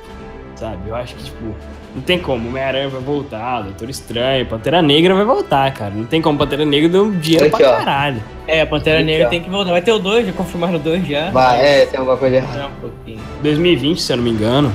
Sabe? 0.55 0.89
Eu 0.89 0.95
acho 0.95 1.15
que, 1.15 1.23
tipo, 1.25 1.55
não 1.99 2.05
tem 2.05 2.17
como. 2.17 2.45
O 2.45 2.49
Homem-Aranha 2.49 2.89
vai 2.89 3.01
voltar, 3.01 3.61
Doutor 3.61 3.89
Estranho, 3.89 4.45
Pantera 4.45 4.81
Negra 4.81 5.13
vai 5.13 5.25
voltar, 5.25 5.71
cara. 5.73 5.93
Não 5.93 6.05
tem 6.05 6.21
como. 6.21 6.37
Pantera 6.37 6.65
Negra 6.65 6.89
deu 6.89 7.11
dinheiro 7.11 7.47
Aqui, 7.47 7.57
pra 7.57 7.69
ó. 7.71 7.77
caralho. 7.77 8.23
É, 8.47 8.61
a 8.61 8.65
Pantera 8.67 8.97
Aqui, 8.99 9.05
Negra 9.05 9.27
ó. 9.27 9.29
tem 9.29 9.41
que 9.43 9.49
voltar. 9.49 9.71
Vai 9.71 9.81
ter 9.81 9.91
o 9.91 9.99
2, 9.99 10.27
já 10.27 10.33
confirmaram 10.33 10.75
o 10.75 10.79
2 10.79 11.07
já. 11.07 11.29
Vai, 11.31 11.59
é, 11.81 11.85
tem 11.85 11.99
alguma 11.99 12.17
coisa 12.17 12.37
errada. 12.37 12.67
Um 12.67 12.81
pouquinho. 12.81 13.19
2020, 13.43 14.01
se 14.01 14.11
eu 14.13 14.17
não 14.17 14.23
me 14.23 14.29
engano. 14.31 14.73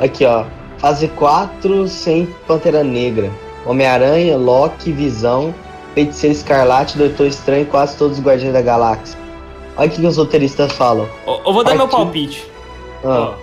Aqui, 0.00 0.24
ó. 0.24 0.44
Fase 0.78 1.08
4 1.08 1.86
sem 1.88 2.26
Pantera 2.46 2.82
Negra. 2.82 3.30
Homem-Aranha, 3.66 4.36
Loki, 4.36 4.90
Visão, 4.92 5.54
Feiticeiro 5.94 6.34
Escarlate, 6.34 6.98
Doutor 6.98 7.26
Estranho 7.26 7.62
e 7.62 7.66
quase 7.66 7.96
todos 7.96 8.18
os 8.18 8.24
Guardiões 8.24 8.52
da 8.52 8.62
Galáxia. 8.62 9.18
Olha 9.76 9.88
o 9.88 9.90
que, 9.90 10.04
os 10.04 10.16
roteiristas 10.16 10.72
falam. 10.72 11.06
Eu, 11.26 11.40
eu 11.46 11.52
vou 11.52 11.62
dar 11.64 11.74
meu 11.74 11.88
palpite. 11.88 12.44
Ah, 13.04 13.30
Ó, 13.30 13.34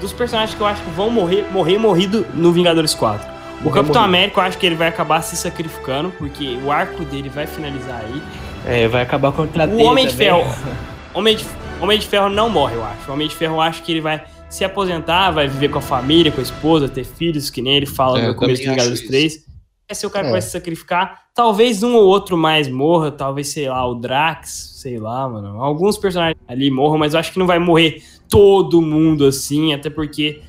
dos 0.00 0.12
personagens 0.12 0.54
que 0.56 0.60
eu 0.62 0.66
acho 0.66 0.82
que 0.82 0.90
vão 0.90 1.10
morrer, 1.10 1.44
morrer 1.50 1.78
morrido 1.78 2.26
no 2.34 2.52
Vingadores 2.52 2.94
4. 2.94 3.26
O 3.60 3.64
Morrer 3.64 3.80
Capitão. 3.82 4.02
América, 4.04 4.40
eu 4.40 4.44
acho 4.44 4.58
que 4.58 4.64
ele 4.66 4.76
vai 4.76 4.86
acabar 4.88 5.20
se 5.22 5.36
sacrificando, 5.36 6.10
porque 6.16 6.56
o 6.64 6.70
arco 6.70 7.04
dele 7.04 7.28
vai 7.28 7.46
finalizar 7.46 8.02
aí. 8.04 8.22
É, 8.64 8.86
vai 8.88 9.02
acabar 9.02 9.32
contra 9.32 9.66
O 9.66 9.82
Homem 9.82 10.06
de 10.06 10.14
Ferro. 10.14 10.42
Homem 11.12 11.36
de, 11.36 11.44
Homem 11.80 11.98
de 11.98 12.06
Ferro 12.06 12.28
não 12.28 12.48
morre, 12.48 12.76
eu 12.76 12.84
acho. 12.84 13.10
O 13.10 13.14
Homem 13.14 13.26
de 13.26 13.34
Ferro, 13.34 13.56
eu 13.56 13.60
acho 13.60 13.82
que 13.82 13.90
ele 13.92 14.00
vai 14.00 14.22
se 14.48 14.64
aposentar, 14.64 15.30
vai 15.32 15.48
viver 15.48 15.68
com 15.70 15.78
a 15.78 15.82
família, 15.82 16.30
com 16.30 16.40
a 16.40 16.42
esposa, 16.42 16.88
ter 16.88 17.04
filhos, 17.04 17.50
que 17.50 17.60
nem 17.60 17.76
ele 17.76 17.86
fala 17.86 18.20
É, 18.20 18.28
no 18.28 18.34
começo 18.34 18.62
do 18.62 18.70
Vingadores 18.70 19.00
acho 19.00 19.08
3. 19.08 19.48
Vai 19.88 19.94
ser 19.94 20.06
o 20.06 20.10
cara 20.10 20.24
que 20.24 20.28
É. 20.28 20.32
vai 20.32 20.42
se 20.42 20.50
sacrificar. 20.50 21.22
Talvez 21.34 21.82
um 21.82 21.94
ou 21.96 22.04
outro 22.04 22.36
mais 22.36 22.68
morra, 22.68 23.10
talvez, 23.10 23.48
sei 23.48 23.68
lá, 23.68 23.84
o 23.86 23.94
Drax, 23.94 24.74
sei 24.82 24.98
lá, 24.98 25.28
mano. 25.28 25.62
Alguns 25.62 25.96
personagens 25.98 26.38
ali 26.46 26.70
morram, 26.70 26.98
mas 26.98 27.14
eu 27.14 27.20
acho 27.20 27.32
que 27.32 27.38
não 27.38 27.46
vai 27.46 27.58
morrer 27.58 28.02
todo 28.28 28.80
mundo 28.82 29.24
assim, 29.26 29.72
até 29.74 29.88
porque 29.90 30.40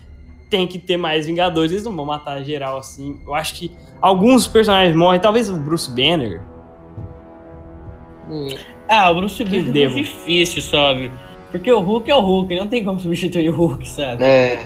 tem 0.50 0.66
que 0.68 0.78
ter 0.80 0.98
mais 0.98 1.26
Vingadores. 1.26 1.72
Eles 1.72 1.84
não 1.86 1.96
vão 1.96 2.06
matar 2.06 2.42
geral 2.44 2.78
assim. 2.78 3.20
Eu 3.26 3.34
acho 3.36 3.54
que 3.56 3.72
alguns 4.02 4.48
personagens 4.48 4.96
morrem, 4.96 5.20
talvez 5.20 5.50
o 5.50 5.56
Bruce 5.58 5.90
Banner. 5.90 6.42
Ah, 8.88 9.10
o 9.12 9.16
Bruce 9.16 9.44
Banner 9.44 9.86
é 9.86 9.88
difícil, 9.88 10.62
sabe? 10.62 11.12
Porque 11.52 11.72
o 11.72 11.80
Hulk 11.80 12.10
é 12.12 12.16
o 12.16 12.20
Hulk, 12.22 12.56
não 12.56 12.68
tem 12.68 12.84
como 12.84 13.00
substituir 13.02 13.50
o 13.50 13.56
Hulk, 13.56 13.88
sabe? 13.88 14.24
é. 14.24 14.60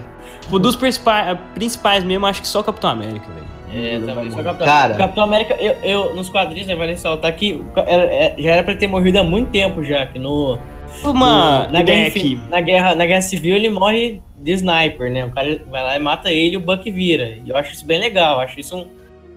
O 0.52 0.60
dos 0.60 0.76
principais, 0.76 1.38
principais 1.54 2.04
mesmo, 2.04 2.26
acho 2.26 2.42
que 2.42 2.48
só 2.48 2.60
o 2.60 2.64
Capitão 2.64 2.90
América, 2.90 3.26
velho. 3.32 3.48
É, 3.74 3.98
Não 3.98 4.06
vai 4.08 4.16
também. 4.16 4.30
Só 4.32 4.38
morrer. 4.38 4.44
Capitão, 4.50 4.68
Cara. 4.68 4.94
Capitão 4.96 5.24
América, 5.24 5.54
eu, 5.56 5.74
eu- 5.84 6.16
nos 6.16 6.30
quadrinhos, 6.30 6.68
né, 6.68 6.76
vale 6.76 6.92
ressaltar 6.92 7.34
que 7.36 7.64
era- 7.76 8.04
é, 8.04 8.36
já 8.38 8.52
era 8.52 8.64
pra 8.64 8.72
ele 8.74 8.80
ter 8.80 8.88
morrido 8.88 9.20
há 9.20 9.24
muito 9.24 9.50
tempo 9.52 9.84
já, 9.84 10.06
que 10.06 10.20
no... 10.20 10.60
Uma 11.04 11.68
na, 11.68 11.82
ideia 11.82 11.98
guerra, 11.98 12.08
aqui. 12.08 12.40
Na, 12.50 12.62
guerra, 12.62 12.96
na 12.96 13.06
Guerra 13.06 13.22
Civil 13.22 13.56
ele 13.56 13.70
morre 13.70 14.22
de 14.38 14.52
sniper, 14.54 15.12
né? 15.12 15.26
O 15.26 15.32
cara 15.32 15.62
vai 15.70 15.84
lá 15.84 15.96
e 15.96 16.00
mata 16.00 16.32
ele 16.32 16.54
e 16.56 16.58
o 16.58 16.60
Buck 16.60 16.90
vira. 16.92 17.38
E 17.46 17.50
eu 17.50 17.58
acho 17.58 17.74
isso 17.74 17.86
bem 17.86 18.00
legal, 18.00 18.40
acho 18.40 18.60
isso 18.60 18.78
um... 18.78 18.88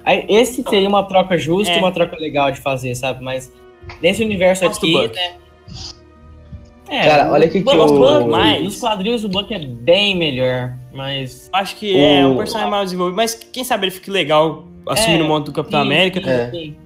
Aí, 0.04 0.24
esse 0.28 0.62
seria 0.68 0.88
uma 0.88 1.02
troca 1.02 1.36
justa 1.36 1.72
É. 1.72 1.76
e 1.76 1.80
uma 1.80 1.90
troca 1.90 2.16
legal 2.16 2.50
de 2.52 2.60
fazer, 2.60 2.94
sabe? 2.94 3.24
Mas 3.24 3.52
nesse 4.00 4.22
universo 4.22 4.64
aqui, 4.66 4.92
Buck. 4.92 5.14
né? 5.16 5.32
É, 6.88 7.04
Cara, 7.04 7.32
olha 7.32 7.46
aqui 7.46 7.62
que 7.62 7.68
o 7.68 7.84
o- 7.84 7.98
Buck, 8.20 8.28
Mas- 8.30 8.62
nos 8.62 8.78
quadrinhos 8.78 9.24
o 9.24 9.28
Buck 9.28 9.52
é 9.52 9.58
bem 9.58 10.14
melhor, 10.16 10.72
mas... 10.94 11.50
Acho 11.52 11.74
que 11.76 11.98
é 11.98 12.24
O- 12.24 12.30
um 12.32 12.36
personagem 12.36 12.70
mal 12.70 12.84
desenvolvido, 12.84 13.16
mas 13.16 13.34
quem 13.34 13.64
sabe 13.64 13.86
ele 13.86 13.90
fique 13.90 14.08
legal 14.08 14.64
assumindo 14.88 15.24
É, 15.24 15.26
o 15.26 15.28
manto 15.28 15.46
do 15.46 15.52
Capitão 15.52 15.80
Sim, 15.80 15.86
América. 15.86 16.20
sim, 16.22 16.30
É. 16.30 16.50
sim. 16.50 16.76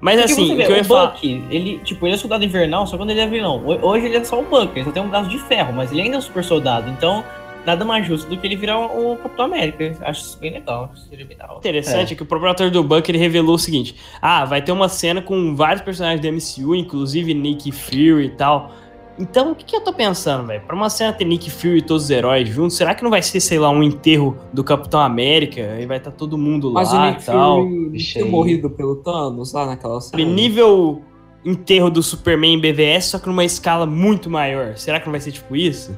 Mas 0.00 0.20
Porque 0.20 0.32
assim, 0.32 0.46
você 0.48 0.52
o 0.52 0.56
que 0.66 0.72
eu 0.72 0.76
ia 0.76 0.82
o 0.82 0.84
falar. 0.84 1.06
Bucky, 1.08 1.44
ele, 1.50 1.78
tipo, 1.78 2.06
ele 2.06 2.14
é 2.14 2.18
soldado 2.18 2.44
invernal, 2.44 2.86
só 2.86 2.96
quando 2.96 3.10
ele 3.10 3.20
é 3.20 3.26
vilão. 3.26 3.64
Ho- 3.66 3.86
Hoje 3.86 4.06
ele 4.06 4.16
é 4.16 4.24
só 4.24 4.38
um 4.40 4.44
Bucky, 4.44 4.78
ele 4.80 4.84
só 4.84 4.90
tem 4.92 5.02
um 5.02 5.08
braço 5.08 5.30
de 5.30 5.38
ferro, 5.38 5.72
mas 5.72 5.90
ele 5.90 6.02
ainda 6.02 6.16
é 6.16 6.18
um 6.18 6.22
super 6.22 6.44
soldado. 6.44 6.90
Então, 6.90 7.24
nada 7.64 7.84
mais 7.84 8.06
justo 8.06 8.28
do 8.28 8.36
que 8.36 8.46
ele 8.46 8.56
virar 8.56 8.78
o, 8.78 9.12
o 9.12 9.16
Capitão 9.16 9.46
América. 9.46 9.96
Acho 10.02 10.20
isso 10.20 10.38
bem 10.38 10.52
legal. 10.52 10.90
Seria 11.08 11.24
bem 11.24 11.36
da 11.36 11.46
interessante 11.56 12.12
é. 12.12 12.16
que 12.16 12.22
o 12.22 12.26
próprio 12.26 12.50
ator 12.50 12.70
do 12.70 12.82
Buck 12.84 13.10
ele 13.10 13.18
revelou 13.18 13.54
o 13.56 13.58
seguinte: 13.58 13.96
ah, 14.20 14.44
vai 14.44 14.62
ter 14.62 14.70
uma 14.72 14.88
cena 14.88 15.20
com 15.22 15.56
vários 15.56 15.82
personagens 15.82 16.20
do 16.20 16.30
MCU, 16.30 16.74
inclusive 16.74 17.32
Nick 17.34 17.72
Fury 17.72 18.26
e 18.26 18.30
tal. 18.30 18.72
Então, 19.18 19.52
o 19.52 19.54
que, 19.54 19.64
que 19.64 19.74
eu 19.74 19.80
tô 19.80 19.92
pensando, 19.94 20.46
velho? 20.46 20.60
Pra 20.62 20.76
uma 20.76 20.90
cena 20.90 21.10
ter 21.12 21.24
Nick 21.24 21.50
Fury 21.50 21.78
e 21.78 21.82
todos 21.82 22.04
os 22.04 22.10
heróis 22.10 22.46
juntos, 22.48 22.76
será 22.76 22.94
que 22.94 23.02
não 23.02 23.10
vai 23.10 23.22
ser, 23.22 23.40
sei 23.40 23.58
lá, 23.58 23.70
um 23.70 23.82
enterro 23.82 24.36
do 24.52 24.62
Capitão 24.62 25.00
América? 25.00 25.78
E 25.80 25.86
vai 25.86 25.96
estar 25.96 26.10
todo 26.10 26.36
mundo 26.36 26.70
Mas 26.72 26.92
lá 26.92 27.00
o 27.02 27.06
e 27.06 27.10
Nick 27.12 27.24
tal. 27.24 27.62
Fury 27.62 27.98
tinha 27.98 28.24
morrido 28.26 28.68
pelo 28.68 28.96
Thanos 28.96 29.52
lá 29.54 29.64
naquela 29.66 30.00
cena. 30.02 30.22
Nível 30.22 31.02
enterro 31.44 31.88
do 31.90 32.02
Superman 32.02 32.54
em 32.54 32.60
BVS, 32.60 33.06
só 33.06 33.18
que 33.18 33.26
numa 33.26 33.44
escala 33.44 33.86
muito 33.86 34.28
maior. 34.28 34.76
Será 34.76 35.00
que 35.00 35.06
não 35.06 35.12
vai 35.12 35.20
ser 35.20 35.32
tipo 35.32 35.56
isso? 35.56 35.96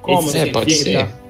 Como 0.00 0.16
É, 0.18 0.42
assim? 0.42 0.52
pode 0.52 0.74
Fica- 0.74 1.06
ser. 1.08 1.26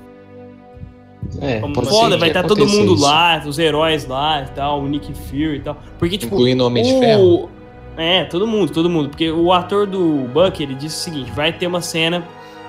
É, 1.40 1.58
Como 1.60 1.74
Pode? 1.74 1.88
Foda, 1.88 2.12
ser 2.12 2.18
vai 2.18 2.28
estar 2.28 2.44
todo 2.44 2.58
aconteça 2.62 2.78
mundo 2.80 2.94
isso. 2.94 3.02
lá, 3.02 3.42
os 3.44 3.58
heróis 3.58 4.06
lá 4.06 4.42
e 4.42 4.54
tal, 4.54 4.80
o 4.80 4.86
Nick 4.86 5.12
Fury 5.12 5.56
e 5.56 5.60
tal. 5.60 5.76
Porque, 5.98 6.16
tipo. 6.16 6.34
Incluindo 6.36 6.62
o 6.62 6.66
Homem 6.68 6.84
de 6.84 6.98
Ferro. 7.00 7.50
É, 7.96 8.24
todo 8.24 8.46
mundo, 8.46 8.72
todo 8.72 8.90
mundo. 8.90 9.08
Porque 9.08 9.30
o 9.30 9.52
ator 9.52 9.86
do 9.86 10.28
Buck, 10.32 10.62
ele 10.62 10.74
disse 10.74 10.96
o 10.96 11.00
seguinte: 11.00 11.30
vai 11.32 11.52
ter 11.52 11.66
uma 11.66 11.80
cena. 11.80 12.22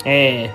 É. 0.05 0.49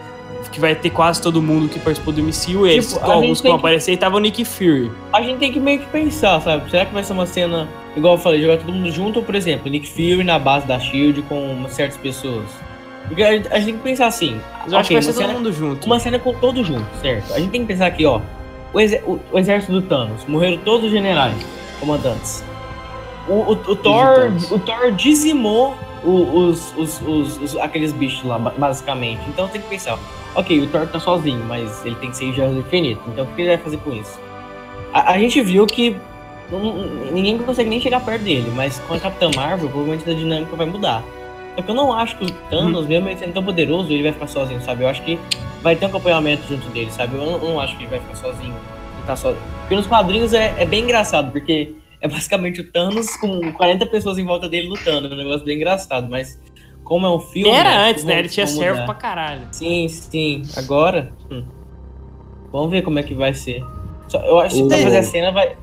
Que 0.51 0.59
vai 0.61 0.75
ter 0.75 0.91
quase 0.91 1.23
todo 1.23 1.41
mundo 1.41 1.69
que 1.69 1.79
participou 1.79 2.13
do 2.13 2.21
MCU. 2.23 2.67
Eles, 2.67 2.93
Tipo, 2.93 3.11
alguns 3.11 3.41
que 3.41 3.47
vão 3.49 3.57
aparecer 3.57 3.93
e 3.93 3.97
tava 3.97 4.17
o 4.17 4.21
Nick 4.21 4.45
Fury. 4.45 4.91
A 5.13 5.23
gente 5.23 5.39
tem 5.39 5.53
que 5.53 5.61
meio 5.61 5.79
que 5.79 5.87
pensar, 5.87 6.41
sabe? 6.43 6.69
Será 6.71 6.85
que 6.85 6.93
vai 6.93 7.03
ser 7.05 7.13
uma 7.13 7.25
cena, 7.27 7.69
igual 7.97 8.15
eu 8.15 8.19
falei, 8.19 8.43
jogar 8.43 8.59
todo 8.59 8.73
mundo 8.73 8.91
junto, 8.91 9.21
ou, 9.21 9.25
por 9.25 9.35
exemplo, 9.35 9.71
Nick 9.71 9.89
Fury 9.89 10.25
na 10.25 10.39
base 10.39 10.67
da 10.67 10.79
Shield 10.79 11.23
com 11.23 11.65
certas 11.69 11.97
pessoas? 11.97 12.45
Porque 13.07 13.23
a 13.23 13.33
gente, 13.33 13.49
a 13.49 13.57
gente 13.57 13.65
tem 13.67 13.77
que 13.77 13.83
pensar 13.83 14.07
assim. 14.09 14.39
Mas 14.65 14.73
eu 14.73 14.79
acho 14.79 14.89
que 14.89 14.95
vai 14.95 15.03
ser 15.03 15.09
uma 15.11 15.15
todo 15.15 15.23
cena- 15.27 15.39
mundo 15.39 15.53
junto. 15.53 15.87
Uma 15.87 15.99
cena 16.01 16.19
com 16.19 16.35
todos 16.35 16.67
juntos, 16.67 17.01
certo? 17.01 17.33
A 17.33 17.39
gente 17.39 17.51
tem 17.51 17.61
que 17.63 17.67
pensar 17.69 17.87
aqui, 17.87 18.05
ó. 18.05 18.21
O 18.75 19.39
exército 19.39 19.73
do 19.73 19.83
Thanos, 19.83 20.25
morreram 20.27 20.59
todos 20.59 20.87
os 20.87 20.91
generais, 20.93 21.35
comandantes. 21.81 22.45
O, 23.29 23.33
o- 23.33 23.53
o 23.53 23.77
Thor, 23.77 24.31
o 24.51 24.59
Thor 24.59 24.91
dizimou 24.93 25.75
os, 26.05 26.75
os, 26.77 27.01
os- 27.03 27.37
os- 27.41 27.57
aqueles 27.59 27.93
bichos 27.93 28.25
lá, 28.25 28.39
ba- 28.39 28.53
basicamente. 28.57 29.21
Então 29.29 29.47
tem 29.49 29.61
que 29.61 29.69
pensar, 29.69 29.97
ok, 30.35 30.61
o 30.61 30.67
Thor 30.67 30.87
tá 30.89 30.99
sozinho, 30.99 31.45
mas 31.47 31.85
ele 31.87 31.95
tem 31.97 32.11
que 32.11 32.17
ser 32.17 32.33
jogo 32.33 32.59
infinito. 32.59 33.01
Então 33.09 33.25
o 33.25 33.29
que 33.29 33.43
ele 33.43 33.51
vai 33.51 33.59
fazer 33.59 33.77
com 33.79 33.93
isso? 33.93 34.19
A, 34.93 35.13
a 35.13 35.19
gente 35.19 35.41
viu 35.41 35.67
que 35.67 35.97
ninguém 37.13 37.39
consegue 37.39 37.71
nem 37.71 37.81
chegar 37.81 38.01
perto 38.05 38.23
dele, 38.23 38.51
mas 38.55 38.79
com 38.81 38.95
a 38.95 39.01
Capitã 39.01 39.31
Marvel, 39.35 39.69
provavelmente 39.69 40.09
a 40.11 40.15
dinâmica 40.15 40.55
vai 40.57 40.67
mudar. 40.67 41.03
Só 41.57 41.63
que 41.63 41.71
eu 41.71 41.75
não 41.75 41.93
acho 41.93 42.17
que 42.17 42.25
o 42.25 42.31
Thanos, 42.51 42.87
mesmo 42.87 43.09
ele 43.09 43.19
sendo 43.19 43.35
tão 43.35 43.45
poderoso, 43.45 43.93
ele 43.93 44.03
vai 44.03 44.13
ficar 44.13 44.27
sozinho, 44.27 44.61
sabe? 44.63 44.85
Eu 44.85 44.89
acho 44.89 45.03
que 45.03 45.19
vai 45.63 45.77
ter 45.77 45.85
um 45.85 45.89
acompanhamento 45.89 46.43
junto 46.49 46.67
dele, 46.71 46.91
sabe? 46.91 47.15
Eu 47.17 47.25
não, 47.25 47.33
eu 47.33 47.49
não 47.51 47.61
acho 47.61 47.77
que 47.77 47.83
ele 47.85 47.91
vai 47.91 48.01
ficar 48.01 48.17
sozinho. 48.17 48.55
Tá 49.07 49.15
sozinho. 49.17 49.43
Porque 49.61 49.75
nos 49.77 49.87
quadrinhos 49.87 50.33
é, 50.33 50.55
é 50.59 50.65
bem 50.65 50.83
engraçado, 50.85 51.31
porque 51.31 51.73
é 52.03 52.09
basicamente 52.09 52.61
o 52.61 52.71
Thanos 52.71 53.17
com 53.17 53.53
40 53.53 53.87
pessoas 53.87 54.19
em 54.19 54.25
volta 54.27 54.49
dele 54.49 54.69
lutando. 54.69 55.07
É 55.09 55.11
um 55.11 55.17
negócio 55.17 55.45
bem 55.45 55.57
engraçado, 55.57 56.09
mas 56.11 56.39
como 56.85 57.07
é 57.07 57.11
um 57.11 57.21
filme. 57.21 57.49
Era 57.49 57.71
né, 57.71 57.91
antes, 57.91 58.05
né? 58.05 58.19
Ele 58.19 58.29
tinha 58.29 58.47
servo 58.47 58.85
pra 58.85 58.95
caralho. 58.95 59.47
Sim, 59.53 59.89
sim. 59.89 60.43
Agora. 60.57 61.13
hum. 61.31 61.45
Vamos 62.53 62.71
ver 62.71 62.83
como 62.83 62.99
é 62.99 63.03
que 63.03 63.15
vai 63.15 63.33
ser. 63.33 63.65
Só- 64.09 64.21
eu 64.27 64.39
acho 64.41 64.57
que 64.57 64.69
pra 64.69 64.77
O- 64.77 64.83
fazer 64.83 64.99
a 64.99 65.03
cena 65.03 65.33
vai, 65.33 65.57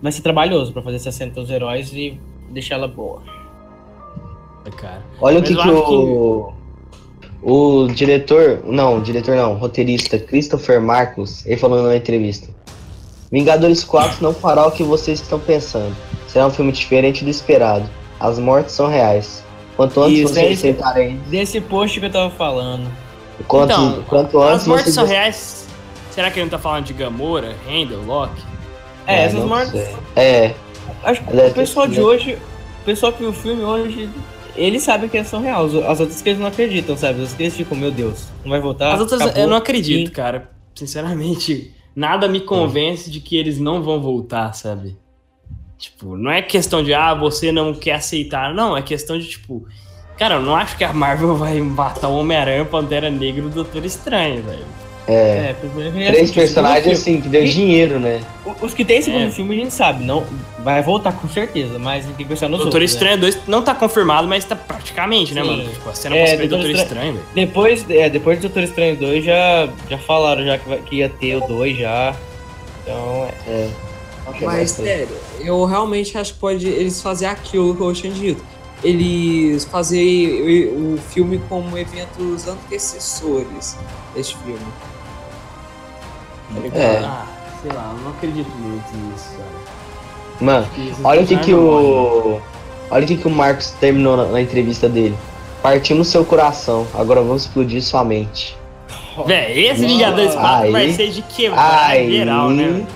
vai 0.00 0.10
ser 0.12 0.22
trabalhoso 0.22 0.72
pra 0.72 0.80
fazer 0.80 0.96
essa 0.96 1.12
cena 1.12 1.32
com 1.32 1.40
os 1.42 1.50
heróis 1.50 1.92
e 1.92 2.18
deixar 2.50 2.76
ela 2.76 2.88
boa. 2.88 3.22
Cara. 4.76 5.02
Olha 5.20 5.38
o 5.38 5.40
Mas 5.40 5.48
que, 5.48 5.54
eu 5.56 5.62
que 5.62 5.68
acho 5.68 5.92
o. 5.94 6.60
O 7.42 7.88
diretor. 7.88 8.62
Não, 8.66 9.02
diretor 9.02 9.34
não, 9.34 9.54
roteirista 9.54 10.18
Christopher 10.18 10.80
Marcos, 10.80 11.44
ele 11.46 11.56
falou 11.56 11.82
na 11.82 11.96
entrevista. 11.96 12.48
Vingadores 13.30 13.84
4 13.84 14.22
não 14.22 14.34
fará 14.34 14.66
o 14.66 14.72
que 14.72 14.82
vocês 14.82 15.20
estão 15.20 15.38
pensando. 15.38 15.94
Será 16.26 16.46
um 16.46 16.50
filme 16.50 16.72
diferente 16.72 17.24
do 17.24 17.30
esperado. 17.30 17.88
As 18.18 18.38
mortes 18.38 18.74
são 18.74 18.88
reais. 18.88 19.44
Quanto 19.76 20.02
antes 20.02 20.18
Isso, 20.18 20.30
é 20.38 20.42
vocês 20.42 20.58
aceitarem. 20.58 21.16
Desse 21.28 21.60
post 21.60 21.98
que 22.00 22.06
eu 22.06 22.10
tava 22.10 22.30
falando. 22.30 22.90
Quanto, 23.46 23.72
Então, 23.72 24.02
quanto 24.08 24.42
antes 24.42 24.62
As 24.62 24.66
mortes 24.66 24.84
vocês. 24.86 24.94
são 24.94 25.06
reais. 25.06 25.66
Será 26.10 26.30
que 26.30 26.38
ele 26.38 26.44
não 26.46 26.50
tá 26.50 26.58
falando 26.58 26.84
de 26.86 26.92
Gamora, 26.92 27.54
Randall, 27.66 28.02
Loki? 28.04 28.42
É, 29.06 29.14
É, 29.14 29.24
essas 29.24 29.44
mortes. 29.44 29.70
sei. 29.70 29.96
É, 30.16 30.54
Acho 31.02 31.22
que 31.22 31.30
Aliás, 31.30 31.52
o 31.52 31.54
pessoal 31.54 31.86
de 31.86 31.96
né? 31.96 32.02
hoje. 32.02 32.38
O 32.82 32.84
pessoal 32.84 33.12
que 33.12 33.20
viu 33.20 33.30
o 33.30 33.32
filme 33.32 33.62
hoje. 33.62 34.10
Eles 34.56 34.82
sabem 34.82 35.08
que 35.08 35.16
elas 35.16 35.28
são 35.28 35.40
reais. 35.40 35.74
As 35.76 36.00
outras 36.00 36.20
que 36.20 36.28
eles 36.28 36.40
não 36.40 36.48
acreditam, 36.48 36.96
sabe? 36.96 37.14
As 37.14 37.18
outras 37.20 37.36
que 37.36 37.42
eles 37.44 37.56
ficam, 37.56 37.78
meu 37.78 37.90
Deus, 37.90 38.24
não 38.44 38.50
vai 38.50 38.60
voltar. 38.60 38.92
As 38.92 39.00
outras 39.00 39.20
acabou. 39.22 39.40
eu 39.42 39.48
não 39.48 39.56
acredito, 39.56 40.08
Sim. 40.08 40.12
cara. 40.12 40.50
Sinceramente, 40.74 41.72
nada 41.94 42.28
me 42.28 42.40
convence 42.40 43.10
de 43.10 43.20
que 43.20 43.36
eles 43.36 43.58
não 43.58 43.82
vão 43.82 44.00
voltar, 44.00 44.52
sabe? 44.52 44.96
Tipo, 45.78 46.16
não 46.16 46.30
é 46.30 46.42
questão 46.42 46.82
de, 46.82 46.92
ah, 46.92 47.14
você 47.14 47.50
não 47.50 47.72
quer 47.72 47.94
aceitar. 47.94 48.54
Não, 48.54 48.76
é 48.76 48.82
questão 48.82 49.18
de, 49.18 49.26
tipo. 49.26 49.66
Cara, 50.18 50.34
eu 50.34 50.42
não 50.42 50.54
acho 50.54 50.76
que 50.76 50.84
a 50.84 50.92
Marvel 50.92 51.34
vai 51.36 51.60
matar 51.60 52.08
o 52.08 52.16
Homem-Aranha, 52.18 52.64
Pantera 52.64 53.10
Negra 53.10 53.42
e 53.42 53.46
o 53.46 53.50
Doutor 53.50 53.84
Estranho, 53.84 54.42
velho. 54.42 54.66
É. 55.10 55.50
É, 55.50 55.56
Três 56.10 56.24
assim, 56.30 56.32
personagens 56.34 56.98
assim, 57.00 57.20
que 57.20 57.28
deu 57.28 57.44
E- 57.44 57.48
dinheiro, 57.50 57.98
né? 57.98 58.20
Os 58.60 58.74
que 58.74 58.84
tem 58.84 59.00
segundo 59.02 59.24
É. 59.26 59.30
filme 59.30 59.54
a 59.56 59.58
gente 59.64 59.74
sabe, 59.74 60.04
não 60.04 60.24
vai 60.60 60.82
voltar 60.82 61.12
com 61.12 61.28
certeza, 61.28 61.78
mas 61.78 62.04
a 62.04 62.08
gente 62.08 62.16
tem 62.16 62.26
que 62.26 62.32
pensar 62.32 62.48
nos 62.48 62.58
Doutor 62.60 62.80
outros. 62.80 62.92
né? 62.92 62.94
Estranho 62.94 63.18
2 63.20 63.38
não 63.46 63.62
tá 63.62 63.74
confirmado, 63.74 64.26
mas 64.28 64.44
tá 64.44 64.54
praticamente, 64.56 65.34
né, 65.34 65.42
Sim. 65.42 65.48
mano? 65.50 65.68
Tipo, 65.68 65.88
a 65.90 65.94
cena 65.94 66.16
É, 66.16 66.26
Doutor 66.36 66.48
Doutor 66.48 66.70
Estranho- 66.70 66.82
Estranho, 66.86 67.12
velho. 67.14 67.24
Depois, 67.34 67.86
é, 67.90 68.10
depois 68.10 68.38
do 68.38 68.42
Doutor 68.42 68.62
Estranho 68.62 68.96
2 68.96 69.24
já, 69.24 69.68
já 69.88 69.98
falaram 69.98 70.44
já 70.44 70.58
que, 70.58 70.68
vai- 70.68 70.78
que 70.78 70.96
ia 70.96 71.08
ter 71.08 71.36
o 71.36 71.46
2 71.46 71.78
já. 71.78 72.14
Então, 72.82 73.28
é. 73.46 73.52
É. 73.52 73.70
Mas, 74.42 74.70
sério, 74.72 75.08
eu 75.40 75.64
realmente 75.64 76.16
acho 76.16 76.34
que 76.34 76.38
pode 76.38 76.66
eles 76.68 77.00
fazer 77.02 77.26
aquilo 77.26 77.74
que 77.74 77.80
eu 77.82 77.92
tinha 77.92 78.12
dito. 78.12 78.44
Eles 78.82 79.64
fazer 79.64 80.72
o 80.74 80.94
o 80.94 80.98
filme 80.98 81.38
como 81.48 81.76
eventos 81.76 82.46
antecessores 82.48 83.76
deste 84.14 84.36
filme. 84.38 84.58
É. 86.74 86.98
Ah, 86.98 87.26
sei 87.62 87.72
lá, 87.72 87.94
eu 87.96 88.04
não 88.04 88.10
acredito 88.10 88.50
muito 88.56 88.96
nisso, 88.96 89.30
cara. 89.36 89.60
Mano, 90.40 90.66
olha 91.04 91.22
o 91.22 91.26
que 91.26 91.36
que 91.36 91.52
não 91.52 91.62
morrem. 91.62 91.86
o. 91.86 92.42
Olha 92.90 93.04
o 93.04 93.06
que 93.06 93.16
que 93.16 93.28
o 93.28 93.30
Marcos 93.30 93.70
terminou 93.78 94.16
na, 94.16 94.24
na 94.26 94.40
entrevista 94.40 94.88
dele. 94.88 95.16
Partimos 95.62 96.08
seu 96.08 96.24
coração, 96.24 96.86
agora 96.94 97.20
vamos 97.20 97.42
explodir 97.42 97.82
sua 97.82 98.02
mente. 98.02 98.56
Véi, 99.26 99.66
esse 99.66 99.84
Vingadores 99.84 100.34
4 100.34 100.66
Aí. 100.66 100.72
vai 100.72 100.92
ser 100.92 101.10
de 101.10 101.22
quebrar 101.22 101.90
Aí. 101.90 102.12
geral, 102.12 102.50
né? 102.50 102.86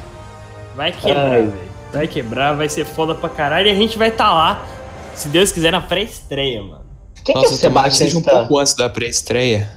Vai 0.74 0.92
quebrar, 0.92 1.28
velho. 1.28 1.52
Vai 1.92 2.08
quebrar, 2.08 2.52
vai 2.54 2.68
ser 2.68 2.84
foda 2.84 3.14
pra 3.14 3.28
caralho. 3.28 3.68
E 3.68 3.70
a 3.70 3.74
gente 3.74 3.98
vai 3.98 4.08
estar 4.08 4.28
tá 4.28 4.34
lá, 4.34 4.66
se 5.14 5.28
Deus 5.28 5.52
quiser, 5.52 5.70
na 5.70 5.80
pré-estreia, 5.80 6.62
mano. 6.62 6.84
Quem 7.24 7.34
Nossa, 7.34 7.48
que 7.48 7.52
é 7.52 7.56
o 7.56 7.58
que 7.58 7.60
Sebastian 7.60 8.06
seja 8.06 8.18
um 8.18 8.22
pouco 8.22 8.58
antes 8.58 8.74
da 8.74 8.88
pré-estreia. 8.88 9.70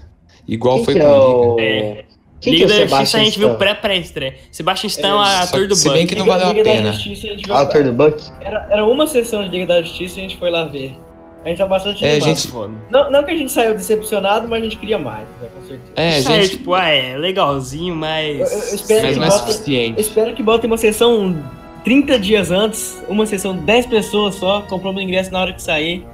Igual 0.47 0.77
Quem 0.77 0.85
foi 0.85 0.93
que 0.95 0.99
com 1.01 1.05
é 1.05 1.19
o 1.19 1.55
o... 1.55 1.59
É. 1.59 2.05
Quem 2.39 2.53
que 2.55 2.63
é 2.63 2.65
Liga 2.67 2.79
da 2.85 2.87
Justiça 2.99 3.17
a 3.17 3.23
gente 3.23 3.39
viu 3.39 3.55
pré-pré-estreia. 3.55 4.35
Sebastian 4.51 4.87
Stan 4.87 5.23
é 5.25 5.37
ator 5.43 5.67
do 5.67 5.75
se 5.75 5.89
bem 5.89 6.05
que 6.05 6.15
não 6.15 6.25
valeu 6.25 6.47
a 6.47 6.49
Liga 6.53 6.63
da 6.63 6.71
pena. 6.71 6.91
Justiça, 6.93 7.27
a 7.53 7.59
Autor 7.59 7.83
do 7.83 7.93
Buck? 7.93 8.23
era, 8.41 8.67
era 8.69 8.85
uma 8.85 9.07
sessão 9.07 9.43
de 9.43 9.49
Liga 9.49 9.65
da 9.65 9.81
Justiça 9.81 10.17
e 10.17 10.19
a 10.19 10.23
gente 10.23 10.37
foi 10.37 10.49
lá 10.51 10.65
ver. 10.65 10.95
A 11.45 11.49
gente 11.49 11.57
tá 11.59 11.65
bastante 11.65 12.03
É, 12.03 12.11
animado. 12.17 12.27
gente-. 12.35 12.51
Não, 12.91 13.09
não 13.11 13.23
que 13.23 13.31
a 13.31 13.35
gente 13.35 13.51
saiu 13.51 13.73
decepcionado, 13.73 14.47
mas 14.49 14.59
a 14.59 14.63
gente 14.65 14.77
queria 14.77 14.97
mais, 14.99 15.27
né, 15.41 15.47
com 15.55 15.61
certeza. 15.61 15.91
É, 15.95 16.15
aí, 16.15 16.21
gente. 16.21 16.49
tipo, 16.57 16.73
ah, 16.73 16.89
é 16.89 17.17
legalzinho, 17.17 17.95
mas. 17.95 18.39
Eu- 18.39 18.45
eu 18.69 18.75
espero 18.75 19.03
Mas 19.03 19.13
que 19.13 19.19
não 19.19 19.25
é 19.25 19.29
bota- 19.29 19.39
suficiente. 19.51 20.01
Espero 20.01 20.33
que 20.33 20.43
botem 20.43 20.69
uma 20.69 20.77
sessão 20.77 21.41
30 21.85 22.19
dias 22.19 22.51
antes, 22.51 23.01
uma 23.07 23.25
sessão 23.25 23.55
10 23.55 23.85
pessoas 23.85 24.35
só, 24.35 24.61
comprando 24.63 24.97
o 24.97 25.01
ingresso 25.01 25.31
na 25.31 25.39
hora 25.39 25.53
que 25.53 25.61
sair. 25.63 26.05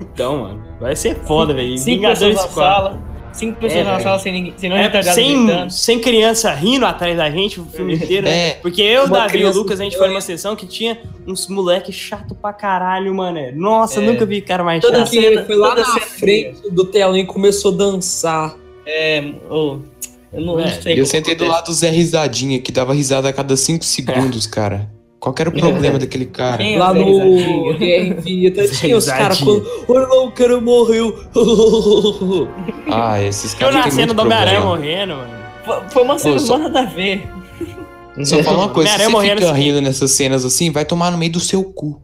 Então, 0.00 0.38
mano, 0.38 0.64
vai 0.80 0.96
ser 0.96 1.14
foda, 1.26 1.52
velho. 1.52 1.76
Cinco 1.76 2.00
pessoas 2.08 2.18
Vingadores 2.32 2.36
na 2.36 2.42
4. 2.42 2.54
sala. 2.54 3.09
Cinco 3.32 3.60
pessoas 3.60 3.80
É, 3.80 3.84
na 3.84 4.00
sala 4.00 4.18
sem, 4.18 4.32
ninguém, 4.32 4.54
sem 4.56 4.68
não 4.68 4.76
É, 4.76 4.82
retardado 4.82 5.14
sem, 5.14 5.46
gritando. 5.46 5.70
sem 5.72 5.98
criança 6.00 6.52
rindo 6.52 6.84
atrás 6.84 7.16
da 7.16 7.30
gente 7.30 7.60
o 7.60 7.64
filme 7.64 7.94
inteiro, 7.94 8.24
né? 8.26 8.48
É. 8.48 8.54
Porque 8.54 8.82
eu, 8.82 9.04
Uma 9.04 9.18
Davi 9.20 9.38
e 9.38 9.44
o 9.44 9.52
Lucas, 9.52 9.80
a 9.80 9.84
gente 9.84 9.96
foi 9.96 10.08
numa 10.08 10.20
sessão 10.20 10.56
que 10.56 10.66
tinha 10.66 10.98
uns 11.26 11.46
moleque 11.48 11.92
chato 11.92 12.34
pra 12.34 12.52
caralho, 12.52 13.14
mano. 13.14 13.38
Nossa, 13.54 14.00
É. 14.00 14.04
nunca 14.04 14.26
vi 14.26 14.40
cara 14.40 14.64
mais 14.64 14.80
Toda 14.82 14.98
chato. 14.98 15.10
cena- 15.10 15.26
Ele 15.26 15.44
foi 15.44 15.56
lá 15.56 15.68
toda 15.70 15.80
na 15.82 15.86
cena 15.94 16.06
frente 16.06 16.70
do 16.70 16.84
telão 16.84 17.16
e 17.16 17.24
começou 17.24 17.72
a 17.72 17.76
dançar. 17.76 18.56
É, 18.84 19.22
ô, 19.48 19.78
eu 20.32 20.40
não, 20.40 20.54
não 20.56 20.60
É, 20.60 20.80
sei. 20.80 20.98
Eu 21.00 21.06
sentei 21.06 21.34
do 21.36 21.46
lado 21.46 21.66
do 21.66 21.72
Zé 21.72 21.88
Risadinha, 21.90 22.60
que 22.60 22.72
dava 22.72 22.92
risada 22.92 23.28
a 23.28 23.32
cada 23.32 23.56
5 23.56 23.84
segundos, 23.84 24.46
cara. 24.46 24.90
Qual 25.20 25.34
que 25.34 25.42
era 25.42 25.50
o 25.50 25.52
problema 25.52 25.98
daquele 26.00 26.24
cara? 26.26 26.64
É 26.66 26.78
Lá 26.78 26.94
no? 26.94 27.74
Guerra 27.78 28.06
Infinita 28.18 28.66
tinha 28.68 28.96
os 28.96 29.06
caras 29.06 29.38
falando: 29.38 29.66
Olha 29.86 30.06
lá, 30.06 30.22
o 30.24 30.32
cara 30.32 30.60
morreu. 30.60 31.14
Ah, 32.92 33.22
esses 33.22 33.52
Eu 33.52 33.58
caras 33.60 33.74
na 33.76 33.82
têm 33.82 33.90
cena 33.92 34.06
muito 34.06 34.16
do 34.16 34.22
Homem-Aranha 34.22 34.60
problema. 34.60 34.76
morrendo, 35.06 35.14
mano. 35.16 35.84
Foi- 35.90 36.02
uma 36.02 36.18
cena 36.18 36.38
só- 36.38 36.58
nada 36.58 36.80
a 36.80 36.84
ver. 36.86 37.22
Só 38.24 38.42
fala 38.42 38.58
uma 38.58 38.68
coisa, 38.70 38.90
se 38.90 39.08
você 39.08 39.28
fica 39.36 39.50
assim. 39.52 39.60
rindo 39.62 39.80
nessas 39.80 40.10
cenas 40.10 40.44
assim, 40.44 40.70
vai 40.70 40.84
tomar 40.84 41.10
no 41.12 41.16
meio 41.16 41.30
do 41.32 41.40
seu 41.40 41.62
cu. 41.64 42.00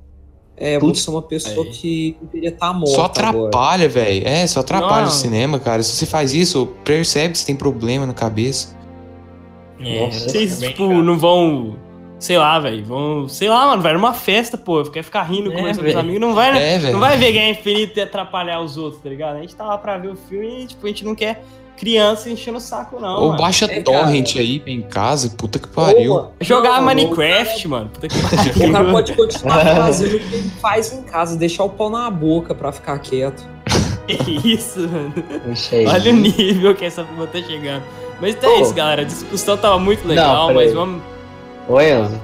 É, 0.56 0.78
Putz. 0.78 1.00
você 1.02 1.10
é 1.10 1.12
uma 1.12 1.20
pessoa 1.22 1.66
Aí. 1.66 1.72
que 1.72 2.16
deveria 2.22 2.48
estar 2.50 2.72
morta. 2.72 2.94
Só 2.94 3.04
atrapalha, 3.06 3.88
velho. 3.88 4.26
É, 4.26 4.46
só 4.46 4.60
atrapalha 4.60 5.02
Não. 5.02 5.08
o 5.08 5.12
cinema, 5.12 5.58
cara. 5.58 5.82
Se 5.82 5.92
você 5.94 6.06
faz 6.06 6.32
isso, 6.32 6.68
percebe 6.84 7.32
que 7.32 7.38
você 7.38 7.46
tem 7.46 7.56
problema 7.56 8.06
na 8.06 8.14
cabeça. 8.14 8.74
É, 9.80 10.08
Vocês, 10.08 10.58
bem 10.60 10.70
tipo, 10.70 10.86
não 10.90 11.18
vão. 11.18 11.76
Sei 12.18 12.38
lá, 12.38 12.58
velho. 12.58 12.84
Vão. 12.84 13.28
Sei 13.28 13.48
lá, 13.48 13.66
mano. 13.66 13.82
Vai 13.82 13.92
numa 13.92 14.14
festa, 14.14 14.56
pô. 14.56 14.82
Quer 14.84 15.02
ficar 15.02 15.22
rindo, 15.24 15.52
É, 15.52 15.56
conversando 15.56 15.84
com 15.84 15.90
os 15.90 15.96
amigos. 15.96 16.20
Não 16.20 16.34
vai, 16.34 16.52
né? 16.52 16.74
É. 16.74 16.90
Não 16.90 16.98
vai 17.00 17.16
ver 17.18 17.32
Guerra 17.32 17.50
Infinita 17.50 18.00
e 18.00 18.02
atrapalhar 18.02 18.60
os 18.60 18.76
outros, 18.76 19.02
tá 19.02 19.08
ligado? 19.08 19.36
A 19.36 19.40
gente 19.40 19.54
tá 19.54 19.64
lá 19.64 19.76
pra 19.76 19.98
ver 19.98 20.08
o 20.08 20.16
filme 20.16 20.64
e, 20.64 20.66
tipo, 20.66 20.84
a 20.86 20.88
gente 20.88 21.04
não 21.04 21.14
quer 21.14 21.44
criança 21.76 22.30
enchendo 22.30 22.56
o 22.56 22.60
saco, 22.60 22.98
não. 22.98 23.16
Ou 23.20 23.26
mano. 23.28 23.38
baixa 23.38 23.66
É, 23.66 23.82
torrent 23.82 24.36
aí 24.36 24.62
em 24.66 24.80
casa, 24.80 25.28
puta 25.36 25.58
que 25.58 25.68
pariu. 25.68 26.28
Jogar 26.40 26.78
não, 26.78 26.86
Minecraft, 26.86 27.68
mano. 27.68 27.90
Puta 27.90 28.08
que 28.08 28.16
O 28.18 28.22
cara, 28.30 28.42
o 28.42 28.54
cara 28.60 28.72
pariu. 28.72 28.92
pode 28.92 29.12
continuar 29.14 29.60
fazendo 29.76 30.16
o 30.16 30.20
que 30.20 30.34
ele 30.36 30.50
faz 30.58 30.92
em 30.94 31.02
casa, 31.02 31.36
deixar 31.36 31.64
o 31.64 31.68
pau 31.68 31.90
na 31.90 32.10
boca 32.10 32.54
pra 32.54 32.72
ficar 32.72 32.98
quieto. 32.98 33.46
Que 34.06 34.52
isso, 34.54 34.78
mano. 34.88 35.12
Olha 35.92 36.12
o 36.12 36.14
nível 36.14 36.76
que 36.76 36.84
essa 36.84 37.02
porra 37.02 37.26
tá 37.26 37.42
chegando. 37.42 37.82
Mas 38.20 38.36
então 38.36 38.48
é 38.52 38.60
isso, 38.60 38.72
galera. 38.72 39.02
A 39.02 39.04
discussão 39.04 39.56
tava 39.56 39.80
muito 39.80 40.06
legal, 40.06 40.46
Não, 40.46 40.54
mas 40.54 40.72
vamos. 40.72 41.02
Ô 41.68 41.80
Enzo, 41.80 42.20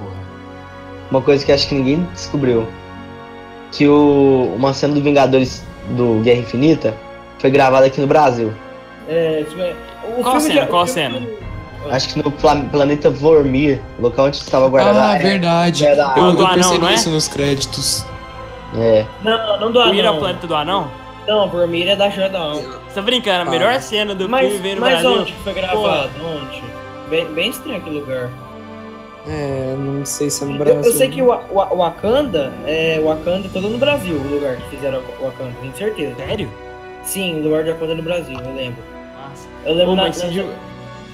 uma 1.11 1.21
coisa 1.21 1.45
que 1.45 1.51
acho 1.51 1.67
que 1.67 1.75
ninguém 1.75 2.03
descobriu. 2.13 2.67
Que 3.71 3.87
o, 3.87 4.53
uma 4.55 4.73
cena 4.73 4.93
do 4.93 5.01
Vingadores 5.01 5.65
do 5.89 6.21
Guerra 6.23 6.39
Infinita 6.41 6.93
foi 7.39 7.49
gravada 7.49 7.87
aqui 7.87 7.99
no 7.99 8.07
Brasil. 8.07 8.53
É, 9.09 9.43
tipo, 9.49 9.61
é, 9.61 9.75
o 10.17 10.21
Qual 10.23 10.35
filme 10.35 10.41
cena? 10.41 10.61
já- 10.61 10.67
Qual 10.67 10.83
o 10.83 10.87
filme- 10.87 11.19
cena? 11.19 11.27
Acho 11.91 12.13
que 12.13 12.23
no 12.23 12.31
pla- 12.31 12.63
planeta 12.71 13.09
Vormir, 13.09 13.81
local 13.99 14.27
onde 14.27 14.37
estava 14.37 14.69
guardado. 14.69 14.97
Ah, 14.97 15.15
é, 15.15 15.19
verdade. 15.19 15.85
é 15.85 15.95
da- 15.95 16.13
Eu, 16.15 16.23
eu 16.23 16.29
anão, 16.29 16.53
percebi 16.53 16.79
não 16.79 16.87
é? 16.87 16.93
isso 16.93 17.09
nos 17.09 17.27
créditos. 17.27 18.05
É. 18.77 19.05
Não, 19.21 19.59
não 19.59 19.71
do 19.71 19.79
anão. 19.81 20.19
Planeta 20.19 20.47
do 20.47 20.55
Anão? 20.55 20.87
Não, 21.27 21.49
Vermelho 21.49 21.89
é 21.91 21.95
da 21.95 22.09
Joia 22.09 22.29
da 22.29 22.39
Alma. 22.39 22.61
Você 22.61 22.95
tá 22.95 23.01
brincando? 23.01 23.39
A 23.39 23.41
Ah. 23.41 23.49
melhor 23.49 23.79
cena 23.81 24.15
do 24.15 24.29
Mas, 24.29 24.45
filme 24.47 24.61
veio 24.61 24.75
no 24.75 24.81
mas 24.81 25.01
Brasil. 25.01 25.21
onde 25.21 25.31
que 25.33 25.39
foi 25.43 25.53
gravado? 25.53 26.09
Onde? 26.23 26.63
Bem, 27.09 27.25
bem 27.33 27.49
estranho 27.49 27.77
aquele 27.79 27.99
lugar. 27.99 28.29
É, 29.25 29.75
não 29.77 30.05
sei 30.05 30.29
se 30.29 30.43
é 30.43 30.47
no 30.47 30.53
Eu, 30.53 30.57
Brasil. 30.59 30.91
eu 30.91 30.97
sei 30.97 31.09
que 31.09 31.21
o 31.21 31.27
Wa- 31.27 31.43
Wa- 31.49 31.73
Wakanda, 31.73 32.51
é, 32.65 32.99
Wakanda 33.01 33.47
é 33.47 33.49
todo 33.53 33.69
no 33.69 33.77
Brasil, 33.77 34.15
o 34.17 34.27
lugar 34.35 34.57
que 34.57 34.75
fizeram 34.75 34.99
o 35.19 35.23
Wakanda, 35.25 35.51
tenho 35.61 35.75
certeza. 35.75 36.15
Sério? 36.17 36.49
Sim, 37.05 37.39
o 37.39 37.43
lugar 37.43 37.63
de 37.63 37.71
Wakanda 37.71 37.93
é 37.93 37.95
no 37.95 38.03
Brasil, 38.03 38.37
eu 38.37 38.53
lembro. 38.55 38.83
Nossa. 39.15 39.47
Eu 39.65 39.73
lembro 39.75 39.91
Pô, 39.91 39.95
na, 39.95 40.03
na, 40.09 40.53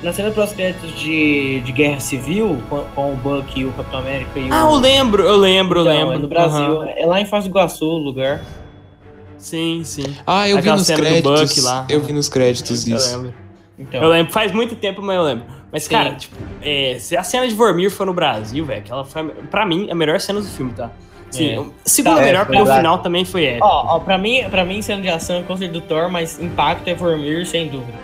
na 0.01 0.13
cena 0.13 0.31
pós-créditos 0.31 0.91
de, 0.99 1.59
de 1.61 1.71
Guerra 1.71 1.99
Civil, 1.99 2.57
com, 2.67 2.79
com 2.95 3.13
o 3.13 3.15
Buck 3.15 3.59
e 3.59 3.65
o 3.65 3.71
Capitão 3.73 3.99
América 3.99 4.39
e 4.39 4.49
o... 4.49 4.53
Ah, 4.53 4.61
eu 4.61 4.75
lembro, 4.77 5.21
eu 5.23 5.37
lembro, 5.37 5.79
eu 5.81 5.83
Então, 5.83 5.93
lembro. 5.95 6.13
É 6.15 6.17
no 6.17 6.27
Brasil, 6.27 6.81
Aham. 6.81 6.89
é 6.95 7.05
lá 7.05 7.21
em 7.21 7.25
Foz 7.25 7.43
do 7.43 7.49
Iguaçu 7.51 7.85
o 7.85 7.97
lugar. 7.99 8.41
Sim, 9.37 9.83
sim. 9.85 10.15
Ah, 10.25 10.49
eu 10.49 10.57
Aquela 10.57 10.75
vi 10.77 10.79
nos 10.79 10.89
créditos. 10.99 11.63
Lá. 11.63 11.85
Eu 11.87 12.01
vi 12.01 12.11
nos 12.11 12.27
créditos 12.27 12.87
Eu 12.87 12.97
isso. 12.97 13.15
lembro. 13.17 13.33
Então, 13.77 14.03
Eu 14.03 14.09
lembro, 14.09 14.33
faz 14.33 14.51
muito 14.51 14.75
tempo, 14.75 15.01
mas 15.01 15.15
eu 15.15 15.23
lembro. 15.23 15.45
Mas, 15.71 15.83
Sim. 15.83 15.89
cara, 15.91 16.15
tipo, 16.15 16.35
é, 16.61 16.97
se 16.99 17.15
a 17.15 17.23
cena 17.23 17.47
de 17.47 17.53
Vormir 17.53 17.91
foi 17.91 18.05
no 18.05 18.13
Brasil, 18.13 18.65
velho, 18.65 18.79
aquela 18.81 19.05
foi, 19.05 19.23
pra 19.51 19.65
mim, 19.65 19.87
a 19.91 19.95
melhor 19.95 20.19
cena 20.19 20.41
do 20.41 20.47
filme, 20.47 20.73
tá? 20.73 20.89
Sim, 21.29 21.49
É. 21.49 21.59
a 21.59 21.65
segunda 21.89 22.15
Tá, 22.15 22.21
é, 22.21 22.25
melhor, 22.25 22.45
foi 22.47 22.55
porque 22.57 22.71
o 22.71 22.75
final 22.75 22.97
também 22.99 23.23
foi 23.23 23.45
épico. 23.45 23.65
Ó, 23.67 23.95
ó, 23.95 23.99
pra 23.99 24.17
mim, 24.17 24.43
pra 24.49 24.65
mim, 24.65 24.81
cena 24.81 24.99
de 25.01 25.09
ação 25.09 25.37
é 25.37 25.43
conceito 25.43 25.73
do 25.73 25.81
Thor, 25.81 26.09
mas 26.09 26.39
impacto 26.39 26.87
é 26.87 26.95
Vormir, 26.95 27.45
sem 27.45 27.67
dúvida. 27.67 27.97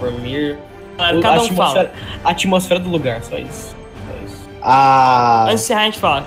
Vormir, 0.00 0.58
Cara, 0.98 1.16
o- 1.16 1.22
cada 1.22 1.40
a 1.40 1.42
um 1.44 1.48
fala. 1.48 1.68
atmosfera, 1.80 1.92
a 2.24 2.30
atmosfera 2.30 2.80
do 2.80 2.90
lugar, 2.90 3.22
só 3.22 3.38
isso. 3.38 3.68
Só 3.68 4.24
isso. 4.26 4.48
A. 4.60 5.44
Antes 5.44 5.58
de 5.58 5.64
encerrar, 5.64 5.80
a 5.80 5.84
gente 5.84 5.98
fala. 6.00 6.24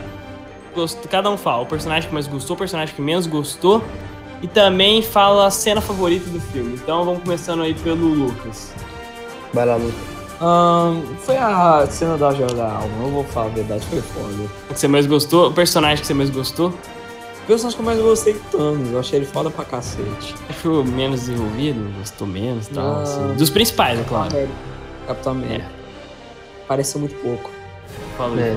Gosto- 0.73 1.07
cada 1.09 1.29
um 1.29 1.37
fala 1.37 1.63
o 1.63 1.65
personagem 1.65 2.07
que 2.07 2.13
mais 2.13 2.25
gostou, 2.27 2.55
o 2.55 2.59
personagem 2.59 2.95
que 2.95 3.01
menos 3.01 3.27
gostou. 3.27 3.83
E 4.41 4.47
também 4.47 5.01
fala 5.01 5.47
a 5.47 5.51
cena 5.51 5.81
favorita 5.81 6.29
do 6.29 6.39
filme. 6.39 6.75
Então 6.75 7.03
vamos 7.03 7.21
começando 7.23 7.63
aí 7.63 7.73
pelo 7.73 8.05
Lucas. 8.07 8.73
Vai 9.53 9.65
lá, 9.65 9.75
Lucas. 9.75 10.14
Ahn, 10.41 11.01
foi 11.19 11.37
a 11.37 11.87
cena 11.89 12.17
da 12.17 12.33
Joia 12.33 12.53
da 12.53 12.65
Alma, 12.73 13.03
eu 13.03 13.09
vou 13.09 13.23
falar 13.23 13.47
a 13.47 13.49
verdade, 13.49 13.85
foi 13.85 14.01
foda. 14.01 14.33
O 14.69 14.73
que 14.73 14.79
você 14.79 14.87
mais 14.87 15.05
gostou? 15.05 15.49
O 15.49 15.53
personagem 15.53 16.01
que 16.01 16.07
você 16.07 16.13
mais 16.13 16.29
gostou? 16.29 16.69
O 16.69 17.47
personagem 17.47 17.77
que 17.77 17.81
eu 17.81 17.85
mais 17.85 17.99
gostei 17.99 18.33
do 18.33 18.39
Thanos, 18.51 18.91
eu 18.91 18.99
achei 18.99 19.19
ele 19.19 19.25
foda 19.25 19.49
pra 19.49 19.63
cacete. 19.63 20.35
Achou 20.49 20.83
menos 20.83 21.21
desenvolvido? 21.21 21.93
Gostou 21.99 22.27
menos 22.27 22.67
e 22.67 22.71
tal? 22.71 22.83
Não. 22.83 23.01
assim. 23.01 23.33
Dos 23.35 23.49
principais, 23.49 23.99
é 23.99 24.03
claro. 24.03 24.49
Capitão 25.07 25.33
América. 25.33 25.69
Pareceu 26.67 26.99
muito 26.99 27.15
pouco. 27.21 27.49
Fala 28.17 28.39
É. 28.41 28.55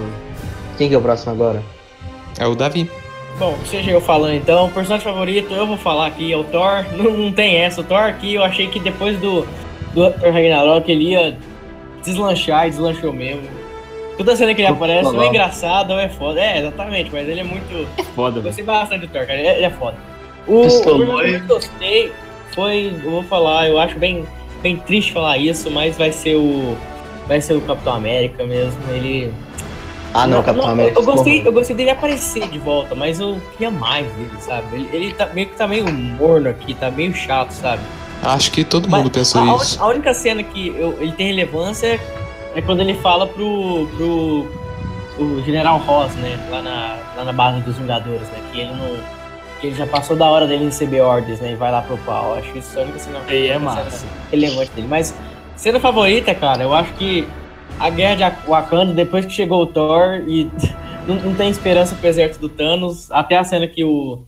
Quem 0.79 0.89
que 0.89 0.95
é 0.95 0.99
o 0.99 1.03
próximo 1.03 1.33
agora? 1.33 1.63
É 2.39 2.47
o 2.47 2.55
Davi. 2.55 2.91
Bom, 3.39 3.57
seja 3.67 3.91
eu 3.91 4.01
falando 4.01 4.35
então, 4.35 4.67
o 4.67 4.71
personagem 4.71 5.05
favorito 5.05 5.53
eu 5.53 5.67
vou 5.67 5.77
falar 5.77 6.07
aqui 6.07 6.33
é 6.33 6.37
o 6.37 6.43
Thor. 6.45 6.85
Não, 6.97 7.17
não 7.17 7.33
tem 7.33 7.57
essa. 7.57 7.83
O 7.83 7.85
Thor 7.85 8.01
aqui 8.01 8.35
eu 8.35 8.43
achei 8.43 8.69
que 8.69 8.81
depois 8.81 9.19
do, 9.19 9.47
do 9.95 10.03
Ragnarok 10.09 10.91
ele 10.91 11.11
ia 11.11 11.37
deslanchar 12.03 12.67
e 12.67 12.71
deslanchou 12.71 13.13
mesmo. 13.13 13.49
Toda 14.19 14.35
cena 14.35 14.53
que 14.53 14.61
ele 14.61 14.69
aparece 14.69 15.09
ou 15.09 15.23
é 15.23 15.29
engraçado 15.29 15.93
ou 15.93 16.01
é 16.01 16.09
foda. 16.09 16.41
É, 16.41 16.59
exatamente, 16.59 17.11
mas 17.13 17.29
ele 17.29 17.41
é 17.41 17.45
muito. 17.45 17.89
É 17.97 18.03
foda, 18.03 18.41
Eu 18.41 18.43
gostei 18.43 18.65
bastante 18.65 19.07
do 19.07 19.13
Thor, 19.13 19.25
cara. 19.25 19.39
Ele 19.39 19.47
é, 19.47 19.63
é 19.63 19.71
foda. 19.71 19.97
O, 20.47 20.67
o 20.67 20.83
que 20.83 20.89
eu 20.89 21.41
gostei 21.47 22.13
foi. 22.53 22.93
Eu 23.05 23.11
vou 23.11 23.23
falar, 23.23 23.69
eu 23.69 23.79
acho 23.79 23.97
bem, 23.97 24.27
bem 24.61 24.77
triste 24.77 25.13
falar 25.13 25.39
isso, 25.39 25.71
mas 25.71 25.97
vai 25.97 26.11
ser 26.11 26.35
o. 26.35 26.77
Vai 27.29 27.41
ser 27.41 27.55
o 27.55 27.61
Capitão 27.61 27.95
América 27.95 28.45
mesmo. 28.45 28.81
Ele. 28.91 29.33
Ah, 30.13 30.27
não, 30.27 30.43
Capitão 30.43 30.71
América. 30.71 30.99
Eu 30.99 31.05
gostei, 31.05 31.47
eu 31.47 31.53
gostei 31.53 31.77
dele 31.77 31.91
aparecer 31.91 32.49
de 32.49 32.59
volta, 32.59 32.97
mas 32.97 33.21
eu 33.21 33.41
queria 33.53 33.71
mais 33.71 34.11
dele, 34.15 34.31
sabe? 34.41 34.77
Ele, 34.77 34.89
ele 34.93 35.13
tá 35.13 35.27
meio 35.27 35.47
que 35.47 35.55
tá 35.55 35.69
meio 35.69 35.87
morno 35.93 36.49
aqui, 36.49 36.75
tá 36.75 36.91
meio 36.91 37.15
chato, 37.15 37.53
sabe? 37.53 37.83
Acho 38.23 38.51
que 38.51 38.65
todo 38.65 38.89
Mas 38.89 39.01
mundo 39.03 39.13
pensou 39.13 39.41
a, 39.43 39.53
a 39.53 39.57
isso. 39.57 39.83
a 39.83 39.87
única 39.87 40.13
cena 40.13 40.43
que 40.43 40.69
eu- 40.69 40.97
ele 41.01 41.13
tem 41.13 41.29
relevância 41.29 42.01
é 42.55 42.61
quando 42.63 42.81
ele 42.81 42.95
fala 42.95 43.27
pro, 43.27 43.89
pro 43.97 44.47
o 45.19 45.43
General 45.45 45.79
Ross, 45.79 46.13
né? 46.17 46.39
Lá 46.51 46.63
na, 46.63 46.97
lá 47.17 47.25
na 47.25 47.33
base 47.33 47.61
dos 47.63 47.77
Vingadores, 47.77 48.23
né? 48.29 48.39
Que 48.53 48.61
ele 48.61 48.73
não. 48.73 48.97
Que 49.61 49.67
ele 49.69 49.77
já 49.77 49.87
passou 49.87 50.17
da 50.17 50.27
hora 50.27 50.47
dele 50.47 50.67
receber 50.67 51.01
ordens, 51.01 51.41
né? 51.41 51.53
E 51.53 51.55
vai 51.57 51.73
lá 51.73 51.83
pro 51.83 51.97
pau. 51.99 52.35
Acho 52.37 52.53
que 52.53 52.59
isso 52.61 52.79
é 52.79 52.83
a 52.83 52.85
única 52.85 52.99
cena, 53.01 53.19
é 53.19 53.21
a 53.53 53.57
única 53.57 53.71
cena 53.71 53.85
massa. 53.85 54.07
relevante 54.31 54.71
dele. 54.73 54.87
Mas 54.89 55.15
cena 55.57 55.81
favorita, 55.81 56.35
cara, 56.35 56.63
eu 56.63 56.73
acho 56.75 56.93
que 56.95 57.27
a 57.81 57.91
guerra 57.91 58.15
de 58.17 58.23
Ak- 58.25 58.47
Wakanda, 58.49 58.93
depois 58.93 59.25
que 59.27 59.33
chegou 59.33 59.63
o 59.63 59.67
Thor 59.67 60.23
e 60.29 60.49
não, 61.09 61.17
não 61.17 61.35
tem 61.35 61.51
esperança 61.51 61.95
pro 61.97 62.09
exército 62.09 62.41
do 62.41 62.49
Thanos, 62.49 63.11
até 63.11 63.37
a 63.37 63.43
cena 63.45 63.67
que 63.67 63.83
o, 63.83 64.21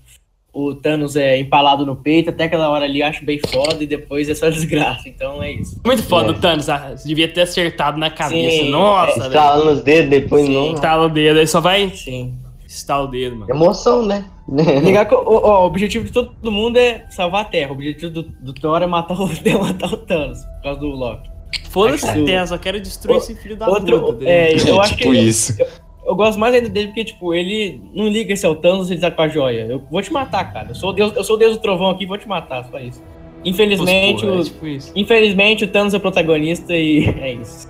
o 0.52 0.74
Thanos 0.74 1.14
é 1.16 1.38
empalado 1.38 1.86
no 1.86 1.94
peito, 1.94 2.30
até 2.30 2.44
aquela 2.44 2.68
hora 2.70 2.84
ali 2.84 3.00
eu 3.00 3.06
acho 3.06 3.24
bem 3.24 3.38
foda 3.52 3.82
e 3.82 3.86
depois 3.86 4.28
é 4.28 4.34
só 4.34 4.48
desgraça. 4.50 5.08
Então 5.08 5.42
é 5.42 5.52
isso. 5.52 5.80
Muito 5.84 6.02
foda 6.02 6.28
É. 6.28 6.30
o 6.30 6.34
Thanos. 6.34 6.68
ah, 6.68 6.92
Você 6.96 7.06
devia 7.06 7.28
ter 7.28 7.42
acertado 7.42 7.98
na 7.98 8.10
cabeça. 8.10 8.56
Sim, 8.64 8.70
Nossa, 8.70 9.12
velho. 9.14 9.26
Estalando 9.28 9.70
os 9.70 9.82
dedos, 9.82 10.10
depois 10.10 10.46
Sim. 10.46 10.54
não. 10.54 10.74
Estala 10.74 11.06
o 11.06 11.08
dedo, 11.08 11.38
aí 11.38 11.46
só 11.46 11.60
vai 11.60 11.88
Sim. 11.90 12.34
estalar 12.66 13.04
o 13.04 13.08
dedo, 13.08 13.36
mano. 13.36 13.50
Emoção, 13.52 14.04
né? 14.04 14.24
Ligar 14.82 15.06
que 15.06 15.14
o, 15.14 15.18
o- 15.18 15.46
o 15.46 15.66
objetivo 15.66 16.04
de 16.04 16.10
todo 16.12 16.50
mundo 16.50 16.76
é 16.76 17.04
salvar 17.10 17.42
a 17.42 17.44
Terra. 17.44 17.70
O 17.70 17.74
objetivo 17.74 18.10
do, 18.12 18.22
do 18.24 18.52
Thor 18.52 18.82
é 18.82 18.86
matar 18.86 19.20
o, 19.20 19.30
é 19.44 19.54
matar 19.56 19.92
o 19.92 19.96
Thanos, 19.96 20.40
por 20.44 20.62
causa 20.64 20.80
do 20.80 20.88
Loki. 20.88 21.30
Foda-se 21.70 22.08
a 22.08 22.14
Terra, 22.24 22.46
só 22.48 22.58
quero 22.58 22.80
destruir 22.80 23.18
esse 23.18 23.34
filho 23.36 23.56
da 23.56 23.68
Outro, 23.68 24.00
puta. 24.00 24.24
é, 24.28 24.54
eu 24.68 24.80
acho 24.80 24.96
tipo 24.96 25.12
que 25.12 25.18
isso. 25.18 25.54
eu 25.60 25.66
gosto 26.14 26.38
mais 26.38 26.54
ainda 26.54 26.68
dele 26.68 26.88
porque, 26.88 27.04
tipo, 27.04 27.34
ele 27.34 27.80
não 27.94 28.08
liga 28.08 28.34
se 28.34 28.44
é 28.46 28.48
o 28.48 28.54
Thanos, 28.54 28.90
ele 28.90 29.00
tá 29.00 29.10
com 29.10 29.22
a 29.22 29.28
joia. 29.28 29.66
Eu 29.66 29.82
vou 29.90 30.02
te 30.02 30.12
matar, 30.12 30.52
cara. 30.52 30.68
Eu 30.70 30.74
sou 30.74 30.90
o 30.90 30.92
Deus, 30.92 31.14
eu 31.14 31.24
sou 31.24 31.36
o 31.36 31.38
Deus 31.38 31.56
do 31.56 31.62
Trovão 31.62 31.90
aqui, 31.90 32.06
vou 32.06 32.18
te 32.18 32.28
matar, 32.28 32.64
só 32.64 32.78
isso. 32.78 33.02
Infelizmente, 33.44 34.22
Porra, 34.22 34.36
é 34.36 34.40
o, 34.40 34.44
tipo 34.44 34.66
isso. 34.66 34.92
infelizmente 34.94 35.64
o 35.64 35.68
Thanos 35.68 35.94
é 35.94 35.96
o 35.96 36.00
protagonista 36.00 36.74
e 36.74 37.08
é 37.20 37.32
isso. 37.34 37.68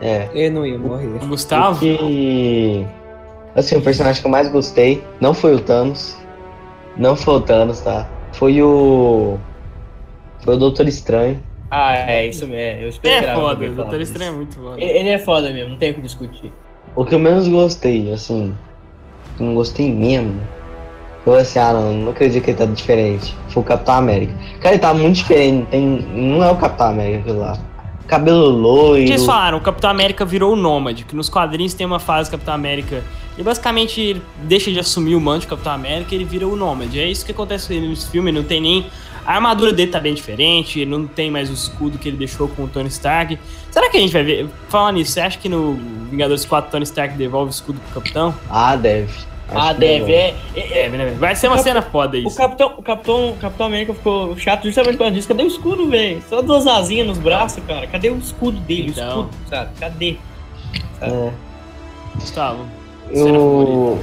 É. 0.00 0.28
Ele 0.34 0.50
não 0.50 0.66
ia 0.66 0.78
morrer. 0.78 1.06
O 1.22 1.28
Gustavo? 1.28 1.78
Que. 1.78 2.84
Assim, 3.54 3.76
o 3.76 3.82
personagem 3.82 4.20
que 4.20 4.26
eu 4.26 4.30
mais 4.32 4.48
gostei 4.48 5.02
não 5.20 5.32
foi 5.32 5.54
o 5.54 5.60
Thanos. 5.60 6.16
Não 6.96 7.14
foi 7.14 7.34
o 7.34 7.40
Thanos, 7.40 7.80
tá? 7.80 8.08
Foi 8.32 8.60
o. 8.60 9.38
Foi 10.40 10.56
o 10.56 10.58
Doutor 10.58 10.88
Estranho. 10.88 11.40
Ah, 11.70 11.96
é 11.96 12.26
isso 12.26 12.46
mesmo. 12.46 12.82
Eu 12.82 12.88
esperava. 12.88 13.26
É 13.26 13.34
foda, 13.34 13.64
o 13.64 13.74
Doutor. 13.74 14.00
Estranho 14.00 14.32
é 14.32 14.34
muito 14.34 14.56
foda. 14.56 14.80
Ele, 14.82 14.98
ele 14.98 15.08
é 15.08 15.18
foda 15.18 15.50
mesmo, 15.50 15.70
não 15.70 15.78
tem 15.78 15.92
o 15.92 15.94
que 15.94 16.00
discutir. 16.02 16.52
O 16.94 17.04
que 17.04 17.14
eu 17.14 17.18
menos 17.18 17.48
gostei, 17.48 18.12
assim. 18.12 18.54
Não 19.38 19.54
gostei 19.54 19.92
mesmo. 19.92 20.40
Eu 21.24 21.34
assim, 21.34 21.58
ah 21.58 21.72
não, 21.72 21.92
não 21.94 22.10
acredito 22.10 22.42
que 22.42 22.50
ele 22.50 22.58
tá 22.58 22.66
diferente. 22.66 23.34
Foi 23.48 23.62
o 23.62 23.66
Capitão 23.66 23.94
América. 23.94 24.34
Cara, 24.60 24.74
ele 24.74 24.82
tá 24.82 24.92
muito 24.92 25.16
diferente. 25.16 25.66
Tem, 25.70 25.84
não 25.84 26.42
é 26.42 26.50
o 26.50 26.56
Capitão 26.56 26.88
América 26.88 27.20
aquilo 27.20 27.38
lá. 27.38 27.58
Cabelo 28.08 28.50
loiro. 28.50 29.08
Eles 29.08 29.24
falaram, 29.24 29.58
o 29.58 29.60
Capitão 29.60 29.88
América 29.88 30.24
virou 30.24 30.52
o 30.52 30.56
Nômade, 30.56 31.04
que 31.04 31.14
nos 31.14 31.28
quadrinhos 31.28 31.74
tem 31.74 31.86
uma 31.86 32.00
fase 32.00 32.28
do 32.28 32.32
Capitão 32.32 32.52
América. 32.52 33.02
E 33.38 33.42
basicamente 33.42 34.00
ele 34.00 34.22
deixa 34.42 34.70
de 34.70 34.80
assumir 34.80 35.14
o 35.14 35.20
manto 35.20 35.42
de 35.42 35.46
Capitão 35.46 35.72
América 35.72 36.12
e 36.12 36.18
ele 36.18 36.24
vira 36.24 36.46
o 36.46 36.56
Nômade. 36.56 36.98
É 36.98 37.08
isso 37.08 37.24
que 37.24 37.32
acontece 37.32 37.72
nesse 37.78 38.10
filme, 38.10 38.32
não 38.32 38.42
tem 38.42 38.60
nem. 38.60 38.86
A 39.24 39.36
armadura 39.36 39.72
dele 39.72 39.90
tá 39.90 40.00
bem 40.00 40.12
diferente, 40.12 40.80
ele 40.80 40.90
não 40.90 41.06
tem 41.06 41.30
mais 41.30 41.48
o 41.48 41.52
escudo 41.54 41.96
que 41.96 42.08
ele 42.08 42.16
deixou 42.16 42.48
com 42.48 42.64
o 42.64 42.68
Tony 42.68 42.88
Stark. 42.88 43.38
Será 43.72 43.88
que 43.88 43.96
a 43.96 44.00
gente 44.00 44.12
vai 44.12 44.22
ver? 44.22 44.48
Falando 44.68 44.96
nisso, 44.96 45.12
você 45.12 45.20
acha 45.20 45.38
que 45.38 45.48
no 45.48 45.74
Vingadores 46.10 46.44
4 46.44 46.70
Tony 46.70 46.84
Stark 46.84 47.16
devolve 47.16 47.50
o 47.50 47.54
escudo 47.54 47.80
pro 47.80 48.00
Capitão? 48.02 48.34
Ah, 48.50 48.76
deve. 48.76 49.10
Ah, 49.48 49.70
Acho 49.70 49.80
deve. 49.80 50.04
legal. 50.04 50.34
É, 50.54 50.60
é, 50.60 50.86
É? 50.86 51.10
Vai 51.18 51.34
ser 51.34 51.48
uma 51.48 51.56
O 51.56 51.62
cena 51.62 51.82
foda 51.82 52.16
O 52.16 52.20
isso. 52.20 52.36
Capitão, 52.36 52.74
o, 52.76 52.82
Capitão, 52.82 53.30
o 53.30 53.36
Capitão 53.36 53.66
América 53.66 53.94
ficou 53.94 54.36
chato 54.36 54.64
justamente 54.64 54.96
quando 54.98 55.14
disse: 55.14 55.26
cadê 55.26 55.42
o 55.42 55.46
escudo, 55.46 55.88
velho? 55.88 56.22
Só 56.28 56.42
duas 56.42 56.66
asinhas 56.66 57.06
nos 57.06 57.18
braços, 57.18 57.62
cara. 57.66 57.86
Cadê 57.86 58.10
o 58.10 58.18
escudo 58.18 58.58
dele? 58.60 58.90
Então. 58.90 59.04
O 59.04 59.10
escudo, 59.22 59.30
sabe? 59.48 59.70
Cadê? 59.80 60.16
É. 61.00 61.30
Gustavo. 62.14 62.66
Cena 63.12 63.28
Eu... 63.28 63.98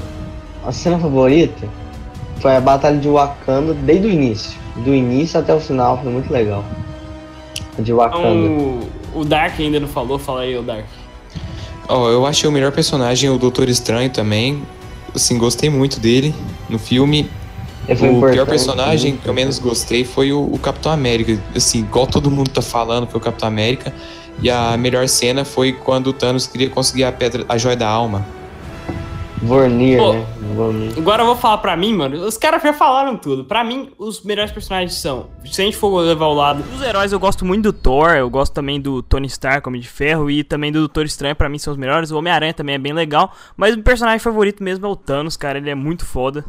A 0.65 0.71
cena 0.71 0.99
favorita 0.99 1.67
foi 2.41 2.55
a 2.55 2.61
batalha 2.61 2.97
de 2.97 3.07
Wakanda 3.07 3.73
desde 3.73 4.07
o 4.07 4.11
início. 4.11 4.59
Do 4.77 4.93
início 4.93 5.39
até 5.39 5.53
o 5.53 5.59
final, 5.59 6.01
foi 6.01 6.11
muito 6.11 6.31
legal. 6.31 6.63
A 7.77 7.81
de 7.81 7.93
Wakanda. 7.93 8.29
Então, 8.29 8.98
o 9.13 9.25
Dark 9.25 9.59
ainda 9.59 9.79
não 9.79 9.87
falou, 9.87 10.19
fala 10.19 10.41
aí, 10.41 10.57
o 10.57 10.61
Dark. 10.61 10.85
Ó, 11.87 12.09
eu 12.09 12.25
achei 12.25 12.47
o 12.47 12.51
melhor 12.51 12.71
personagem 12.71 13.29
o 13.29 13.37
Doutor 13.37 13.67
Estranho 13.67 14.09
também. 14.09 14.61
Assim, 15.15 15.37
gostei 15.37 15.69
muito 15.69 15.99
dele 15.99 16.33
no 16.69 16.77
filme. 16.77 17.29
Foi 17.97 18.09
o 18.09 18.31
pior 18.31 18.45
personagem 18.45 19.17
que 19.17 19.27
eu 19.27 19.33
menos 19.33 19.57
gostei 19.57 20.03
foi 20.03 20.31
o, 20.31 20.41
o 20.41 20.59
Capitão 20.59 20.91
América. 20.91 21.41
Assim, 21.55 21.79
igual 21.79 22.05
todo 22.05 22.29
mundo 22.29 22.51
tá 22.51 22.61
falando, 22.61 23.07
foi 23.07 23.19
o 23.19 23.23
Capitão 23.23 23.47
América. 23.47 23.93
E 24.41 24.49
a 24.49 24.77
melhor 24.77 25.07
cena 25.07 25.43
foi 25.43 25.73
quando 25.73 26.07
o 26.07 26.13
Thanos 26.13 26.45
queria 26.45 26.69
conseguir 26.69 27.03
a 27.03 27.11
pedra, 27.11 27.43
a 27.49 27.57
joia 27.57 27.75
da 27.75 27.89
alma. 27.89 28.25
Vornir, 29.41 29.97
Pô. 29.97 30.13
né? 30.13 30.25
Vornir. 30.55 30.93
Agora 30.97 31.21
eu 31.23 31.27
vou 31.27 31.35
falar 31.35 31.59
pra 31.59 31.75
mim, 31.77 31.93
mano. 31.93 32.25
Os 32.25 32.37
caras 32.37 32.61
já 32.61 32.73
falaram 32.73 33.15
tudo. 33.15 33.45
Pra 33.45 33.63
mim, 33.63 33.89
os 33.97 34.21
melhores 34.21 34.51
personagens 34.51 34.95
são. 34.95 35.27
Se 35.45 35.61
a 35.61 35.65
gente 35.65 35.77
for 35.77 35.97
levar 36.01 36.25
ao 36.25 36.33
lado 36.33 36.63
dos 36.63 36.81
heróis, 36.81 37.11
eu 37.11 37.19
gosto 37.19 37.45
muito 37.45 37.63
do 37.63 37.73
Thor. 37.73 38.11
Eu 38.11 38.29
gosto 38.29 38.53
também 38.53 38.81
do 38.81 39.01
Tony 39.01 39.27
Stark, 39.27 39.67
Homem 39.67 39.79
de 39.79 39.87
Ferro. 39.87 40.29
E 40.29 40.43
também 40.43 40.71
do 40.71 40.79
Doutor 40.79 41.05
Estranho. 41.05 41.35
Pra 41.35 41.47
mim 41.47 41.57
são 41.57 41.71
os 41.71 41.77
melhores. 41.79 42.11
O 42.11 42.17
Homem-Aranha 42.17 42.53
também 42.53 42.75
é 42.75 42.79
bem 42.79 42.93
legal. 42.93 43.31
Mas 43.55 43.75
o 43.75 43.81
personagem 43.81 44.19
favorito 44.19 44.63
mesmo 44.63 44.85
é 44.85 44.89
o 44.89 44.95
Thanos, 44.95 45.37
cara. 45.37 45.57
Ele 45.57 45.69
é 45.69 45.75
muito 45.75 46.05
foda. 46.05 46.43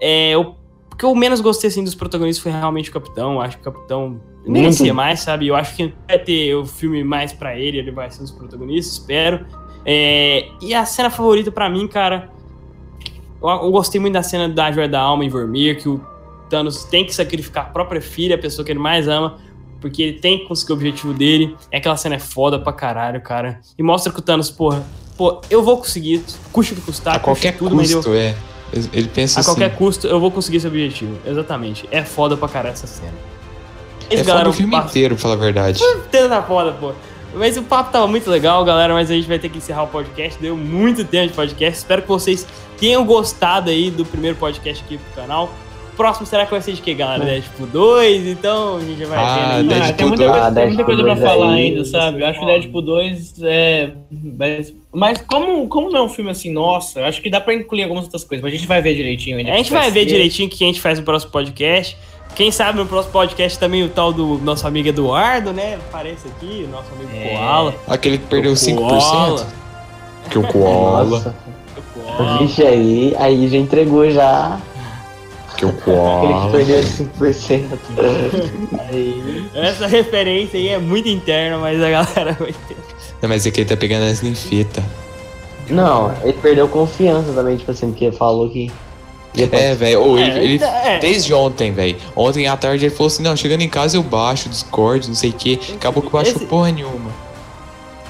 É. 0.00 0.36
O 0.36 0.54
que 0.96 1.04
eu 1.04 1.14
menos 1.14 1.40
gostei 1.42 1.68
assim 1.68 1.84
dos 1.84 1.94
protagonistas 1.94 2.42
foi 2.42 2.52
realmente 2.52 2.88
o 2.90 2.92
Capitão. 2.92 3.34
Eu 3.34 3.40
acho 3.42 3.58
que 3.58 3.68
o 3.68 3.72
Capitão 3.72 4.20
merecia 4.46 4.94
mais, 4.94 5.20
sabe? 5.20 5.48
Eu 5.48 5.54
acho 5.56 5.76
que 5.76 5.92
vai 6.08 6.18
ter 6.18 6.54
o 6.54 6.64
filme 6.64 7.04
mais 7.04 7.34
pra 7.34 7.58
ele, 7.58 7.76
ele 7.76 7.90
vai 7.90 8.10
ser 8.10 8.20
um 8.20 8.22
dos 8.22 8.32
protagonistas, 8.32 8.94
espero. 8.94 9.44
É, 9.84 10.48
e 10.62 10.72
a 10.74 10.86
cena 10.86 11.10
favorita 11.10 11.52
pra 11.52 11.68
mim, 11.68 11.86
cara, 11.86 12.30
eu, 13.48 13.70
gostei 13.70 14.00
muito 14.00 14.14
da 14.14 14.22
cena 14.22 14.48
da 14.48 14.70
Joia 14.72 14.88
da 14.88 15.00
Alma 15.00 15.24
em 15.24 15.28
Vormir, 15.28 15.80
que 15.80 15.88
o 15.88 16.00
Thanos 16.48 16.84
tem 16.84 17.04
que 17.04 17.14
sacrificar 17.14 17.64
a 17.66 17.68
própria 17.68 18.00
filha, 18.00 18.34
a 18.36 18.38
pessoa 18.38 18.64
que 18.64 18.72
ele 18.72 18.78
mais 18.78 19.08
ama, 19.08 19.38
porque 19.80 20.02
ele 20.02 20.12
tem 20.14 20.38
que 20.38 20.46
conseguir 20.46 20.72
o 20.72 20.74
objetivo 20.76 21.12
dele. 21.12 21.56
É 21.70 21.78
aquela 21.78 21.96
cena 21.96 22.14
é 22.16 22.18
foda 22.18 22.58
pra 22.58 22.72
caralho, 22.72 23.20
cara. 23.20 23.60
E 23.78 23.82
mostra 23.82 24.12
que 24.12 24.18
o 24.18 24.22
Thanos, 24.22 24.50
porra, 24.50 24.84
pô, 25.16 25.40
eu 25.50 25.62
vou 25.62 25.76
conseguir, 25.78 26.22
custe 26.52 26.72
o 26.72 26.76
que 26.76 26.82
custar, 26.82 27.16
a 27.16 27.18
qualquer 27.18 27.56
tudo, 27.56 27.74
mas 27.76 27.90
eu, 27.90 27.98
custo, 27.98 28.14
é. 28.14 28.34
Ele 28.92 29.08
pensa 29.08 29.38
a 29.38 29.40
assim. 29.40 29.50
qualquer 29.50 29.76
custo, 29.76 30.06
eu 30.06 30.18
vou 30.18 30.30
conseguir 30.30 30.56
esse 30.58 30.66
objetivo. 30.66 31.16
Exatamente. 31.24 31.88
É 31.90 32.02
foda 32.04 32.36
pra 32.36 32.48
caralho 32.48 32.72
essa 32.72 32.86
cena. 32.86 33.12
É 34.10 34.14
Esse, 34.14 34.24
foda 34.24 34.48
o 34.48 34.52
filme 34.52 34.70
papo- 34.72 34.88
inteiro, 34.88 35.14
pra 35.14 35.22
falar 35.22 35.34
a 35.34 35.38
verdade. 35.38 35.80
Tá 36.10 36.42
foda, 36.42 36.72
pô. 36.72 36.92
Mas 37.36 37.56
o 37.56 37.62
papo 37.62 37.92
tava 37.92 38.06
muito 38.06 38.30
legal, 38.30 38.64
galera, 38.64 38.94
mas 38.94 39.10
a 39.10 39.14
gente 39.14 39.28
vai 39.28 39.38
ter 39.38 39.48
que 39.48 39.58
encerrar 39.58 39.84
o 39.84 39.88
podcast. 39.88 40.40
Deu 40.40 40.56
muito 40.56 41.04
tempo 41.04 41.28
de 41.28 41.34
podcast. 41.34 41.78
Espero 41.78 42.02
que 42.02 42.08
vocês 42.08 42.46
tenham 42.78 43.04
gostado 43.04 43.70
aí 43.70 43.90
do 43.90 44.04
primeiro 44.04 44.36
podcast 44.36 44.82
aqui 44.84 44.96
pro 44.96 45.22
canal. 45.22 45.50
O 45.92 45.96
próximo 45.96 46.26
será 46.26 46.44
que 46.44 46.50
vai 46.50 46.60
ser 46.60 46.72
de 46.72 46.82
quê, 46.82 46.92
galera? 46.94 47.24
Deadpool 47.24 47.66
2? 47.68 48.26
Então 48.26 48.76
a 48.76 48.80
gente 48.80 49.04
vai 49.06 49.18
Ah, 49.18 49.58
vendo 49.58 49.72
aí. 49.72 49.80
Deadpool 49.80 49.88
Ah, 49.88 49.92
tem 49.92 50.06
muita 50.06 50.24
coisa, 50.30 50.46
Ah, 50.46 50.52
tem 50.52 50.66
muita 50.66 50.84
coisa 50.84 51.02
pra 51.02 51.16
falar 51.16 51.52
aí, 51.52 51.62
ainda, 51.66 51.84
sabe? 51.84 52.20
Eu 52.20 52.26
acho 52.26 52.38
que 52.38 52.44
o 52.44 52.48
Deadpool 52.48 52.82
2 52.82 53.34
é. 53.42 53.90
Mas, 54.38 54.74
mas 54.92 55.18
como, 55.26 55.68
como 55.68 55.90
não 55.90 56.00
é 56.00 56.02
um 56.02 56.08
filme 56.08 56.30
assim, 56.30 56.50
nossa, 56.52 57.00
eu 57.00 57.04
acho 57.06 57.20
que 57.22 57.30
dá 57.30 57.40
pra 57.40 57.54
incluir 57.54 57.82
algumas 57.82 58.04
outras 58.04 58.24
coisas, 58.24 58.42
mas 58.42 58.52
a 58.52 58.56
gente 58.56 58.66
vai 58.68 58.82
ver 58.82 58.94
direitinho 58.94 59.38
ainda. 59.38 59.52
A 59.52 59.56
gente 59.56 59.68
que 59.68 59.72
vai 59.74 59.90
ver 59.90 60.04
direitinho 60.04 60.48
o 60.48 60.50
que 60.50 60.64
a 60.64 60.66
gente 60.66 60.80
faz 60.80 60.98
no 60.98 61.04
próximo 61.04 61.32
podcast. 61.32 61.96
Quem 62.36 62.52
sabe 62.52 62.78
no 62.78 62.86
próximo 62.86 63.12
podcast 63.12 63.58
também 63.58 63.82
o 63.82 63.88
tal 63.88 64.12
do 64.12 64.38
nosso 64.38 64.66
amigo 64.66 64.88
Eduardo, 64.88 65.52
né? 65.54 65.74
Aparece 65.88 66.28
aqui, 66.28 66.66
o 66.68 66.70
nosso 66.70 66.92
amigo 66.92 67.10
É. 67.14 67.30
Koala. 67.34 67.74
Aquele 67.88 68.18
que 68.18 68.26
perdeu 68.26 68.52
O 68.52 68.54
5%. 68.54 68.76
Koala. 68.76 69.46
Que 70.30 70.38
o 70.38 70.42
Koala. 70.46 71.04
Nossa, 71.18 71.34
O 71.76 72.00
Koala. 72.00 72.38
vixe 72.38 72.62
aí, 72.62 73.16
aí 73.18 73.48
já 73.48 73.56
entregou 73.56 74.10
já. 74.10 74.60
Que 75.56 75.64
o 75.64 75.70
Aquele 75.70 75.82
que 75.82 75.90
Koala. 75.90 76.50
perdeu 76.52 76.82
5%. 76.82 77.78
aí. 78.90 79.46
Essa 79.54 79.86
referência 79.86 80.58
aí 80.60 80.68
é 80.68 80.78
muito 80.78 81.08
interna, 81.08 81.56
mas 81.56 81.82
a 81.82 81.88
galera 81.90 82.32
vai 82.38 82.52
ter. 82.68 82.76
Não, 83.22 83.30
mas 83.30 83.46
é 83.46 83.50
que 83.50 83.62
ele 83.62 83.68
tá 83.68 83.76
pegando 83.78 84.04
as 84.04 84.20
ninfetas. 84.20 84.84
Não, 85.70 86.12
ele 86.22 86.34
perdeu 86.34 86.68
confiança 86.68 87.32
também, 87.32 87.56
tipo 87.56 87.70
assim, 87.70 87.88
porque 87.90 88.12
falou 88.12 88.50
que. 88.50 88.70
Ia 89.36 89.48
É, 89.52 89.74
velho. 89.74 90.00
ou 90.02 90.18
ele, 90.18 90.30
É, 90.30 90.44
ele- 90.44 90.64
é. 90.64 90.98
Desde 90.98 91.32
ontem, 91.34 91.72
velho. 91.72 91.96
Ontem 92.14 92.46
à 92.46 92.56
tarde 92.56 92.86
ele 92.86 92.94
falou 92.94 93.08
assim: 93.08 93.22
não, 93.22 93.36
chegando 93.36 93.62
em 93.62 93.68
casa 93.68 93.96
eu 93.96 94.02
baixo 94.02 94.48
Discord, 94.48 95.08
não 95.08 95.14
sei 95.14 95.30
o 95.30 95.32
que. 95.34 95.60
Acabou 95.74 96.02
que 96.02 96.10
baixou 96.10 96.34
Esse- 96.36 96.46
porra 96.46 96.70
nenhuma. 96.72 97.10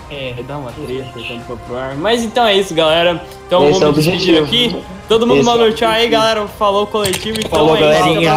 É, 0.09 0.35
dá 0.47 0.57
uma 0.57 0.71
treta 0.71 1.05
quando 1.13 1.45
for 1.49 1.59
pro 1.67 1.77
ar. 1.77 1.97
Mas 1.97 2.23
então 2.23 2.47
é 2.47 2.55
isso, 2.57 2.73
galera. 2.73 3.21
Então 3.47 3.69
Esse 3.69 3.77
é 3.79 3.81
vamos 3.87 4.05
despedir 4.05 4.41
objetivo. 4.41 4.77
aqui. 4.77 4.85
Todo 5.09 5.27
mundo 5.27 5.41
Esse 5.41 5.49
é 5.49 5.53
mandou 5.53 5.73
tchau 5.73 5.89
aí, 5.91 6.09
galera. 6.09 6.47
Falou 6.47 6.87
coletivo. 6.87 7.39
Então 7.41 7.51
Falou, 7.51 7.77
é 7.77 7.81
isso, 7.81 7.89
galerinha. 8.05 8.35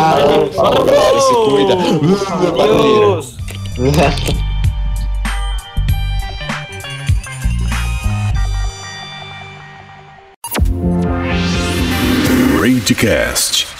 Falou, 0.56 0.86
galera, 0.86 1.22
se 1.22 1.34
cuida. 1.34 1.76
Barulheira. 2.58 3.00
Deus! 3.00 3.36
Ragecast. 12.60 13.79